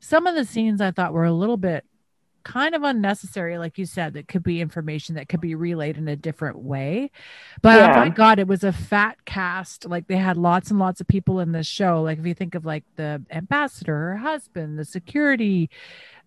[0.00, 1.84] Some of the scenes I thought were a little bit
[2.44, 6.06] kind of unnecessary, like you said, that could be information that could be relayed in
[6.06, 7.10] a different way.
[7.62, 9.86] But oh my God, it was a fat cast.
[9.86, 12.02] Like they had lots and lots of people in this show.
[12.02, 15.70] Like if you think of like the ambassador, her husband, the security,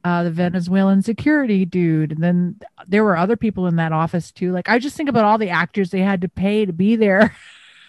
[0.04, 2.12] uh, the Venezuelan security dude.
[2.12, 4.52] And then there were other people in that office too.
[4.52, 7.36] Like I just think about all the actors they had to pay to be there.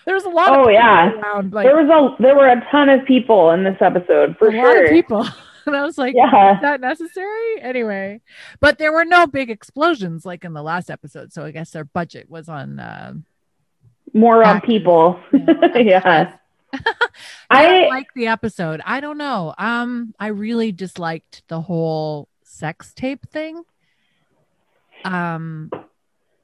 [0.09, 1.11] There's a lot of Oh, people yeah.
[1.13, 4.49] around, like there was a there were a ton of people in this episode for
[4.49, 5.27] a lot of people.
[5.67, 6.55] And I was like, Yeah.
[6.55, 7.61] is that necessary?
[7.61, 8.23] Anyway,
[8.59, 11.31] but there were no big explosions like in the last episode.
[11.31, 12.81] So I guess their budget was on.
[12.81, 13.13] Uh,
[14.15, 15.21] More on people.
[15.31, 15.77] Yeah.
[15.77, 16.33] yeah.
[17.51, 18.81] I I like the episode.
[18.87, 19.55] I don't know.
[19.59, 23.63] Um, I really disliked the whole sex tape thing.
[25.05, 25.71] Um,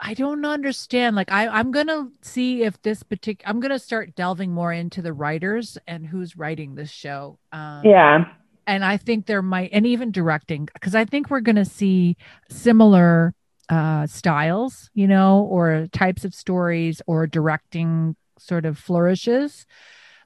[0.01, 1.17] I don't understand.
[1.17, 3.49] Like, I I'm gonna see if this particular.
[3.49, 7.39] I'm gonna start delving more into the writers and who's writing this show.
[7.53, 8.25] Um, yeah.
[8.67, 12.17] and I think there might, and even directing, because I think we're going to see
[12.49, 13.35] similar
[13.69, 19.67] uh, styles, you know, or types of stories or directing sort of flourishes.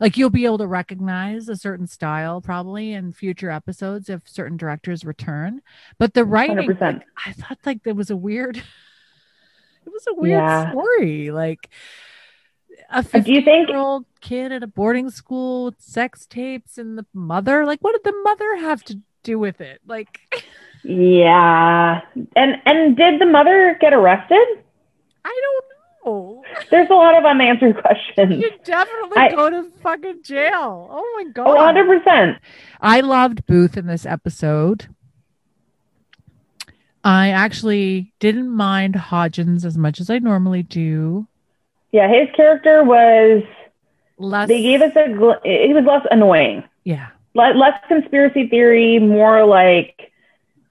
[0.01, 4.57] Like you'll be able to recognize a certain style probably in future episodes if certain
[4.57, 5.61] directors return.
[5.99, 8.63] But the writing, like, I thought like there was a weird,
[9.89, 10.71] It was a weird Yeah.
[10.71, 11.31] story.
[11.31, 11.69] Like
[12.91, 16.27] a Uh, do you think- 15 year old kid at a boarding school with sex
[16.27, 17.65] tapes and the mother.
[17.65, 19.81] Like, what did the mother have to do with it?
[19.87, 20.21] Like,
[20.85, 22.01] Yeah.
[22.37, 24.47] And and did the mother get arrested?
[25.25, 25.65] I don't
[26.07, 26.43] know.
[26.71, 28.41] There's a lot of unanswered questions.
[28.43, 30.89] You definitely I- go to fucking jail.
[30.91, 31.47] Oh my god.
[31.49, 32.37] Oh, 100%.
[32.81, 34.87] I loved Booth in this episode.
[37.09, 41.27] I actually didn't mind Hodgins as much as I normally do.
[41.91, 43.43] Yeah, his character was
[44.19, 46.65] Less they gave us a gl- he was less annoying.
[46.85, 47.09] yeah.
[47.35, 50.13] Le- less conspiracy theory, more like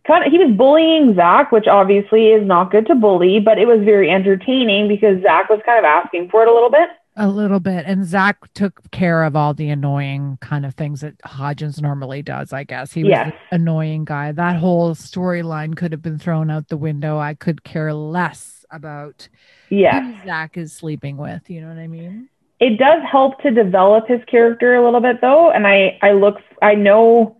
[0.05, 3.65] kind of he was bullying Zach, which obviously is not good to bully, but it
[3.67, 6.89] was very entertaining because Zach was kind of asking for it a little bit.
[7.19, 7.85] A little bit.
[7.87, 12.53] And Zach took care of all the annoying kind of things that Hodgins normally does,
[12.53, 12.93] I guess.
[12.93, 13.33] He was Yes.
[13.51, 14.31] annoying guy.
[14.31, 17.17] That whole storyline could have been thrown out the window.
[17.17, 19.27] I could care less about
[19.69, 19.99] Yeah.
[20.01, 21.49] who Zach is sleeping with.
[21.49, 22.29] You know what I mean?
[22.59, 26.39] It does help to develop his character a little bit though, and I I look
[26.61, 27.35] I know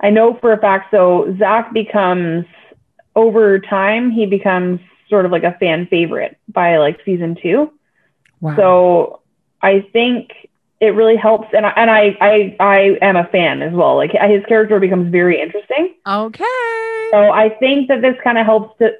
[0.00, 2.44] I know for a fact so Zach becomes
[3.16, 4.78] over time he becomes
[5.08, 7.70] sort of like a fan favorite by like season 2.
[8.40, 8.56] Wow.
[8.56, 9.20] So
[9.62, 10.30] I think
[10.80, 13.96] it really helps, and I, and I, I I am a fan as well.
[13.96, 15.94] Like his character becomes very interesting.
[16.06, 16.44] okay.
[17.10, 18.90] So I think that this kind of helps to.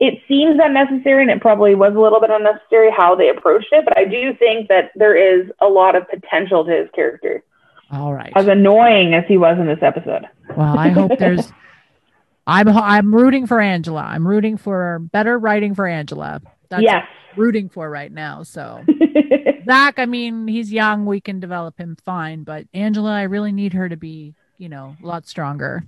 [0.00, 3.84] It seems unnecessary, and it probably was a little bit unnecessary how they approached it.
[3.84, 7.44] But I do think that there is a lot of potential to his character,
[7.92, 8.32] All right.
[8.34, 10.28] as annoying as he was in this episode.
[10.56, 11.52] Well, I hope there's.
[12.48, 14.00] I'm I'm rooting for Angela.
[14.02, 16.40] I'm rooting for better writing for Angela.
[16.68, 17.06] That's yes.
[17.36, 18.42] Rooting for right now.
[18.42, 18.84] So
[19.64, 21.06] Zach, I mean, he's young.
[21.06, 24.96] We can develop him fine, but Angela, I really need her to be, you know,
[25.02, 25.84] a lot stronger.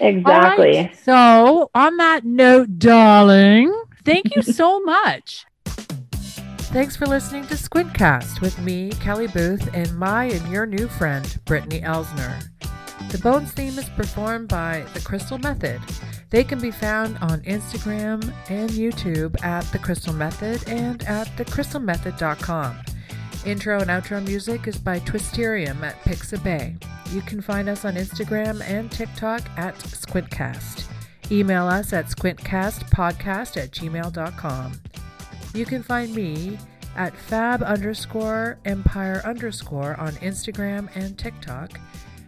[0.00, 0.76] Exactly.
[0.76, 0.96] right.
[0.96, 3.74] So, on that note, darling,
[4.04, 5.46] thank you so much.
[6.70, 11.38] Thanks for listening to Squintcast with me, Kelly Booth, and my and your new friend,
[11.44, 12.46] Brittany Elsner.
[13.10, 15.80] The Bones theme is performed by The Crystal Method.
[16.30, 22.78] They can be found on Instagram and YouTube at The Crystal Method and at thecrystalmethod.com.
[23.46, 26.82] Intro and outro music is by Twisterium at Pixabay.
[27.12, 30.84] You can find us on Instagram and TikTok at Squintcast.
[31.30, 34.80] Email us at squintcastpodcast at gmail.com.
[35.54, 36.58] You can find me
[36.96, 41.78] at fab underscore empire underscore on Instagram and TikTok.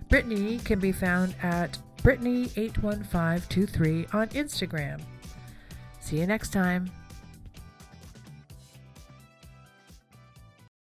[0.08, 5.00] Brittany can be found at Brittany81523 on Instagram.
[6.00, 6.90] See you next time.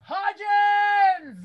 [0.03, 1.37] Hodges.